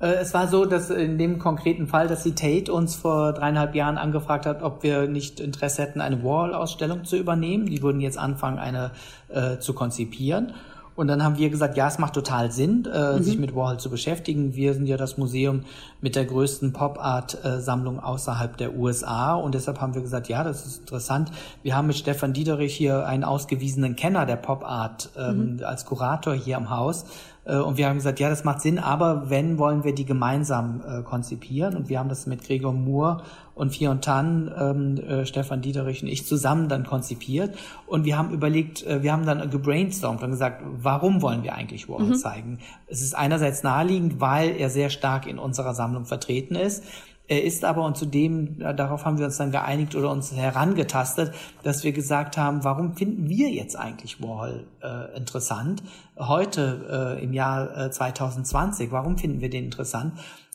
Äh, 0.00 0.14
es 0.14 0.34
war 0.34 0.48
so, 0.48 0.64
dass 0.64 0.90
in 0.90 1.18
dem 1.18 1.38
konkreten 1.38 1.86
Fall, 1.86 2.08
dass 2.08 2.22
die 2.22 2.34
Tate 2.34 2.72
uns 2.72 2.96
vor 2.96 3.32
dreieinhalb 3.32 3.74
Jahren 3.74 3.98
angefragt 3.98 4.46
hat, 4.46 4.62
ob 4.62 4.82
wir 4.82 5.06
nicht 5.06 5.40
Interesse 5.40 5.82
hätten, 5.82 6.00
eine 6.00 6.24
Warhol-Ausstellung 6.24 7.04
zu 7.04 7.16
übernehmen. 7.16 7.66
Die 7.66 7.82
würden 7.82 8.00
jetzt 8.00 8.18
anfangen, 8.18 8.58
eine 8.58 8.90
äh, 9.28 9.58
zu 9.58 9.74
konzipieren. 9.74 10.54
Und 10.96 11.06
dann 11.06 11.24
haben 11.24 11.38
wir 11.38 11.48
gesagt, 11.48 11.78
ja, 11.78 11.88
es 11.88 11.98
macht 11.98 12.12
total 12.12 12.52
Sinn, 12.52 12.86
äh, 12.92 13.16
mhm. 13.16 13.22
sich 13.22 13.38
mit 13.38 13.54
Warhol 13.54 13.78
zu 13.78 13.88
beschäftigen. 13.88 14.54
Wir 14.54 14.74
sind 14.74 14.84
ja 14.84 14.98
das 14.98 15.16
Museum 15.16 15.62
mit 16.02 16.14
der 16.14 16.26
größten 16.26 16.74
Pop-Art-Sammlung 16.74 18.00
außerhalb 18.00 18.56
der 18.58 18.76
USA. 18.76 19.34
Und 19.34 19.54
deshalb 19.54 19.80
haben 19.80 19.94
wir 19.94 20.02
gesagt, 20.02 20.28
ja, 20.28 20.44
das 20.44 20.66
ist 20.66 20.80
interessant. 20.80 21.30
Wir 21.62 21.74
haben 21.74 21.86
mit 21.86 21.96
Stefan 21.96 22.34
Diederich 22.34 22.74
hier 22.74 23.06
einen 23.06 23.24
ausgewiesenen 23.24 23.96
Kenner 23.96 24.26
der 24.26 24.36
Pop-Art 24.36 25.10
ähm, 25.16 25.56
mhm. 25.56 25.64
als 25.64 25.86
Kurator 25.86 26.34
hier 26.34 26.58
am 26.58 26.68
Haus. 26.68 27.06
Äh, 27.44 27.56
und 27.56 27.76
wir 27.76 27.88
haben 27.88 27.96
gesagt, 27.96 28.20
ja, 28.20 28.28
das 28.28 28.44
macht 28.44 28.60
Sinn, 28.60 28.78
aber 28.78 29.30
wenn, 29.30 29.58
wollen 29.58 29.84
wir 29.84 29.94
die 29.94 30.04
gemeinsam 30.04 30.82
äh, 30.86 31.02
konzipieren. 31.02 31.76
Und 31.76 31.88
wir 31.88 31.98
haben 31.98 32.08
das 32.08 32.26
mit 32.26 32.44
Gregor 32.44 32.72
Moore 32.72 33.22
und 33.54 33.74
Fion 33.74 34.00
Tan, 34.00 34.50
ähm, 34.56 34.96
äh, 34.98 35.26
Stefan 35.26 35.60
Dieterich 35.60 36.02
und 36.02 36.08
ich 36.08 36.26
zusammen 36.26 36.68
dann 36.68 36.84
konzipiert. 36.84 37.56
Und 37.86 38.04
wir 38.04 38.16
haben 38.16 38.30
überlegt, 38.32 38.86
äh, 38.86 39.02
wir 39.02 39.12
haben 39.12 39.26
dann 39.26 39.50
gebrainstormt 39.50 40.22
und 40.22 40.30
gesagt, 40.30 40.62
warum 40.64 41.22
wollen 41.22 41.42
wir 41.42 41.54
eigentlich 41.54 41.88
Warhol 41.88 42.06
mhm. 42.06 42.14
zeigen? 42.14 42.58
Es 42.86 43.02
ist 43.02 43.14
einerseits 43.14 43.62
naheliegend, 43.62 44.20
weil 44.20 44.50
er 44.56 44.70
sehr 44.70 44.90
stark 44.90 45.26
in 45.26 45.38
unserer 45.38 45.74
Sammlung 45.74 46.06
vertreten 46.06 46.54
ist. 46.54 46.84
Er 47.30 47.44
ist 47.44 47.64
aber, 47.64 47.84
und 47.84 47.96
zudem, 47.96 48.58
darauf 48.58 49.04
haben 49.04 49.18
wir 49.18 49.26
uns 49.26 49.36
dann 49.36 49.52
geeinigt 49.52 49.94
oder 49.94 50.10
uns 50.10 50.34
herangetastet, 50.34 51.32
dass 51.62 51.84
wir 51.84 51.92
gesagt 51.92 52.36
haben, 52.36 52.64
warum 52.64 52.96
finden 52.96 53.28
wir 53.28 53.50
jetzt 53.50 53.76
eigentlich 53.76 54.20
Warhol 54.20 54.66
äh, 54.82 55.16
interessant? 55.16 55.80
Heute 56.18 57.16
äh, 57.20 57.22
im 57.22 57.32
Jahr 57.32 57.86
äh, 57.86 57.90
2020, 57.92 58.90
warum 58.90 59.16
finden 59.16 59.40
wir 59.40 59.48
den 59.48 59.66
interessant? 59.66 60.14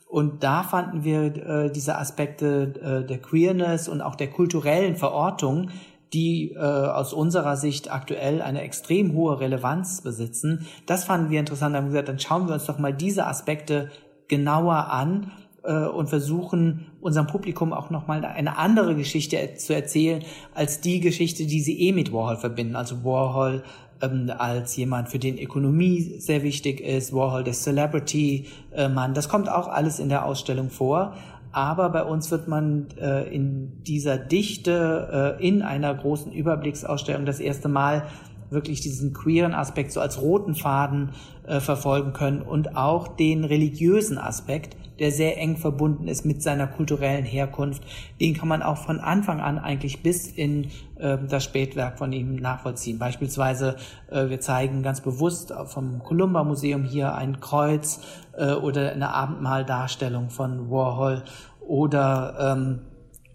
Und 0.09 0.43
da 0.43 0.63
fanden 0.63 1.05
wir 1.05 1.23
äh, 1.37 1.71
diese 1.71 1.97
Aspekte 1.97 2.73
äh, 3.03 3.07
der 3.07 3.19
Queerness 3.19 3.87
und 3.87 4.01
auch 4.01 4.15
der 4.15 4.29
kulturellen 4.29 4.97
Verortung, 4.97 5.69
die 6.11 6.51
äh, 6.51 6.59
aus 6.59 7.13
unserer 7.13 7.55
Sicht 7.55 7.89
aktuell 7.89 8.41
eine 8.41 8.63
extrem 8.63 9.13
hohe 9.13 9.39
Relevanz 9.39 10.01
besitzen. 10.01 10.67
Das 10.87 11.05
fanden 11.05 11.29
wir 11.29 11.39
interessant. 11.39 11.73
Da 11.73 11.77
haben 11.77 11.85
wir 11.85 12.01
gesagt, 12.01 12.09
dann 12.09 12.19
schauen 12.19 12.47
wir 12.49 12.53
uns 12.53 12.65
doch 12.65 12.79
mal 12.79 12.93
diese 12.93 13.27
Aspekte 13.27 13.91
genauer 14.27 14.91
an 14.91 15.31
äh, 15.65 15.85
und 15.85 16.07
versuchen 16.07 16.87
unserem 17.01 17.27
Publikum 17.27 17.73
auch 17.73 17.89
nochmal 17.89 18.23
eine 18.25 18.57
andere 18.57 18.95
Geschichte 18.95 19.55
zu 19.55 19.73
erzählen 19.73 20.23
als 20.53 20.81
die 20.81 20.99
Geschichte, 20.99 21.45
die 21.45 21.61
sie 21.61 21.79
eh 21.81 21.91
mit 21.91 22.11
Warhol 22.11 22.37
verbinden. 22.37 22.75
Also 22.75 23.03
Warhol 23.03 23.63
ähm, 24.01 24.31
als 24.37 24.75
jemand, 24.75 25.09
für 25.09 25.19
den 25.19 25.37
Ökonomie 25.37 26.15
sehr 26.19 26.43
wichtig 26.43 26.81
ist, 26.81 27.13
Warhol 27.13 27.43
der 27.43 27.53
Celebrity-Mann. 27.53 29.13
Das 29.13 29.29
kommt 29.29 29.49
auch 29.49 29.67
alles 29.67 29.99
in 29.99 30.09
der 30.09 30.25
Ausstellung 30.25 30.69
vor. 30.69 31.13
Aber 31.51 31.89
bei 31.89 32.03
uns 32.03 32.31
wird 32.31 32.49
man 32.49 32.87
äh, 32.99 33.33
in 33.33 33.81
dieser 33.83 34.17
Dichte 34.17 35.37
äh, 35.39 35.47
in 35.47 35.61
einer 35.61 35.93
großen 35.95 36.33
Überblicksausstellung 36.33 37.25
das 37.25 37.39
erste 37.39 37.69
Mal 37.69 38.07
wirklich 38.49 38.81
diesen 38.81 39.13
queeren 39.13 39.53
Aspekt 39.53 39.93
so 39.93 40.01
als 40.01 40.21
roten 40.21 40.55
Faden 40.55 41.11
äh, 41.47 41.61
verfolgen 41.61 42.11
können 42.11 42.41
und 42.41 42.75
auch 42.75 43.07
den 43.07 43.45
religiösen 43.45 44.17
Aspekt, 44.17 44.75
der 44.99 45.11
sehr 45.11 45.37
eng 45.37 45.57
verbunden 45.57 46.07
ist 46.07 46.25
mit 46.25 46.41
seiner 46.41 46.67
kulturellen 46.67 47.25
Herkunft. 47.25 47.83
Den 48.19 48.33
kann 48.33 48.47
man 48.47 48.61
auch 48.61 48.77
von 48.77 48.99
Anfang 48.99 49.39
an 49.39 49.57
eigentlich 49.57 50.03
bis 50.03 50.27
in 50.27 50.65
äh, 50.97 51.17
das 51.27 51.43
Spätwerk 51.43 51.97
von 51.97 52.11
ihm 52.13 52.35
nachvollziehen. 52.35 52.99
Beispielsweise, 52.99 53.77
äh, 54.09 54.29
wir 54.29 54.39
zeigen 54.39 54.83
ganz 54.83 55.01
bewusst 55.01 55.53
vom 55.67 56.03
Columba 56.03 56.43
Museum 56.43 56.83
hier 56.83 57.15
ein 57.15 57.39
Kreuz 57.39 58.01
äh, 58.37 58.53
oder 58.53 58.91
eine 58.91 59.13
Abendmahldarstellung 59.13 60.29
von 60.29 60.69
Warhol 60.69 61.23
oder 61.59 62.55
ähm, 62.55 62.81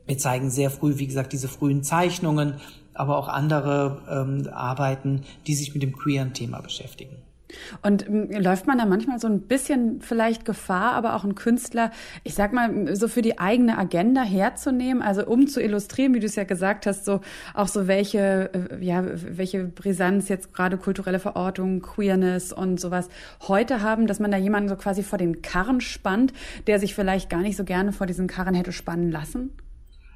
wir 0.07 0.19
zeigen 0.19 0.51
sehr 0.51 0.71
früh, 0.71 0.99
wie 0.99 1.07
gesagt, 1.07 1.33
diese 1.33 1.49
frühen 1.49 1.85
Zeichnungen, 1.85 2.55
aber 2.95 3.17
auch 3.17 3.29
andere 3.29 4.03
ähm, 4.11 4.53
Arbeiten, 4.53 5.23
die 5.47 5.55
sich 5.55 5.73
mit 5.73 5.83
dem 5.83 5.93
queeren 5.93 6.33
Thema 6.33 6.61
beschäftigen. 6.61 7.23
Und 7.83 8.07
ähm, 8.09 8.31
läuft 8.31 8.67
man 8.67 8.79
da 8.79 8.87
manchmal 8.87 9.19
so 9.19 9.29
ein 9.29 9.43
bisschen 9.43 10.01
vielleicht 10.01 10.45
Gefahr, 10.45 10.93
aber 10.93 11.15
auch 11.15 11.25
ein 11.25 11.35
Künstler, 11.35 11.91
ich 12.25 12.35
sag 12.35 12.53
mal, 12.53 12.95
so 12.97 13.09
für 13.09 13.23
die 13.23 13.39
eigene 13.39 13.79
Agenda 13.79 14.23
herzunehmen, 14.23 15.03
also 15.03 15.27
um 15.27 15.47
zu 15.47 15.63
illustrieren, 15.63 16.15
wie 16.15 16.21
du 16.21 16.27
es 16.27 16.37
ja 16.37 16.45
gesagt 16.45 16.87
hast, 16.87 17.05
so 17.05 17.21
auch 17.55 17.69
so 17.69 17.87
welche, 17.87 18.51
äh, 18.53 18.85
ja, 18.85 19.05
welche 19.05 19.65
Brisanz 19.65 20.29
jetzt 20.29 20.53
gerade 20.53 20.77
kulturelle 20.77 21.19
Verortung, 21.19 21.81
Queerness 21.81 22.53
und 22.53 22.81
sowas 22.81 23.09
heute 23.49 23.83
haben, 23.83 24.07
dass 24.07 24.21
man 24.21 24.31
da 24.31 24.37
jemanden 24.37 24.69
so 24.69 24.77
quasi 24.77 25.03
vor 25.03 25.19
den 25.19 25.43
Karren 25.43 25.81
spannt, 25.81 26.33
der 26.67 26.79
sich 26.79 26.95
vielleicht 26.95 27.31
gar 27.31 27.41
nicht 27.41 27.57
so 27.57 27.65
gerne 27.65 27.93
vor 27.93 28.07
diesen 28.07 28.27
Karren 28.27 28.55
hätte 28.55 28.73
spannen 28.73 29.11
lassen? 29.11 29.51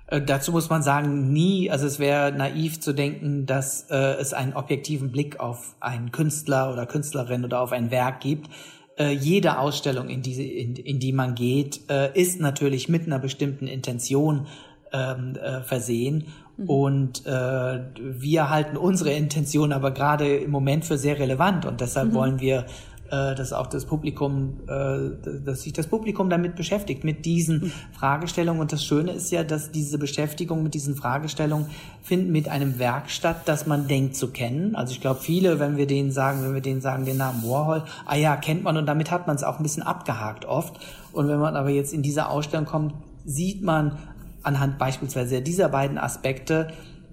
Äh, 0.06 0.20
dazu 0.22 0.52
muss 0.52 0.70
man 0.70 0.82
sagen, 0.82 1.32
nie, 1.32 1.70
also 1.70 1.86
es 1.86 1.98
wäre 1.98 2.32
naiv 2.32 2.80
zu 2.80 2.92
denken, 2.92 3.46
dass 3.46 3.90
äh, 3.90 3.96
es 3.96 4.32
einen 4.32 4.54
objektiven 4.54 5.10
Blick 5.10 5.40
auf 5.40 5.74
einen 5.80 6.12
Künstler 6.12 6.72
oder 6.72 6.86
Künstlerin 6.86 7.44
oder 7.44 7.60
auf 7.60 7.72
ein 7.72 7.90
Werk 7.90 8.20
gibt. 8.20 8.50
Äh, 8.96 9.12
jede 9.12 9.58
Ausstellung, 9.58 10.08
in 10.08 10.22
die, 10.22 10.58
in, 10.58 10.76
in 10.76 11.00
die 11.00 11.12
man 11.12 11.34
geht, 11.34 11.90
äh, 11.90 12.18
ist 12.18 12.40
natürlich 12.40 12.88
mit 12.88 13.06
einer 13.06 13.18
bestimmten 13.18 13.66
Intention 13.66 14.46
ähm, 14.92 15.34
äh, 15.36 15.62
versehen. 15.62 16.26
Mhm. 16.56 16.70
Und 16.70 17.26
äh, 17.26 17.80
wir 17.98 18.50
halten 18.50 18.76
unsere 18.76 19.12
Intention 19.12 19.72
aber 19.72 19.90
gerade 19.90 20.36
im 20.36 20.50
Moment 20.50 20.84
für 20.84 20.98
sehr 20.98 21.18
relevant 21.18 21.64
und 21.64 21.80
deshalb 21.80 22.10
mhm. 22.10 22.14
wollen 22.14 22.40
wir 22.40 22.66
äh, 23.10 23.34
dass 23.34 23.52
auch 23.52 23.66
das 23.66 23.84
Publikum, 23.84 24.60
äh, 24.66 25.40
dass 25.44 25.62
sich 25.62 25.72
das 25.72 25.86
Publikum 25.86 26.30
damit 26.30 26.56
beschäftigt, 26.56 27.04
mit 27.04 27.24
diesen. 27.24 27.72
Fragestellungen. 28.04 28.60
Und 28.60 28.72
das 28.72 28.84
Schöne 28.84 29.12
ist 29.12 29.30
ja, 29.30 29.44
dass 29.44 29.70
diese 29.70 29.98
Beschäftigung 29.98 30.62
mit 30.62 30.74
diesen 30.74 30.94
Fragestellungen 30.94 31.68
finden 32.02 32.32
mit 32.32 32.48
einem 32.48 32.78
Werk 32.78 33.10
statt, 33.10 33.42
das 33.46 33.66
man 33.66 33.88
denkt 33.88 34.16
zu 34.16 34.30
kennen. 34.30 34.74
Also 34.74 34.92
ich 34.92 35.00
glaube, 35.00 35.20
viele, 35.20 35.58
wenn 35.58 35.76
wir 35.76 35.86
denen 35.86 36.10
sagen, 36.10 36.42
wenn 36.42 36.54
wir 36.54 36.60
denen 36.60 36.80
sagen, 36.80 37.04
den 37.04 37.16
Namen 37.16 37.42
Warhol, 37.42 37.84
ah 38.04 38.16
ja, 38.16 38.36
kennt 38.36 38.62
man 38.62 38.76
und 38.76 38.86
damit 38.86 39.10
hat 39.10 39.26
man 39.26 39.36
es 39.36 39.42
auch 39.42 39.58
ein 39.58 39.62
bisschen 39.62 39.82
abgehakt 39.82 40.44
oft. 40.44 40.78
Und 41.12 41.28
wenn 41.28 41.38
man 41.38 41.56
aber 41.56 41.70
jetzt 41.70 41.94
in 41.94 42.02
diese 42.02 42.28
Ausstellung 42.28 42.66
kommt, 42.66 42.94
sieht 43.24 43.62
man 43.62 43.98
anhand 44.42 44.78
beispielsweise 44.78 45.40
dieser 45.40 45.68
beiden 45.68 45.96
Aspekte, 45.96 46.68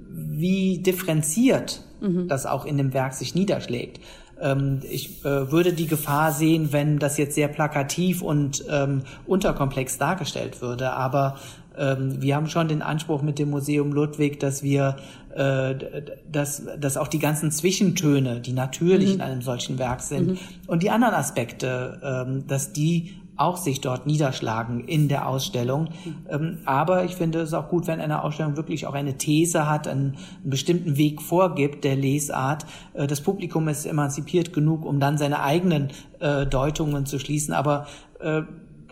wie 0.10 0.80
differenziert 0.80 1.84
mhm. 2.02 2.28
das 2.28 2.46
auch 2.46 2.66
in 2.66 2.78
dem 2.78 2.94
Werk 2.94 3.14
sich 3.14 3.34
niederschlägt. 3.34 4.02
Ähm, 4.42 4.82
ich 4.90 5.24
äh, 5.24 5.52
würde 5.52 5.74
die 5.74 5.88
Gefahr 5.88 6.32
sehen, 6.32 6.72
wenn 6.72 7.00
das 7.00 7.18
jetzt 7.18 7.36
sehr 7.36 7.48
plakativ 7.48 8.22
und 8.22 8.66
ähm, 8.70 9.04
unterkomplex 9.26 9.98
dargestellt 9.98 10.62
würde. 10.62 10.92
Aber 10.94 11.38
ähm, 11.78 12.22
wir 12.22 12.36
haben 12.36 12.48
schon 12.48 12.68
den 12.68 12.82
Anspruch 12.82 13.22
mit 13.22 13.40
dem 13.40 13.50
Museum 13.50 13.94
Ludwig, 13.94 14.40
dass 14.40 14.64
wir, 14.64 14.98
äh, 15.36 15.76
dass, 16.30 16.64
dass 16.80 16.98
auch 16.98 17.08
die 17.08 17.20
ganzen 17.20 17.52
Zwischentöne, 17.52 18.42
die 18.42 18.54
natürlich 18.54 19.10
mhm. 19.10 19.16
in 19.16 19.22
einem 19.22 19.42
solchen 19.42 19.80
Werk 19.80 20.02
sind, 20.02 20.32
mhm. 20.32 20.38
und 20.68 20.84
die 20.84 20.90
anderen 20.90 21.14
Aspekte, 21.14 22.00
ähm, 22.04 22.48
dass 22.48 22.74
die 22.74 23.21
auch 23.38 23.58
sich 23.58 23.82
dort 23.82 24.06
niederschlagen 24.06 24.82
in 24.82 25.08
der 25.08 25.28
Ausstellung. 25.28 25.90
Ähm, 26.30 26.60
aber 26.66 27.06
ich 27.06 27.16
finde 27.16 27.42
es 27.42 27.54
auch 27.54 27.70
gut, 27.70 27.88
wenn 27.88 28.00
eine 28.00 28.24
Ausstellung 28.24 28.56
wirklich 28.56 28.86
auch 28.88 28.94
eine 28.94 29.18
These 29.18 29.70
hat, 29.70 29.88
einen, 29.88 30.18
einen 30.42 30.50
bestimmten 30.50 30.98
Weg 30.98 31.22
vorgibt 31.22 31.84
der 31.84 31.96
Lesart. 31.96 32.66
Äh, 32.94 33.08
das 33.08 33.22
Publikum 33.22 33.68
ist 33.68 33.86
emanzipiert 33.86 34.54
genug, 34.54 34.86
um 34.86 35.00
dann 35.00 35.18
seine 35.18 35.42
eigenen 35.42 35.90
äh, 36.20 36.46
Deutungen 36.46 37.06
zu 37.06 37.20
schließen. 37.20 37.54
Aber 37.54 37.88
äh, 38.20 38.44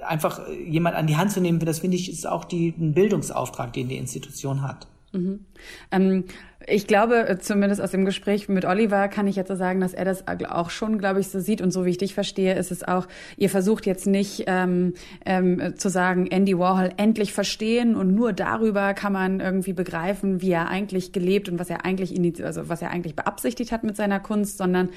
einfach 0.05 0.41
jemand 0.47 0.95
an 0.95 1.07
die 1.07 1.17
Hand 1.17 1.31
zu 1.31 1.41
nehmen, 1.41 1.59
das 1.59 1.79
finde 1.79 1.97
ich, 1.97 2.11
ist 2.11 2.27
auch 2.27 2.45
die, 2.45 2.73
ein 2.77 2.93
Bildungsauftrag, 2.93 3.73
den 3.73 3.89
die 3.89 3.97
Institution 3.97 4.61
hat. 4.61 4.87
Mhm. 5.11 5.45
Ähm, 5.91 6.25
Ich 6.71 6.87
glaube, 6.87 7.27
äh, 7.27 7.39
zumindest 7.39 7.81
aus 7.81 7.91
dem 7.91 8.05
Gespräch 8.05 8.47
mit 8.47 8.65
Oliver 8.65 9.07
kann 9.07 9.27
ich 9.27 9.35
jetzt 9.35 9.47
so 9.47 9.55
sagen, 9.55 9.79
dass 9.79 9.93
er 9.93 10.05
das 10.05 10.23
auch 10.27 10.69
schon, 10.69 10.97
glaube 10.97 11.19
ich, 11.19 11.29
so 11.29 11.39
sieht. 11.39 11.61
Und 11.61 11.71
so 11.71 11.85
wie 11.85 11.89
ich 11.89 11.97
dich 11.97 12.13
verstehe, 12.13 12.55
ist 12.55 12.71
es 12.71 12.83
auch, 12.83 13.07
ihr 13.37 13.49
versucht 13.49 13.85
jetzt 13.85 14.05
nicht 14.07 14.43
ähm, 14.47 14.93
ähm, 15.25 15.73
zu 15.77 15.89
sagen, 15.89 16.27
Andy 16.27 16.57
Warhol 16.57 16.91
endlich 16.97 17.33
verstehen 17.33 17.95
und 17.95 18.13
nur 18.13 18.33
darüber 18.33 18.93
kann 18.93 19.13
man 19.13 19.39
irgendwie 19.39 19.73
begreifen, 19.73 20.41
wie 20.41 20.51
er 20.51 20.69
eigentlich 20.69 21.11
gelebt 21.11 21.49
und 21.49 21.59
was 21.59 21.69
er 21.69 21.85
eigentlich, 21.85 22.13
also 22.43 22.69
was 22.69 22.81
er 22.81 22.91
eigentlich 22.91 23.15
beabsichtigt 23.15 23.71
hat 23.71 23.83
mit 23.83 23.95
seiner 23.95 24.19
Kunst, 24.19 24.57
sondern 24.57 24.89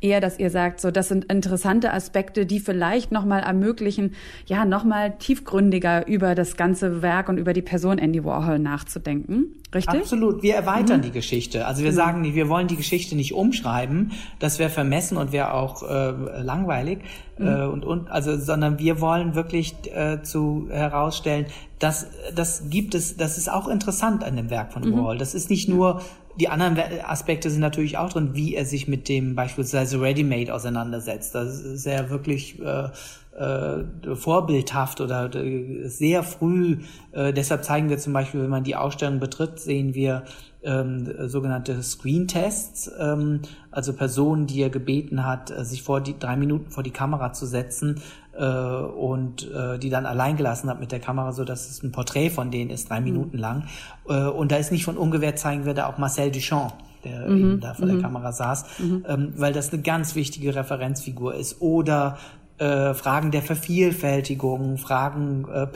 eher, 0.00 0.20
dass 0.20 0.38
ihr 0.38 0.50
sagt, 0.50 0.80
so, 0.80 0.90
das 0.90 1.08
sind 1.08 1.26
interessante 1.26 1.92
Aspekte, 1.92 2.46
die 2.46 2.60
vielleicht 2.60 3.12
nochmal 3.12 3.42
ermöglichen, 3.42 4.14
ja, 4.46 4.64
nochmal 4.64 5.14
tiefgründiger 5.18 6.06
über 6.06 6.34
das 6.34 6.56
ganze 6.56 7.02
Werk 7.02 7.28
und 7.28 7.38
über 7.38 7.52
die 7.52 7.62
Person 7.62 7.98
Andy 7.98 8.24
Warhol 8.24 8.58
nachzudenken. 8.58 9.54
Richtig? 9.74 10.00
Absolut. 10.00 10.42
Wir 10.42 10.54
erweitern 10.54 10.98
mhm. 10.98 11.02
die 11.02 11.10
Geschichte. 11.18 11.66
Also 11.66 11.82
wir 11.82 11.90
mhm. 11.90 11.96
sagen, 11.96 12.34
wir 12.34 12.48
wollen 12.48 12.68
die 12.68 12.76
Geschichte 12.76 13.16
nicht 13.16 13.34
umschreiben. 13.34 14.12
Das 14.38 14.58
wäre 14.58 14.70
vermessen 14.70 15.16
und 15.16 15.32
wäre 15.32 15.52
auch 15.52 15.82
äh, 15.82 16.10
langweilig. 16.42 17.00
Mhm. 17.38 17.46
Äh, 17.46 17.64
und, 17.66 17.84
und, 17.84 18.10
also, 18.10 18.38
sondern 18.38 18.78
wir 18.78 19.00
wollen 19.00 19.34
wirklich 19.34 19.74
äh, 19.94 20.22
zu 20.22 20.68
herausstellen, 20.70 21.46
dass 21.78 22.06
das 22.34 22.70
gibt 22.70 22.94
es, 22.94 23.16
das 23.16 23.38
ist 23.38 23.50
auch 23.50 23.68
interessant 23.68 24.24
an 24.24 24.36
dem 24.36 24.50
Werk 24.50 24.72
von 24.72 24.82
mhm. 24.82 24.96
Warhol. 24.96 25.18
Das 25.18 25.34
ist 25.34 25.50
nicht 25.50 25.68
nur 25.68 26.00
die 26.38 26.48
anderen 26.48 26.78
Aspekte 27.04 27.50
sind 27.50 27.60
natürlich 27.60 27.98
auch 27.98 28.12
drin, 28.12 28.30
wie 28.34 28.54
er 28.54 28.64
sich 28.64 28.86
mit 28.86 29.08
dem 29.08 29.34
beispielsweise 29.34 30.00
Ready-Made 30.00 30.54
auseinandersetzt. 30.54 31.34
Das 31.34 31.60
ist 31.60 31.84
ja 31.84 32.10
wirklich 32.10 32.60
äh, 32.60 32.90
äh, 33.38 33.84
vorbildhaft 34.14 35.00
oder 35.00 35.34
äh, 35.34 35.88
sehr 35.88 36.22
früh. 36.22 36.78
Äh, 37.12 37.32
deshalb 37.32 37.64
zeigen 37.64 37.88
wir 37.88 37.98
zum 37.98 38.12
Beispiel, 38.12 38.42
wenn 38.42 38.50
man 38.50 38.64
die 38.64 38.76
Ausstellung 38.76 39.20
betritt, 39.20 39.58
sehen 39.58 39.94
wir 39.94 40.24
ähm, 40.62 41.28
sogenannte 41.28 41.82
Screen-Tests, 41.82 42.90
ähm, 42.98 43.42
also 43.70 43.92
Personen, 43.92 44.46
die 44.46 44.60
er 44.60 44.70
gebeten 44.70 45.24
hat, 45.24 45.50
äh, 45.50 45.64
sich 45.64 45.82
vor 45.82 46.00
die 46.00 46.18
drei 46.18 46.36
Minuten 46.36 46.70
vor 46.70 46.82
die 46.82 46.90
Kamera 46.90 47.32
zu 47.32 47.46
setzen 47.46 48.00
äh, 48.36 48.44
und 48.44 49.50
äh, 49.50 49.78
die 49.78 49.90
dann 49.90 50.06
allein 50.06 50.36
gelassen 50.36 50.68
hat 50.68 50.80
mit 50.80 50.90
der 50.90 51.00
Kamera, 51.00 51.32
so 51.32 51.44
dass 51.44 51.70
es 51.70 51.82
ein 51.82 51.92
Porträt 51.92 52.30
von 52.30 52.50
denen 52.50 52.70
ist, 52.70 52.90
drei 52.90 53.00
mhm. 53.00 53.06
Minuten 53.06 53.38
lang. 53.38 53.64
Äh, 54.08 54.24
und 54.24 54.50
da 54.50 54.56
ist 54.56 54.72
nicht 54.72 54.84
von 54.84 54.96
ungewährt 54.96 55.38
zeigen 55.38 55.64
wir 55.64 55.74
da 55.74 55.86
auch 55.86 55.98
Marcel 55.98 56.30
Duchamp 56.30 56.74
der 57.04 57.28
mhm. 57.28 57.38
eben 57.38 57.60
da 57.60 57.74
vor 57.74 57.86
mhm. 57.86 57.92
der 57.92 58.02
Kamera 58.02 58.32
saß, 58.32 58.64
mhm. 58.78 59.04
ähm, 59.08 59.32
weil 59.36 59.52
das 59.52 59.72
eine 59.72 59.82
ganz 59.82 60.14
wichtige 60.14 60.54
Referenzfigur 60.54 61.34
ist. 61.34 61.60
Oder 61.60 62.18
äh, 62.58 62.92
Fragen 62.94 63.30
der 63.30 63.42
Vervielfältigung, 63.42 64.78
Fragen 64.78 65.46
äh, 65.48 65.66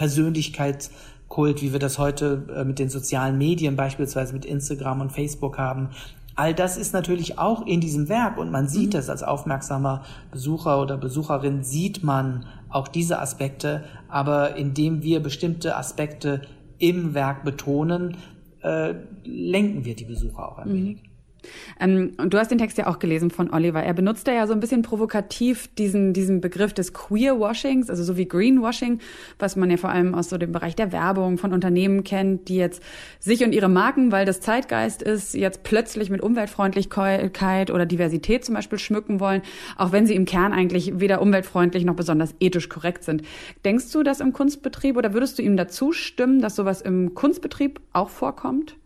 Persönlichkeitskult, 1.32 1.62
wie 1.62 1.72
wir 1.72 1.78
das 1.78 1.98
heute 1.98 2.46
äh, 2.54 2.64
mit 2.64 2.78
den 2.78 2.88
sozialen 2.88 3.38
Medien, 3.38 3.76
beispielsweise 3.76 4.32
mit 4.32 4.44
Instagram 4.44 5.00
und 5.00 5.12
Facebook 5.12 5.58
haben. 5.58 5.90
All 6.34 6.54
das 6.54 6.76
ist 6.76 6.94
natürlich 6.94 7.38
auch 7.38 7.66
in 7.66 7.80
diesem 7.80 8.08
Werk 8.08 8.38
und 8.38 8.50
man 8.50 8.68
sieht 8.68 8.88
mhm. 8.88 8.92
das 8.92 9.10
als 9.10 9.22
aufmerksamer 9.22 10.02
Besucher 10.30 10.80
oder 10.80 10.96
Besucherin, 10.96 11.62
sieht 11.62 12.02
man 12.02 12.46
auch 12.70 12.88
diese 12.88 13.18
Aspekte, 13.18 13.84
aber 14.08 14.56
indem 14.56 15.02
wir 15.02 15.20
bestimmte 15.20 15.76
Aspekte 15.76 16.42
im 16.78 17.12
Werk 17.14 17.44
betonen, 17.44 18.16
äh, 18.62 18.94
lenken 19.24 19.84
wir 19.84 19.94
die 19.94 20.04
Besucher 20.04 20.52
auch 20.52 20.58
ein 20.58 20.68
mhm. 20.68 20.74
wenig. 20.74 21.11
Ähm, 21.80 22.12
und 22.18 22.32
du 22.32 22.38
hast 22.38 22.50
den 22.50 22.58
Text 22.58 22.78
ja 22.78 22.86
auch 22.86 22.98
gelesen 22.98 23.30
von 23.30 23.52
Oliver. 23.52 23.82
Er 23.82 23.94
benutzt 23.94 24.26
da 24.28 24.32
ja 24.32 24.46
so 24.46 24.52
ein 24.52 24.60
bisschen 24.60 24.82
provokativ 24.82 25.68
diesen, 25.74 26.12
diesen 26.12 26.40
Begriff 26.40 26.72
des 26.72 26.92
Queerwashings, 26.92 27.90
also 27.90 28.04
so 28.04 28.16
wie 28.16 28.26
Greenwashing, 28.26 29.00
was 29.38 29.56
man 29.56 29.70
ja 29.70 29.76
vor 29.76 29.90
allem 29.90 30.14
aus 30.14 30.28
so 30.28 30.38
dem 30.38 30.52
Bereich 30.52 30.76
der 30.76 30.92
Werbung 30.92 31.38
von 31.38 31.52
Unternehmen 31.52 32.04
kennt, 32.04 32.48
die 32.48 32.56
jetzt 32.56 32.82
sich 33.18 33.44
und 33.44 33.52
ihre 33.52 33.68
Marken, 33.68 34.12
weil 34.12 34.24
das 34.24 34.40
Zeitgeist 34.40 35.02
ist, 35.02 35.34
jetzt 35.34 35.62
plötzlich 35.62 36.10
mit 36.10 36.20
Umweltfreundlichkeit 36.20 37.70
oder 37.70 37.86
Diversität 37.86 38.44
zum 38.44 38.54
Beispiel 38.54 38.78
schmücken 38.78 39.20
wollen, 39.20 39.42
auch 39.76 39.92
wenn 39.92 40.06
sie 40.06 40.14
im 40.14 40.24
Kern 40.24 40.52
eigentlich 40.52 41.00
weder 41.00 41.20
umweltfreundlich 41.20 41.84
noch 41.84 41.96
besonders 41.96 42.34
ethisch 42.40 42.68
korrekt 42.68 43.04
sind. 43.04 43.22
Denkst 43.64 43.90
du 43.92 44.02
das 44.02 44.20
im 44.20 44.32
Kunstbetrieb 44.32 44.96
oder 44.96 45.14
würdest 45.14 45.38
du 45.38 45.42
ihm 45.42 45.56
dazu 45.56 45.92
stimmen, 45.92 46.40
dass 46.40 46.56
sowas 46.56 46.80
im 46.80 47.14
Kunstbetrieb 47.14 47.80
auch 47.92 48.08
vorkommt? 48.08 48.76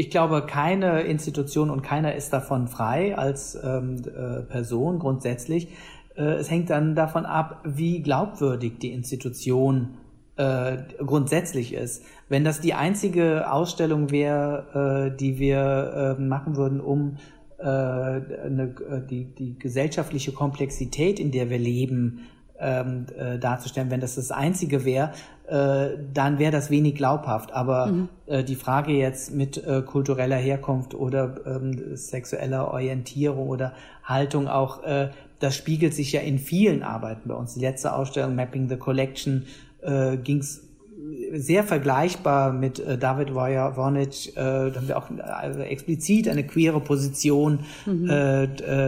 Ich 0.00 0.08
glaube, 0.08 0.46
keine 0.46 1.02
Institution 1.02 1.68
und 1.68 1.82
keiner 1.82 2.14
ist 2.14 2.32
davon 2.32 2.68
frei 2.68 3.18
als 3.18 3.54
ähm, 3.62 3.96
äh, 4.06 4.40
Person 4.40 4.98
grundsätzlich. 4.98 5.68
Äh, 6.16 6.22
es 6.22 6.50
hängt 6.50 6.70
dann 6.70 6.94
davon 6.94 7.26
ab, 7.26 7.60
wie 7.66 8.00
glaubwürdig 8.00 8.78
die 8.78 8.94
Institution 8.94 9.98
äh, 10.36 10.78
grundsätzlich 11.04 11.74
ist. 11.74 12.02
Wenn 12.30 12.44
das 12.44 12.62
die 12.62 12.72
einzige 12.72 13.52
Ausstellung 13.52 14.10
wäre, 14.10 15.10
äh, 15.12 15.18
die 15.18 15.38
wir 15.38 16.16
äh, 16.18 16.22
machen 16.22 16.56
würden, 16.56 16.80
um 16.80 17.18
äh, 17.58 17.64
eine, 17.64 18.74
äh, 18.90 19.06
die, 19.06 19.26
die 19.34 19.58
gesellschaftliche 19.58 20.32
Komplexität, 20.32 21.20
in 21.20 21.30
der 21.30 21.50
wir 21.50 21.58
leben, 21.58 22.20
ähm, 22.60 23.06
äh, 23.16 23.38
darzustellen. 23.38 23.90
Wenn 23.90 24.00
das 24.00 24.14
das 24.14 24.30
Einzige 24.30 24.84
wäre, 24.84 25.12
äh, 25.46 25.96
dann 26.12 26.38
wäre 26.38 26.52
das 26.52 26.70
wenig 26.70 26.94
glaubhaft. 26.94 27.52
Aber 27.52 27.86
mhm. 27.86 28.08
äh, 28.26 28.44
die 28.44 28.56
Frage 28.56 28.92
jetzt 28.92 29.34
mit 29.34 29.64
äh, 29.66 29.82
kultureller 29.82 30.36
Herkunft 30.36 30.94
oder 30.94 31.40
ähm, 31.46 31.96
sexueller 31.96 32.72
Orientierung 32.72 33.48
oder 33.48 33.72
Haltung 34.04 34.48
auch, 34.48 34.82
äh, 34.84 35.10
das 35.40 35.56
spiegelt 35.56 35.94
sich 35.94 36.12
ja 36.12 36.20
in 36.20 36.38
vielen 36.38 36.82
Arbeiten 36.82 37.28
bei 37.28 37.34
uns. 37.34 37.54
Die 37.54 37.60
letzte 37.60 37.94
Ausstellung 37.94 38.34
Mapping 38.34 38.68
the 38.68 38.76
Collection 38.76 39.46
äh, 39.82 40.16
ging 40.18 40.38
es 40.38 40.69
sehr 41.32 41.64
vergleichbar 41.64 42.52
mit 42.52 42.78
äh, 42.78 42.98
David 42.98 43.34
Wojciech, 43.34 44.32
äh, 44.34 44.34
da 44.34 44.72
haben 44.74 44.88
wir 44.88 44.98
auch 44.98 45.08
also 45.18 45.60
explizit 45.60 46.28
eine 46.28 46.44
queere 46.44 46.80
Position 46.80 47.60
mhm. 47.86 48.10
äh, 48.10 48.44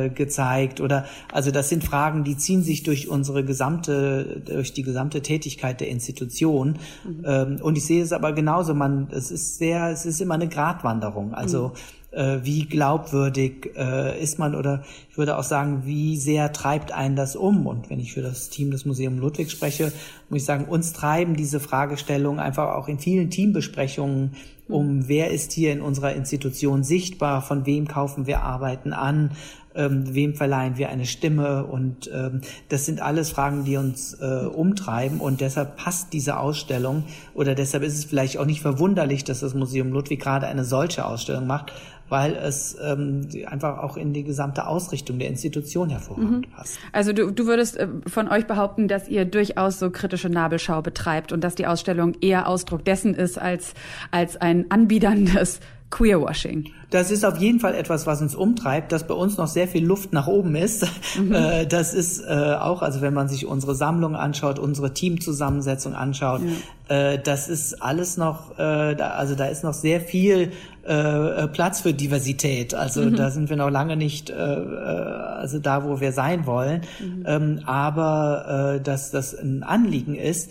äh, 0.06 0.08
gezeigt. 0.08 0.80
Oder 0.80 1.06
also 1.32 1.50
das 1.50 1.68
sind 1.68 1.84
Fragen, 1.84 2.24
die 2.24 2.36
ziehen 2.36 2.62
sich 2.62 2.82
durch 2.82 3.08
unsere 3.08 3.44
gesamte 3.44 4.42
durch 4.44 4.72
die 4.72 4.82
gesamte 4.82 5.22
Tätigkeit 5.22 5.80
der 5.80 5.88
Institution. 5.88 6.78
Mhm. 7.04 7.24
ähm, 7.24 7.56
und 7.62 7.78
ich 7.78 7.84
sehe 7.84 8.02
es 8.02 8.12
aber 8.12 8.32
genauso, 8.32 8.74
man 8.74 9.08
es 9.12 9.30
ist 9.30 9.58
sehr 9.58 9.90
es 9.90 10.06
ist 10.06 10.20
immer 10.20 10.34
eine 10.34 10.48
Gratwanderung, 10.48 11.34
also 11.34 11.68
mhm 11.68 12.01
äh, 12.12 12.38
wie 12.42 12.66
glaubwürdig 12.66 13.72
äh, 13.76 14.20
ist 14.22 14.38
man? 14.38 14.54
Oder 14.54 14.84
ich 15.10 15.18
würde 15.18 15.36
auch 15.36 15.44
sagen, 15.44 15.82
wie 15.84 16.16
sehr 16.16 16.52
treibt 16.52 16.92
einen 16.92 17.16
das 17.16 17.36
um? 17.36 17.66
Und 17.66 17.90
wenn 17.90 18.00
ich 18.00 18.12
für 18.12 18.22
das 18.22 18.48
Team 18.48 18.70
des 18.70 18.84
Museum 18.84 19.18
Ludwig 19.18 19.50
spreche, 19.50 19.92
muss 20.28 20.40
ich 20.40 20.44
sagen, 20.44 20.66
uns 20.66 20.92
treiben 20.92 21.36
diese 21.36 21.60
Fragestellungen 21.60 22.40
einfach 22.40 22.74
auch 22.74 22.88
in 22.88 22.98
vielen 22.98 23.30
Teambesprechungen 23.30 24.32
um, 24.68 24.96
mhm. 24.96 25.08
wer 25.08 25.30
ist 25.30 25.52
hier 25.52 25.72
in 25.72 25.80
unserer 25.80 26.14
Institution 26.14 26.82
sichtbar, 26.84 27.42
von 27.42 27.66
wem 27.66 27.88
kaufen 27.88 28.26
wir 28.26 28.42
Arbeiten 28.42 28.92
an, 28.92 29.32
ähm, 29.74 30.14
wem 30.14 30.34
verleihen 30.34 30.76
wir 30.76 30.88
eine 30.88 31.06
Stimme? 31.06 31.64
Und 31.64 32.10
ähm, 32.12 32.42
das 32.68 32.86
sind 32.86 33.00
alles 33.00 33.30
Fragen, 33.30 33.64
die 33.64 33.76
uns 33.76 34.14
äh, 34.14 34.46
umtreiben. 34.46 35.20
Und 35.20 35.40
deshalb 35.40 35.76
passt 35.76 36.12
diese 36.12 36.38
Ausstellung. 36.38 37.04
Oder 37.34 37.54
deshalb 37.54 37.82
ist 37.82 37.96
es 37.96 38.04
vielleicht 38.04 38.38
auch 38.38 38.46
nicht 38.46 38.60
verwunderlich, 38.60 39.24
dass 39.24 39.40
das 39.40 39.54
Museum 39.54 39.92
Ludwig 39.92 40.20
gerade 40.20 40.46
eine 40.46 40.64
solche 40.64 41.06
Ausstellung 41.06 41.46
macht, 41.46 41.72
weil 42.12 42.34
es 42.34 42.76
ähm, 42.78 43.26
einfach 43.46 43.78
auch 43.78 43.96
in 43.96 44.12
die 44.12 44.22
gesamte 44.22 44.66
Ausrichtung 44.66 45.18
der 45.18 45.28
Institution 45.28 45.88
hervorragend 45.88 46.46
mhm. 46.46 46.50
passt. 46.54 46.78
Also 46.92 47.14
du, 47.14 47.30
du 47.30 47.46
würdest 47.46 47.78
äh, 47.78 47.88
von 48.06 48.28
euch 48.28 48.46
behaupten, 48.46 48.86
dass 48.86 49.08
ihr 49.08 49.24
durchaus 49.24 49.78
so 49.78 49.90
kritische 49.90 50.28
Nabelschau 50.28 50.82
betreibt 50.82 51.32
und 51.32 51.42
dass 51.42 51.54
die 51.54 51.66
Ausstellung 51.66 52.12
eher 52.20 52.48
Ausdruck 52.48 52.84
dessen 52.84 53.14
ist 53.14 53.38
als, 53.38 53.72
als 54.10 54.36
ein 54.36 54.70
anbiederndes 54.70 55.60
Queerwashing. 55.90 56.70
Das 56.90 57.10
ist 57.10 57.24
auf 57.24 57.38
jeden 57.38 57.60
Fall 57.60 57.74
etwas, 57.74 58.06
was 58.06 58.20
uns 58.20 58.34
umtreibt, 58.34 58.92
dass 58.92 59.06
bei 59.06 59.14
uns 59.14 59.38
noch 59.38 59.46
sehr 59.46 59.68
viel 59.68 59.84
Luft 59.84 60.12
nach 60.12 60.26
oben 60.26 60.54
ist. 60.54 60.86
Mhm. 61.18 61.32
Äh, 61.42 61.66
das 61.66 61.94
ist 61.94 62.20
äh, 62.20 62.56
auch, 62.60 62.82
also 62.82 63.00
wenn 63.00 63.14
man 63.14 63.28
sich 63.28 63.46
unsere 63.46 63.74
Sammlung 63.74 64.16
anschaut, 64.16 64.58
unsere 64.58 64.92
Teamzusammensetzung 64.92 65.94
anschaut, 65.94 66.42
ja. 66.42 67.16
Das 67.24 67.48
ist 67.48 67.80
alles 67.80 68.18
noch, 68.18 68.58
also 68.58 69.34
da 69.34 69.46
ist 69.46 69.64
noch 69.64 69.72
sehr 69.72 69.98
viel 69.98 70.52
Platz 70.82 71.80
für 71.80 71.94
Diversität. 71.94 72.74
Also 72.74 73.02
mhm. 73.02 73.16
da 73.16 73.30
sind 73.30 73.48
wir 73.48 73.56
noch 73.56 73.70
lange 73.70 73.96
nicht 73.96 74.32
also 74.32 75.58
da, 75.58 75.84
wo 75.84 76.00
wir 76.00 76.12
sein 76.12 76.44
wollen. 76.46 76.82
Mhm. 76.98 77.24
Ähm, 77.26 77.60
aber 77.66 78.80
dass 78.82 79.10
das 79.10 79.34
ein 79.34 79.62
Anliegen 79.62 80.14
ist, 80.14 80.50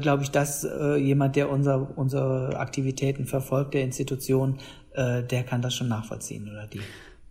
glaube 0.00 0.24
ich, 0.24 0.30
dass 0.30 0.66
jemand, 0.98 1.36
der 1.36 1.50
unser, 1.50 1.88
unsere 1.96 2.56
Aktivitäten 2.58 3.24
verfolgt, 3.26 3.74
der 3.74 3.82
Institution, 3.82 4.58
äh, 4.94 5.22
der 5.22 5.42
kann 5.42 5.62
das 5.62 5.74
schon 5.74 5.88
nachvollziehen 5.88 6.48
oder 6.50 6.66
die. 6.66 6.80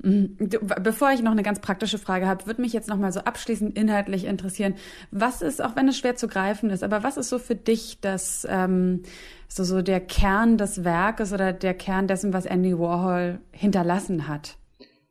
Bevor 0.04 1.12
ich 1.12 1.22
noch 1.22 1.32
eine 1.32 1.44
ganz 1.44 1.60
praktische 1.60 2.00
Frage 2.00 2.28
habe, 2.28 2.48
würde 2.48 2.62
mich 2.62 2.74
jetzt 2.74 2.90
noch 2.90 2.98
mal 2.98 3.12
so 3.12 3.20
abschließend 3.20 3.78
inhaltlich 3.78 4.26
interessieren, 4.26 4.74
was 5.12 5.44
ist, 5.44 5.64
auch 5.64 5.76
wenn 5.76 5.88
es 5.88 5.98
schwer 5.98 6.16
zu 6.16 6.28
greifen 6.28 6.72
ist, 6.72 6.84
aber 6.84 7.04
was 7.04 7.18
ist 7.18 7.30
so 7.30 7.38
für 7.38 7.56
dich 7.56 8.00
das 8.02 8.48
ähm, 8.50 9.04
so 9.48 9.64
so 9.64 9.84
der 9.84 10.00
Kern 10.00 10.58
des 10.58 10.84
Werkes 10.84 11.34
oder 11.34 11.54
der 11.54 11.76
Kern 11.76 12.08
dessen, 12.08 12.34
was 12.34 12.48
Andy 12.48 12.78
Warhol 12.80 13.40
hinterlassen 13.52 14.28
hat? 14.28 14.58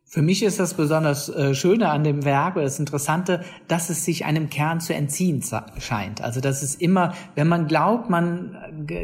Für 0.03 0.21
mich 0.21 0.43
ist 0.43 0.59
das 0.59 0.73
besonders 0.73 1.29
äh, 1.29 1.55
Schöne 1.55 1.87
an 1.87 2.03
dem 2.03 2.25
Werk 2.25 2.57
oder 2.57 2.65
das 2.65 2.79
Interessante, 2.79 3.45
dass 3.69 3.89
es 3.89 4.03
sich 4.03 4.25
einem 4.25 4.49
Kern 4.49 4.81
zu 4.81 4.93
entziehen 4.93 5.41
scheint. 5.77 6.21
Also 6.21 6.41
dass 6.41 6.63
es 6.63 6.75
immer, 6.75 7.13
wenn 7.35 7.47
man 7.47 7.65
glaubt, 7.65 8.09
man 8.09 8.57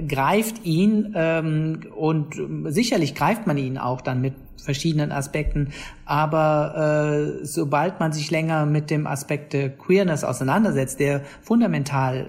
greift 0.09 0.65
ihn 0.65 1.13
ähm, 1.15 1.79
und 1.95 2.35
sicherlich 2.65 3.15
greift 3.15 3.47
man 3.47 3.57
ihn 3.57 3.77
auch 3.77 4.01
dann 4.01 4.19
mit 4.19 4.33
verschiedenen 4.61 5.11
Aspekten. 5.11 5.69
Aber 6.05 7.39
äh, 7.41 7.45
sobald 7.45 7.99
man 7.99 8.11
sich 8.11 8.31
länger 8.31 8.65
mit 8.65 8.89
dem 8.89 9.07
Aspekt 9.07 9.53
der 9.53 9.69
Queerness 9.69 10.23
auseinandersetzt, 10.23 10.99
der 10.99 11.21
fundamental 11.41 12.27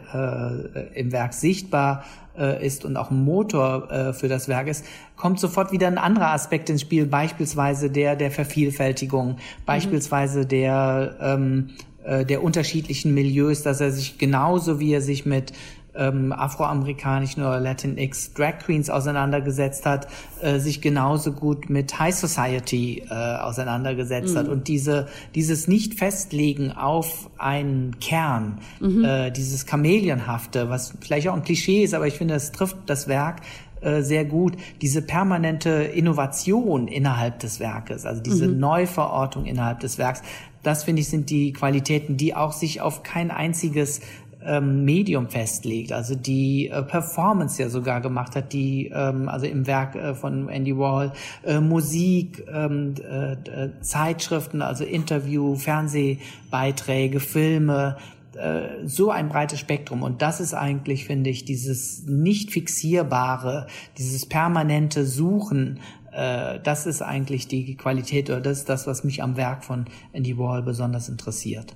äh, 0.95 0.99
im 0.99 1.13
Werk 1.13 1.35
sichtbar 1.35 2.05
äh, 2.39 2.65
ist 2.65 2.85
und 2.85 2.97
auch 2.97 3.11
ein 3.11 3.25
Motor 3.25 3.91
äh, 3.91 4.13
für 4.13 4.29
das 4.29 4.49
Werk 4.49 4.69
ist, 4.69 4.85
kommt 5.17 5.41
sofort 5.41 5.73
wieder 5.73 5.89
ein 5.89 5.99
anderer 5.99 6.33
Aspekt 6.33 6.71
ins 6.71 6.83
Spiel, 6.83 7.07
beispielsweise 7.07 7.91
der 7.91 8.17
der 8.17 8.31
Vervielfältigung, 8.31 9.31
mhm. 9.31 9.37
beispielsweise 9.67 10.47
der 10.47 11.17
ähm, 11.21 11.71
äh, 12.05 12.25
der 12.25 12.43
unterschiedlichen 12.43 13.13
Milieus, 13.13 13.63
dass 13.63 13.81
er 13.81 13.91
sich 13.91 14.19
genauso 14.19 14.81
wie 14.81 14.93
er 14.93 15.03
sich 15.03 15.27
mit 15.27 15.53
ähm, 15.99 16.33
afroamerikanischen 16.33 17.43
oder 17.43 17.61
Latinx 17.61 18.33
Drag 18.33 18.59
Queens 18.59 18.89
auseinandergesetzt 18.89 19.85
hat, 19.85 20.09
äh, 20.41 20.59
sich 20.59 20.81
genauso 20.81 21.33
gut 21.33 21.69
mit 21.69 21.99
High 21.99 22.15
Society 22.15 23.03
äh, 23.11 23.15
auseinandergesetzt 23.15 24.35
mhm. 24.35 24.39
hat 24.39 24.49
und 24.49 24.69
diese 24.69 25.09
dieses 25.35 25.69
nicht 25.69 25.95
festlegen 25.95 26.73
auf 26.73 27.29
einen 27.37 27.99
Kern, 28.01 28.59
mhm. 28.81 29.05
äh, 29.05 29.31
dieses 29.31 29.67
Chameleonhafte, 29.67 30.71
was 30.71 30.95
vielleicht 31.01 31.29
auch 31.29 31.35
ein 31.35 31.43
Klischee 31.43 31.83
ist, 31.83 31.95
aber 31.95 32.07
ich 32.07 32.15
finde, 32.15 32.35
es 32.35 32.53
trifft 32.53 32.77
das 32.87 33.09
Werk 33.09 33.43
äh, 33.81 34.03
sehr 34.03 34.25
gut 34.25 34.57
diese 34.81 35.03
permanente 35.03 35.71
Innovation 35.71 36.89
innerhalb 36.89 37.39
des 37.39 37.61
Werkes, 37.61 38.07
also 38.07 38.21
diese 38.21 38.49
mhm. 38.49 38.59
Neuverortung 38.59 39.45
innerhalb 39.45 39.81
des 39.81 39.99
Werks. 39.99 40.23
Das 40.65 40.83
finde 40.83 41.03
ich 41.03 41.09
sind 41.09 41.31
die 41.31 41.53
Qualitäten, 41.53 42.17
die 42.17 42.35
auch 42.35 42.53
sich 42.53 42.81
auf 42.81 43.05
kein 43.05 43.31
einziges 43.31 44.01
ähm, 44.45 44.85
Medium 44.85 45.29
festlegt, 45.29 45.93
also 45.93 46.15
die 46.15 46.69
äh, 46.69 46.83
Performance 46.83 47.61
ja 47.63 47.69
sogar 47.69 48.01
gemacht 48.01 48.37
hat, 48.37 48.53
die 48.53 48.91
ähm, 48.95 49.29
also 49.29 49.47
im 49.47 49.67
Werk 49.67 49.95
äh, 49.95 50.15
von 50.15 50.49
Andy 50.49 50.77
Warhol 50.77 51.13
äh, 51.45 51.61
Musik, 51.61 52.45
ähm, 52.53 52.95
äh, 52.97 53.71
Zeitschriften, 53.81 54.63
also 54.63 54.85
Interview, 54.85 55.57
Fernsehbeiträge, 55.57 57.21
Filme, 57.21 57.97
äh, 58.37 58.87
so 58.87 59.11
ein 59.11 59.29
breites 59.29 59.59
Spektrum. 59.59 60.03
Und 60.03 60.23
das 60.23 60.41
ist 60.41 60.55
eigentlich, 60.55 61.05
finde 61.05 61.31
ich, 61.31 61.45
dieses 61.45 62.07
nicht 62.07 62.53
fixierbare, 62.53 63.67
dieses 63.97 64.27
permanente 64.27 65.05
Suchen, 65.05 65.81
äh, 66.13 66.61
das 66.61 66.87
ist 66.87 67.03
eigentlich 67.03 67.49
die 67.49 67.77
Qualität 67.77 68.31
oder 68.31 68.41
das 68.41 68.59
ist 68.59 68.69
das, 68.69 68.87
was 68.87 69.05
mich 69.05 69.23
am 69.23 69.37
Werk 69.37 69.65
von 69.65 69.87
Andy 70.13 70.39
Warhol 70.39 70.63
besonders 70.63 71.09
interessiert. 71.09 71.75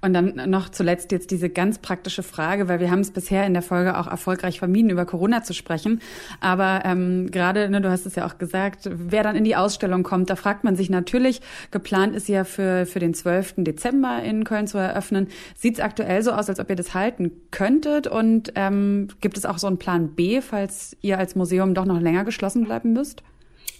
Und 0.00 0.14
dann 0.14 0.50
noch 0.50 0.68
zuletzt 0.68 1.12
jetzt 1.12 1.30
diese 1.30 1.50
ganz 1.50 1.78
praktische 1.78 2.22
Frage, 2.22 2.68
weil 2.68 2.80
wir 2.80 2.90
haben 2.90 3.00
es 3.00 3.10
bisher 3.10 3.46
in 3.46 3.54
der 3.54 3.62
Folge 3.62 3.98
auch 3.98 4.06
erfolgreich 4.06 4.58
vermieden, 4.58 4.90
über 4.90 5.06
Corona 5.06 5.42
zu 5.42 5.54
sprechen. 5.54 6.00
Aber 6.40 6.82
ähm, 6.84 7.30
gerade, 7.30 7.68
ne, 7.68 7.80
du 7.80 7.90
hast 7.90 8.06
es 8.06 8.14
ja 8.14 8.26
auch 8.26 8.38
gesagt, 8.38 8.88
wer 8.90 9.22
dann 9.22 9.36
in 9.36 9.44
die 9.44 9.56
Ausstellung 9.56 10.02
kommt, 10.02 10.30
da 10.30 10.36
fragt 10.36 10.64
man 10.64 10.76
sich 10.76 10.90
natürlich, 10.90 11.40
geplant 11.70 12.14
ist 12.14 12.28
ja 12.28 12.44
für, 12.44 12.86
für 12.86 12.98
den 12.98 13.14
12. 13.14 13.54
Dezember 13.58 14.22
in 14.22 14.44
Köln 14.44 14.66
zu 14.66 14.78
eröffnen. 14.78 15.28
Sieht 15.56 15.74
es 15.74 15.80
aktuell 15.80 16.22
so 16.22 16.32
aus, 16.32 16.48
als 16.48 16.60
ob 16.60 16.70
ihr 16.70 16.76
das 16.76 16.94
halten 16.94 17.32
könntet? 17.50 18.06
Und 18.06 18.52
ähm, 18.54 19.08
gibt 19.20 19.36
es 19.36 19.46
auch 19.46 19.58
so 19.58 19.66
einen 19.66 19.78
Plan 19.78 20.14
B, 20.14 20.40
falls 20.40 20.96
ihr 21.00 21.18
als 21.18 21.34
Museum 21.34 21.74
doch 21.74 21.84
noch 21.84 22.00
länger 22.00 22.24
geschlossen 22.24 22.64
bleiben 22.64 22.92
müsst? 22.92 23.22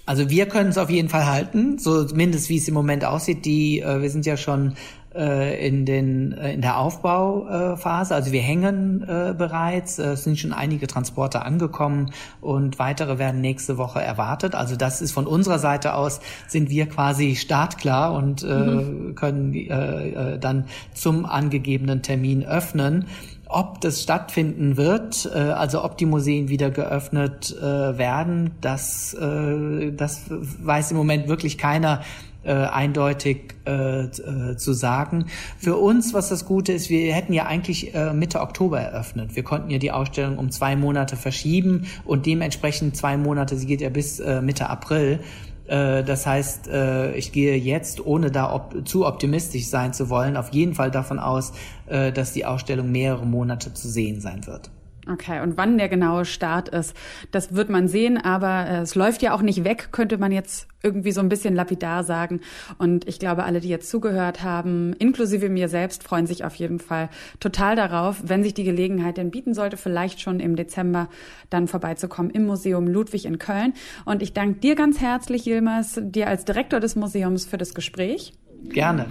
Also 0.06 0.28
wir 0.28 0.46
können 0.46 0.68
es 0.68 0.78
auf 0.78 0.90
jeden 0.90 1.08
Fall 1.08 1.26
halten, 1.26 1.78
so 1.78 2.04
zumindest 2.04 2.50
wie 2.50 2.58
es 2.58 2.68
im 2.68 2.74
Moment 2.74 3.04
aussieht. 3.04 3.44
Die, 3.44 3.80
äh, 3.80 4.02
wir 4.02 4.10
sind 4.10 4.26
ja 4.26 4.36
schon 4.36 4.74
äh, 5.14 5.66
in, 5.66 5.86
den, 5.86 6.32
äh, 6.32 6.52
in 6.54 6.60
der 6.60 6.78
Aufbauphase. 6.78 8.14
Also 8.14 8.32
wir 8.32 8.42
hängen 8.42 9.02
äh, 9.02 9.34
bereits, 9.36 9.98
es 9.98 10.24
sind 10.24 10.38
schon 10.38 10.52
einige 10.52 10.86
Transporte 10.86 11.42
angekommen 11.42 12.10
und 12.40 12.78
weitere 12.78 13.18
werden 13.18 13.40
nächste 13.40 13.78
Woche 13.78 14.02
erwartet. 14.02 14.54
Also 14.54 14.76
das 14.76 15.00
ist 15.00 15.12
von 15.12 15.26
unserer 15.26 15.58
Seite 15.58 15.94
aus, 15.94 16.20
sind 16.48 16.70
wir 16.70 16.86
quasi 16.88 17.36
startklar 17.36 18.12
und 18.12 18.42
mhm. 18.42 19.14
können 19.14 19.54
äh, 19.54 20.38
dann 20.38 20.66
zum 20.94 21.26
angegebenen 21.26 22.02
Termin 22.02 22.44
öffnen. 22.44 23.06
Ob 23.46 23.80
das 23.82 24.02
stattfinden 24.02 24.76
wird, 24.76 25.30
äh, 25.32 25.38
also 25.38 25.84
ob 25.84 25.96
die 25.96 26.06
Museen 26.06 26.48
wieder 26.48 26.70
geöffnet 26.70 27.54
äh, 27.56 27.62
werden, 27.62 28.50
das, 28.60 29.14
äh, 29.14 29.92
das 29.92 30.24
weiß 30.28 30.90
im 30.90 30.96
Moment 30.96 31.28
wirklich 31.28 31.56
keiner 31.58 32.00
äh, 32.44 32.52
eindeutig 32.52 33.54
äh, 33.66 34.04
äh, 34.04 34.56
zu 34.56 34.72
sagen. 34.72 35.26
Für 35.58 35.76
uns, 35.76 36.14
was 36.14 36.28
das 36.28 36.44
Gute 36.44 36.72
ist, 36.72 36.90
wir 36.90 37.12
hätten 37.14 37.32
ja 37.32 37.46
eigentlich 37.46 37.94
äh, 37.94 38.12
Mitte 38.12 38.40
Oktober 38.40 38.80
eröffnet. 38.80 39.36
Wir 39.36 39.42
konnten 39.42 39.70
ja 39.70 39.78
die 39.78 39.90
Ausstellung 39.92 40.38
um 40.38 40.50
zwei 40.50 40.76
Monate 40.76 41.16
verschieben 41.16 41.86
und 42.04 42.26
dementsprechend 42.26 42.96
zwei 42.96 43.16
Monate, 43.16 43.56
sie 43.56 43.66
geht 43.66 43.80
ja 43.80 43.88
bis 43.88 44.20
äh, 44.20 44.42
Mitte 44.42 44.68
April. 44.68 45.20
Äh, 45.66 46.04
das 46.04 46.26
heißt, 46.26 46.68
äh, 46.68 47.14
ich 47.14 47.32
gehe 47.32 47.56
jetzt, 47.56 48.04
ohne 48.04 48.30
da 48.30 48.52
op 48.52 48.86
zu 48.86 49.06
optimistisch 49.06 49.66
sein 49.66 49.92
zu 49.92 50.10
wollen, 50.10 50.36
auf 50.36 50.52
jeden 50.52 50.74
Fall 50.74 50.90
davon 50.90 51.18
aus, 51.18 51.52
dass 51.86 52.32
die 52.32 52.46
Ausstellung 52.46 52.90
mehrere 52.90 53.26
Monate 53.26 53.74
zu 53.74 53.90
sehen 53.90 54.22
sein 54.22 54.46
wird. 54.46 54.70
Okay, 55.10 55.40
und 55.40 55.56
wann 55.56 55.76
der 55.76 55.88
genaue 55.88 56.24
Start 56.24 56.70
ist, 56.70 56.96
das 57.30 57.54
wird 57.54 57.68
man 57.68 57.88
sehen, 57.88 58.16
aber 58.16 58.66
äh, 58.66 58.80
es 58.80 58.94
läuft 58.94 59.22
ja 59.22 59.34
auch 59.34 59.42
nicht 59.42 59.64
weg, 59.64 59.88
könnte 59.92 60.16
man 60.16 60.32
jetzt 60.32 60.66
irgendwie 60.82 61.12
so 61.12 61.20
ein 61.20 61.28
bisschen 61.28 61.54
lapidar 61.54 62.04
sagen. 62.04 62.40
Und 62.78 63.06
ich 63.08 63.18
glaube, 63.18 63.44
alle, 63.44 63.60
die 63.60 63.68
jetzt 63.68 63.90
zugehört 63.90 64.42
haben, 64.42 64.92
inklusive 64.94 65.48
mir 65.48 65.68
selbst, 65.68 66.02
freuen 66.04 66.26
sich 66.26 66.44
auf 66.44 66.54
jeden 66.54 66.78
Fall 66.78 67.08
total 67.40 67.76
darauf, 67.76 68.22
wenn 68.24 68.42
sich 68.42 68.54
die 68.54 68.64
Gelegenheit 68.64 69.16
denn 69.16 69.30
bieten 69.30 69.54
sollte, 69.54 69.76
vielleicht 69.76 70.20
schon 70.20 70.40
im 70.40 70.56
Dezember 70.56 71.08
dann 71.50 71.68
vorbeizukommen 71.68 72.30
im 72.30 72.46
Museum 72.46 72.86
Ludwig 72.86 73.24
in 73.26 73.38
Köln. 73.38 73.74
Und 74.04 74.22
ich 74.22 74.32
danke 74.32 74.60
dir 74.60 74.74
ganz 74.74 75.00
herzlich, 75.00 75.46
Yilmaz, 75.46 76.00
dir 76.02 76.28
als 76.28 76.44
Direktor 76.44 76.80
des 76.80 76.96
Museums 76.96 77.44
für 77.44 77.58
das 77.58 77.74
Gespräch. 77.74 78.32
Gerne. 78.70 79.06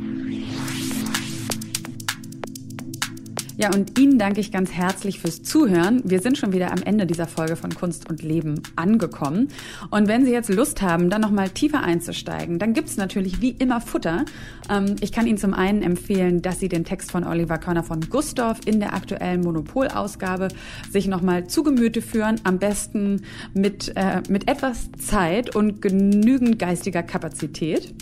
Ja, 3.55 3.71
und 3.71 3.99
Ihnen 3.99 4.17
danke 4.17 4.39
ich 4.39 4.51
ganz 4.51 4.71
herzlich 4.71 5.19
fürs 5.19 5.43
Zuhören. 5.43 6.01
Wir 6.05 6.21
sind 6.21 6.39
schon 6.39 6.53
wieder 6.53 6.71
am 6.71 6.81
Ende 6.81 7.05
dieser 7.05 7.27
Folge 7.27 7.55
von 7.55 7.75
Kunst 7.75 8.09
und 8.09 8.23
Leben 8.23 8.63
angekommen. 8.75 9.49
Und 9.91 10.07
wenn 10.07 10.25
Sie 10.25 10.31
jetzt 10.31 10.49
Lust 10.49 10.81
haben, 10.81 11.11
dann 11.11 11.21
nochmal 11.21 11.49
tiefer 11.49 11.83
einzusteigen, 11.83 12.57
dann 12.57 12.73
gibt's 12.73 12.97
natürlich 12.97 13.41
wie 13.41 13.51
immer 13.51 13.79
Futter. 13.79 14.25
Ähm, 14.71 14.95
ich 15.01 15.11
kann 15.11 15.27
Ihnen 15.27 15.37
zum 15.37 15.53
einen 15.53 15.83
empfehlen, 15.83 16.41
dass 16.41 16.59
Sie 16.59 16.67
den 16.67 16.83
Text 16.83 17.11
von 17.11 17.23
Oliver 17.23 17.59
Körner 17.59 17.83
von 17.83 18.01
Gustorf 18.09 18.59
in 18.65 18.79
der 18.79 18.95
aktuellen 18.95 19.41
Monopolausgabe 19.41 20.47
sich 20.91 21.07
nochmal 21.07 21.45
zu 21.45 21.61
Gemüte 21.61 22.01
führen. 22.01 22.41
Am 22.45 22.57
besten 22.57 23.21
mit, 23.53 23.93
äh, 23.95 24.23
mit 24.29 24.49
etwas 24.49 24.91
Zeit 24.97 25.55
und 25.55 25.79
genügend 25.79 26.57
geistiger 26.57 27.03
Kapazität. 27.03 27.93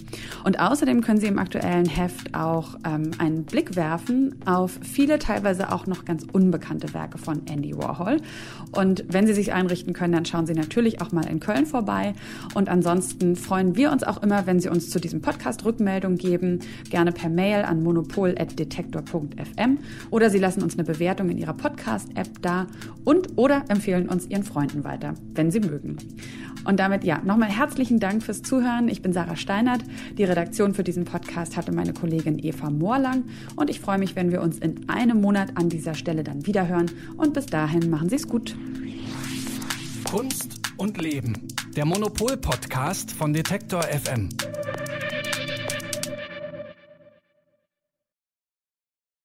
Und 0.46 0.62
außerdem 0.62 1.02
können 1.02 1.20
Sie 1.20 1.28
im 1.28 1.40
aktuellen 1.40 1.90
Heft 1.90 2.34
auch 2.36 2.76
ähm, 2.86 3.12
einen 3.18 3.44
Blick 3.44 3.76
werfen 3.76 4.36
auf 4.46 4.80
viele 4.82 5.20
Teile 5.20 5.41
teilweise 5.42 5.72
auch 5.72 5.88
noch 5.88 6.06
ganz 6.06 6.26
unbekannte 6.32 6.94
Werke 6.94 7.18
von 7.18 7.48
Andy 7.48 7.76
Warhol. 7.76 8.18
Und 8.72 9.04
wenn 9.08 9.26
Sie 9.26 9.34
sich 9.34 9.54
einrichten 9.54 9.94
können, 9.94 10.14
dann 10.14 10.26
schauen 10.26 10.46
Sie 10.46 10.54
natürlich 10.54 11.02
auch 11.02 11.12
mal 11.12 11.26
in 11.26 11.40
Köln 11.40 11.66
vorbei. 11.66 12.14
Und 12.54 12.70
ansonsten 12.70 13.36
freuen 13.36 13.76
wir 13.76 13.92
uns 13.92 14.04
auch 14.04 14.22
immer, 14.22 14.46
wenn 14.46 14.60
Sie 14.60 14.70
uns 14.70 14.92
zu 14.92 15.00
diesem 15.00 15.22
Podcast 15.22 15.66
Rückmeldung 15.66 16.18
geben, 16.18 16.60
gerne 16.90 17.12
per 17.12 17.30
Mail 17.30 17.64
an 17.64 17.82
monopol.detektor.fm 17.82 19.80
oder 20.12 20.30
Sie 20.30 20.38
lassen 20.40 20.62
uns 20.62 20.76
eine 20.76 20.84
Bewertung 20.84 21.30
in 21.30 21.40
Ihrer 21.40 21.54
Podcast-App 21.54 22.42
da 22.42 22.68
und 23.04 23.30
oder 23.38 23.64
empfehlen 23.70 24.08
uns 24.10 24.28
Ihren 24.28 24.44
Freunden 24.44 24.84
weiter, 24.84 25.16
wenn 25.34 25.50
Sie 25.50 25.60
mögen. 25.60 25.98
Und 26.64 26.80
damit 26.80 27.04
ja, 27.04 27.20
nochmal 27.24 27.50
herzlichen 27.50 28.00
Dank 28.00 28.22
fürs 28.22 28.44
Zuhören. 28.44 28.88
Ich 28.88 29.02
bin 29.02 29.14
Sarah 29.14 29.36
Steinert. 29.36 29.84
Die 30.18 30.24
Redaktion 30.24 30.76
für 30.76 30.84
diesen 30.84 31.06
Podcast 31.06 31.58
hatte 31.58 31.72
meine 31.72 31.94
Kollegin 31.94 32.38
Eva 32.38 32.70
Moorlang. 32.70 33.24
Und 33.56 33.70
ich 33.70 33.80
freue 33.80 33.98
mich, 33.98 34.16
wenn 34.16 34.32
wir 34.32 34.42
uns 34.42 34.60
in 34.60 34.88
einem 34.88 35.22
Monat 35.32 35.56
an 35.56 35.70
dieser 35.70 35.94
Stelle 35.94 36.26
dann 36.26 36.46
wiederhören. 36.46 36.92
Und 37.16 37.34
bis 37.34 37.46
dahin 37.46 37.90
machen 37.90 38.10
Sie 38.10 38.18
es 38.18 38.28
gut. 38.28 38.54
Kunst 40.04 40.60
und 40.76 41.02
Leben. 41.02 41.48
Der 41.74 41.86
Monopol-Podcast 41.86 43.14
von 43.14 43.32
Detektor 43.32 43.82
FM. 43.82 44.28